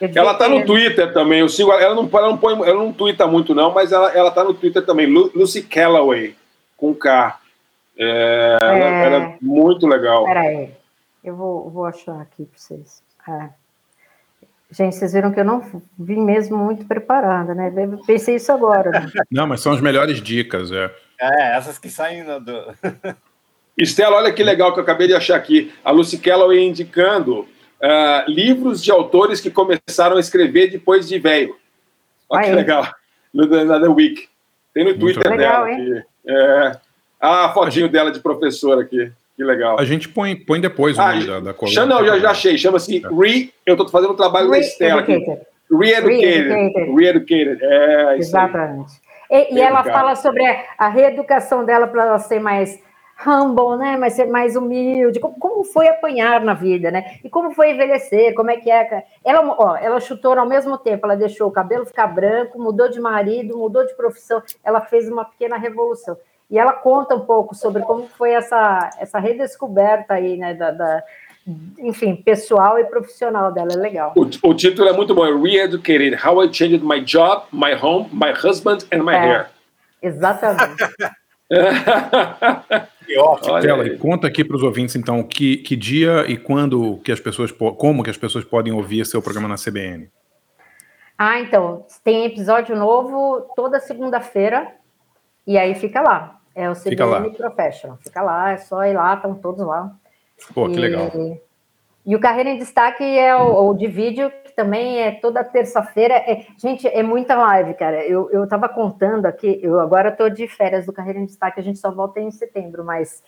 [0.00, 2.74] Ela tá ter- no Twitter também, eu sigo ela, ela não, ela não põe, ela
[2.84, 6.36] não twitta muito não, mas ela, ela tá no Twitter também, Lu- Lucy Calloway,
[6.76, 7.36] com K.
[7.98, 9.04] É, É.
[9.06, 10.24] ela é muito legal.
[10.24, 10.70] Peraí,
[11.24, 13.02] eu vou, vou achar aqui para vocês.
[13.28, 13.48] É.
[14.70, 15.64] Gente, vocês viram que eu não
[15.98, 17.72] vim mesmo muito preparada, né?
[17.74, 18.90] Eu Pensei isso agora.
[18.90, 19.10] Né?
[19.30, 20.94] Não, mas são as melhores dicas, é.
[21.18, 22.74] É, essas que saem do.
[23.78, 25.72] Estela, olha que legal que eu acabei de achar aqui.
[25.82, 27.48] A Lucy Calloway indicando
[27.80, 31.56] ah, livros de autores que começaram a escrever depois de velho.
[32.28, 32.54] Olha que Aí.
[32.56, 32.86] legal.
[33.32, 34.28] No, The Week.
[34.74, 35.64] Tem no Twitter legal.
[35.64, 35.78] dela.
[35.78, 36.06] Legal, aqui.
[36.26, 36.87] É.
[37.20, 39.10] Ah, a fotinho dela de professora aqui.
[39.36, 39.78] Que legal.
[39.78, 41.74] A gente põe, põe depois o Ah, nome da, da coluna.
[41.74, 42.58] chama, não, já, já achei.
[42.58, 43.52] Chama-se Re.
[43.64, 45.12] Eu estou fazendo o trabalho da Estela aqui.
[45.12, 45.46] Re-educated.
[45.70, 46.48] Re-educated.
[46.48, 46.94] Re-educated.
[46.96, 47.58] Re-educated.
[47.62, 48.16] É.
[48.18, 48.92] Exatamente.
[49.30, 52.80] E, e ela fala sobre a, a reeducação dela para ela ser mais
[53.26, 53.96] humble, né?
[53.96, 55.20] Mas ser mais humilde.
[55.20, 57.18] Como, como foi apanhar na vida, né?
[57.22, 58.34] E como foi envelhecer?
[58.34, 59.04] Como é que é?
[59.24, 61.06] Ela, ó, ela chutou ao mesmo tempo.
[61.06, 64.42] Ela deixou o cabelo ficar branco, mudou de marido, mudou de profissão.
[64.64, 66.16] Ela fez uma pequena revolução.
[66.50, 70.54] E ela conta um pouco sobre como foi essa, essa redescoberta aí, né?
[70.54, 71.02] Da, da-
[71.78, 73.72] enfim, pessoal e profissional dela.
[73.72, 74.12] É legal.
[74.16, 75.24] O, o título é muito bom.
[75.26, 76.14] é Re-educated.
[76.26, 79.18] How I changed my job, my home, my husband and my É.
[79.18, 79.50] hair.
[80.02, 80.84] Exatamente.
[83.06, 83.82] Que ótimo.
[83.84, 87.50] E conta aqui para os ouvintes, então, que, que dia e quando que as pessoas,
[87.50, 90.10] como que as pessoas podem ouvir seu programa na CBN?
[91.16, 94.68] Ah, então, tem episódio novo toda segunda-feira,
[95.46, 96.37] e aí fica lá.
[96.58, 96.74] É o.
[96.74, 97.98] CBN Professional.
[98.02, 99.92] Fica lá, é só ir lá, estão todos lá.
[100.52, 101.10] Pô, que E- legal.
[102.04, 106.14] E o Carreira em Destaque é o, o de vídeo, que também é toda terça-feira.
[106.14, 108.04] É- gente, é muita live, cara.
[108.04, 111.62] Eu, eu tava contando aqui, eu agora tô de férias do Carreira em Destaque, a
[111.62, 113.22] gente só volta em setembro, mas,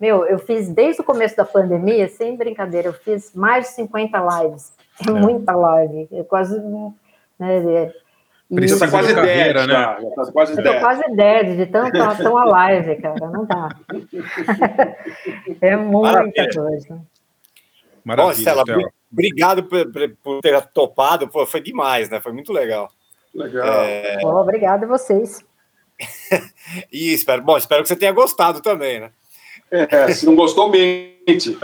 [0.00, 4.18] meu, eu fiz desde o começo da pandemia, sem brincadeira, eu fiz mais de 50
[4.42, 4.72] lives.
[5.06, 6.08] É, muita live.
[6.10, 6.58] Eu quase.
[7.38, 7.92] Né,
[8.54, 9.74] Você está quase carreira, 10, né?
[9.74, 9.96] né?
[10.00, 10.80] Já tá quase 10.
[10.80, 13.30] quase dead de tanto tão a live, cara.
[13.30, 13.68] Não dá.
[15.60, 16.50] é muita Maravilha.
[16.54, 17.00] coisa.
[18.04, 18.54] Maravilha,
[19.10, 19.90] obrigado por,
[20.22, 21.28] por- ter topado.
[21.28, 22.20] Pô, foi demais, né?
[22.20, 22.90] Foi muito legal.
[23.34, 23.66] Legal.
[23.66, 25.44] É, Bom, obrigada a vocês.
[26.92, 29.10] e espero, bom, espero que você tenha gostado também, né?
[29.90, 31.56] É, se não gostou, mente.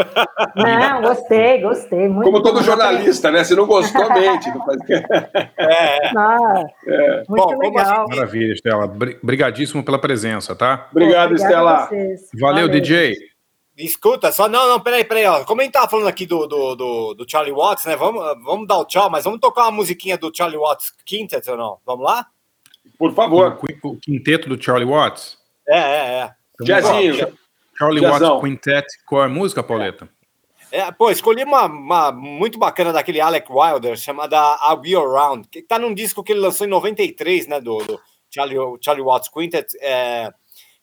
[0.56, 2.08] Não, gostei, gostei.
[2.08, 3.44] Muito Como todo jornalista, né?
[3.44, 4.48] Se não gostou, mente.
[4.48, 4.80] Não faz-
[6.16, 7.16] Ah, É.
[7.16, 8.06] muito Bom, como legal.
[8.08, 8.86] Maravilha, Estela.
[8.86, 10.88] Bri- Brigadíssimo pela presença, tá?
[10.90, 11.86] Obrigado, Estela.
[11.86, 12.28] vocês.
[12.38, 13.16] Valeu, DJ.
[13.76, 15.42] Escuta, só não, não, peraí, peraí, ó.
[15.44, 17.96] Como a gente tava falando aqui do, do, do, do Charlie Watts, né?
[17.96, 21.56] Vamos, vamos dar o tchau, mas vamos tocar uma musiquinha do Charlie Watts Quintet ou
[21.56, 21.78] não?
[21.86, 22.26] Vamos lá?
[22.98, 23.58] Por favor.
[23.82, 25.38] o quinteto do Charlie Watts.
[25.66, 26.30] É, é, é.
[26.62, 27.32] Jazzinho.
[27.80, 28.00] Charlie.
[28.06, 28.86] Watts Quintet.
[29.06, 30.08] Qual é a música, Pauleta?
[30.72, 34.36] É, pô, escolhi uma, uma muito bacana daquele Alec Wilder, chamada
[34.68, 38.00] I'll Be Around, que tá num disco que ele lançou em 93, né, do, do
[38.32, 40.30] Charlie, Charlie Watts Quintet, é,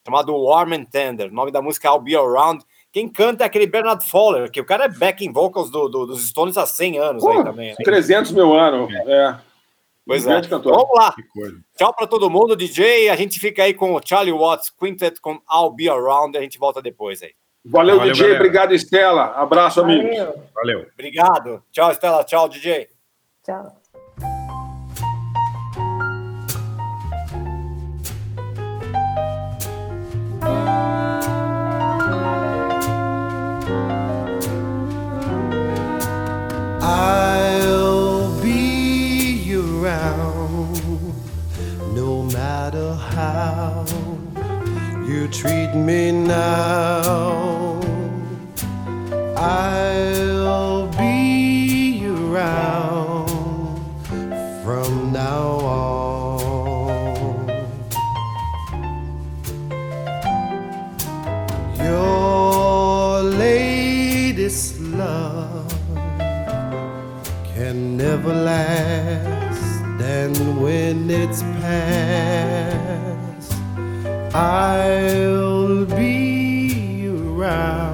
[0.06, 1.30] chamado Warm and Tender.
[1.32, 2.66] O nome da música é I'll Be Around.
[2.92, 6.28] Quem canta é aquele Bernard Fowler, que o cara é backing vocals do, do- dos
[6.28, 7.70] Stones há 100 anos aí Pô, também.
[7.70, 7.76] né?
[7.84, 8.94] 300 mil anos.
[8.94, 9.38] É.
[10.08, 10.32] Pois Um é.
[10.32, 10.74] grande cantor.
[10.74, 11.14] Vamos lá.
[11.78, 13.10] Tchau para todo mundo, DJ.
[13.10, 16.38] A gente fica aí com o Charlie Watts Quintet com I'll Be Around.
[16.38, 17.34] A gente volta depois aí.
[17.66, 18.24] Valeu, Valeu, DJ.
[18.28, 18.40] galera.
[18.42, 19.26] Obrigado, Estela.
[19.36, 20.06] Abraço, amigos.
[20.18, 20.44] Valeu.
[20.56, 20.88] Valeu.
[20.94, 21.62] Obrigado.
[21.72, 22.24] Tchau, Estela.
[22.24, 22.88] Tchau, DJ.
[23.44, 23.76] Tchau.
[36.90, 37.27] I'll
[43.34, 43.86] how
[45.06, 47.82] you treat me now.
[49.36, 53.28] I'll be around
[54.64, 56.08] from now on.
[61.76, 65.72] Your latest love
[67.54, 69.64] can never last,
[70.02, 73.17] and when it's past,
[74.40, 77.87] I'll be around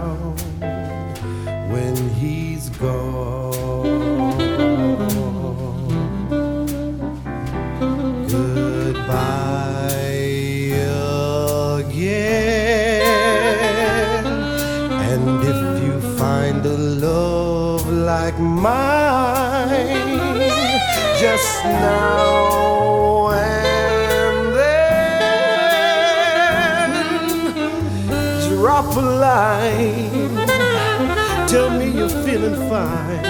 [32.43, 33.25] feeling fine.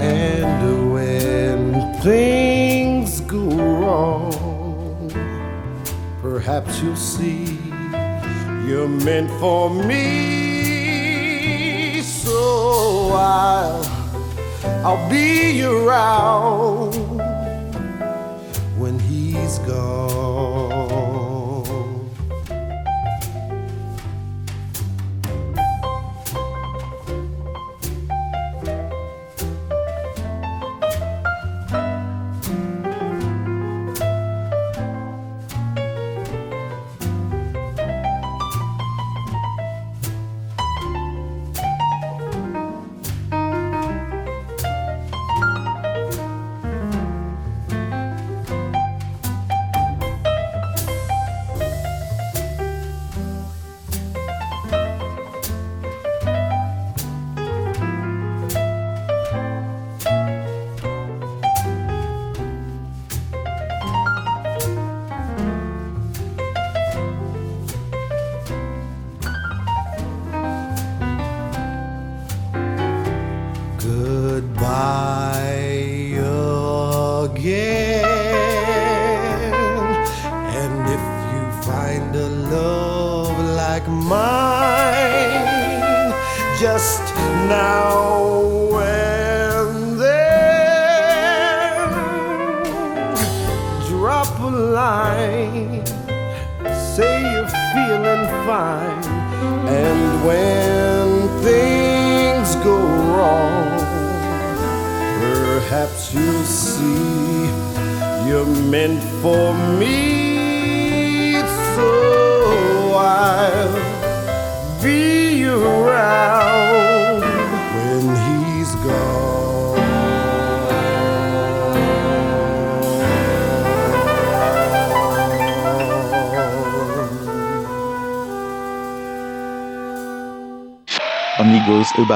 [0.00, 3.44] And when things go
[3.80, 5.10] wrong,
[6.22, 7.58] perhaps you'll see
[8.66, 11.20] you're meant for me.
[12.02, 13.84] So I'll,
[14.84, 16.99] I'll be around